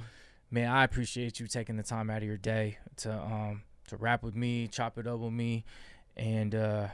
man, 0.51 0.71
I 0.71 0.83
appreciate 0.85 1.39
you 1.39 1.47
taking 1.47 1.75
the 1.75 1.83
time 1.83 2.09
out 2.09 2.17
of 2.19 2.23
your 2.23 2.37
day 2.37 2.77
to 2.97 3.11
um 3.13 3.63
to 3.89 3.97
rap 3.97 4.23
with 4.23 4.35
me, 4.35 4.67
chop 4.69 4.97
it 4.97 5.05
up 5.05 5.19
with 5.19 5.33
me, 5.33 5.65
and 6.15 6.55
uh 6.55 6.87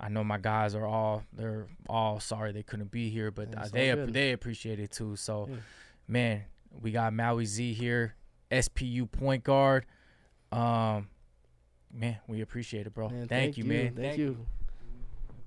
I 0.00 0.08
know 0.08 0.24
my 0.24 0.38
guys 0.38 0.74
are 0.74 0.84
all 0.86 1.22
they're 1.32 1.68
all 1.88 2.18
sorry 2.18 2.50
they 2.52 2.64
couldn't 2.64 2.90
be 2.90 3.08
here, 3.10 3.30
but 3.30 3.50
Yeah, 3.52 3.60
uh, 3.62 3.68
they 3.68 3.94
good. 3.94 4.12
they 4.12 4.32
appreciate 4.32 4.80
it 4.80 4.90
too. 4.90 5.14
So, 5.14 5.46
Yeah. 5.48 5.56
man, 6.08 6.44
we 6.72 6.90
got 6.90 7.12
Maui 7.12 7.44
Z 7.44 7.72
here, 7.74 8.14
SPU 8.50 9.06
point 9.06 9.44
guard. 9.44 9.86
Um, 10.50 11.09
man, 11.92 12.18
we 12.26 12.40
appreciate 12.40 12.86
it, 12.86 12.94
bro. 12.94 13.08
Man, 13.08 13.28
thank, 13.28 13.56
you, 13.56 13.64
man. 13.64 13.94
Thank, 13.94 14.18
you. 14.18 14.46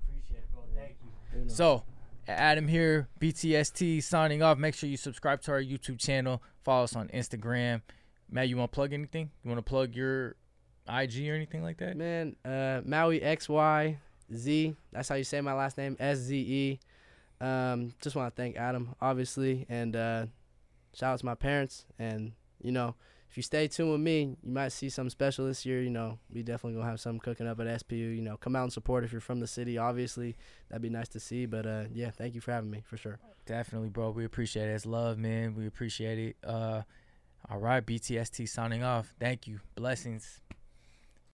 Appreciate 0.08 0.38
it, 0.38 0.52
bro. 0.52 0.62
Thank 0.74 0.96
you. 1.02 1.10
Very 1.32 1.44
nice. 1.44 1.56
So, 1.56 1.84
Adam 2.26 2.68
here, 2.68 3.08
BTST 3.20 4.02
signing 4.02 4.42
off. 4.42 4.58
Make 4.58 4.74
sure 4.74 4.88
you 4.88 4.96
subscribe 4.96 5.42
to 5.42 5.52
our 5.52 5.62
YouTube 5.62 5.98
channel. 5.98 6.42
Follow 6.64 6.84
us 6.84 6.96
on 6.96 7.08
Instagram. 7.08 7.82
Matt, 8.30 8.48
you 8.48 8.56
want 8.56 8.72
to 8.72 8.74
plug 8.74 8.92
anything? 8.92 9.30
You 9.42 9.50
want 9.50 9.64
to 9.64 9.68
plug 9.68 9.94
your 9.94 10.36
IG 10.88 11.28
or 11.28 11.34
anything 11.34 11.62
like 11.62 11.78
that? 11.78 11.96
man, 11.96 12.36
uh, 12.44 12.80
Maui 12.84 13.22
X 13.22 13.48
Y 13.48 13.98
Z. 14.34 14.74
That's 14.92 15.08
how 15.08 15.14
you 15.14 15.24
say 15.24 15.40
my 15.40 15.54
last 15.54 15.78
name, 15.78 15.96
S 16.00 16.18
Z 16.18 16.36
E. 16.36 16.80
Um, 17.40 17.92
just 18.00 18.16
want 18.16 18.34
to 18.34 18.42
thank 18.42 18.56
Adam, 18.56 18.94
obviously, 19.00 19.66
and 19.68 19.94
uh, 19.94 20.26
shout 20.94 21.14
out 21.14 21.18
to 21.20 21.26
my 21.26 21.34
parents. 21.34 21.86
And 21.98 22.32
you 22.62 22.72
know, 22.72 22.94
if 23.34 23.38
you 23.38 23.42
stay 23.42 23.66
tuned 23.66 23.90
with 23.90 24.00
me, 24.00 24.36
you 24.44 24.52
might 24.52 24.68
see 24.68 24.88
something 24.88 25.10
special 25.10 25.44
this 25.44 25.66
year. 25.66 25.82
You 25.82 25.90
know, 25.90 26.20
we 26.32 26.44
definitely 26.44 26.78
gonna 26.78 26.88
have 26.88 27.00
something 27.00 27.18
cooking 27.18 27.48
up 27.48 27.58
at 27.58 27.66
SPU. 27.66 28.14
You 28.14 28.22
know, 28.22 28.36
come 28.36 28.54
out 28.54 28.62
and 28.62 28.72
support 28.72 29.02
if 29.02 29.10
you're 29.10 29.20
from 29.20 29.40
the 29.40 29.48
city. 29.48 29.76
Obviously, 29.76 30.36
that'd 30.68 30.80
be 30.80 30.88
nice 30.88 31.08
to 31.08 31.18
see. 31.18 31.44
But 31.44 31.66
uh, 31.66 31.84
yeah, 31.92 32.10
thank 32.10 32.36
you 32.36 32.40
for 32.40 32.52
having 32.52 32.70
me 32.70 32.84
for 32.86 32.96
sure. 32.96 33.18
Definitely, 33.44 33.88
bro. 33.88 34.10
We 34.10 34.24
appreciate 34.24 34.68
it. 34.68 34.74
It's 34.74 34.86
love, 34.86 35.18
man. 35.18 35.56
We 35.56 35.66
appreciate 35.66 36.16
it. 36.20 36.36
Uh, 36.44 36.82
all 37.50 37.58
right, 37.58 37.84
BTST 37.84 38.48
signing 38.48 38.84
off. 38.84 39.12
Thank 39.18 39.48
you. 39.48 39.58
Blessings. 39.74 40.40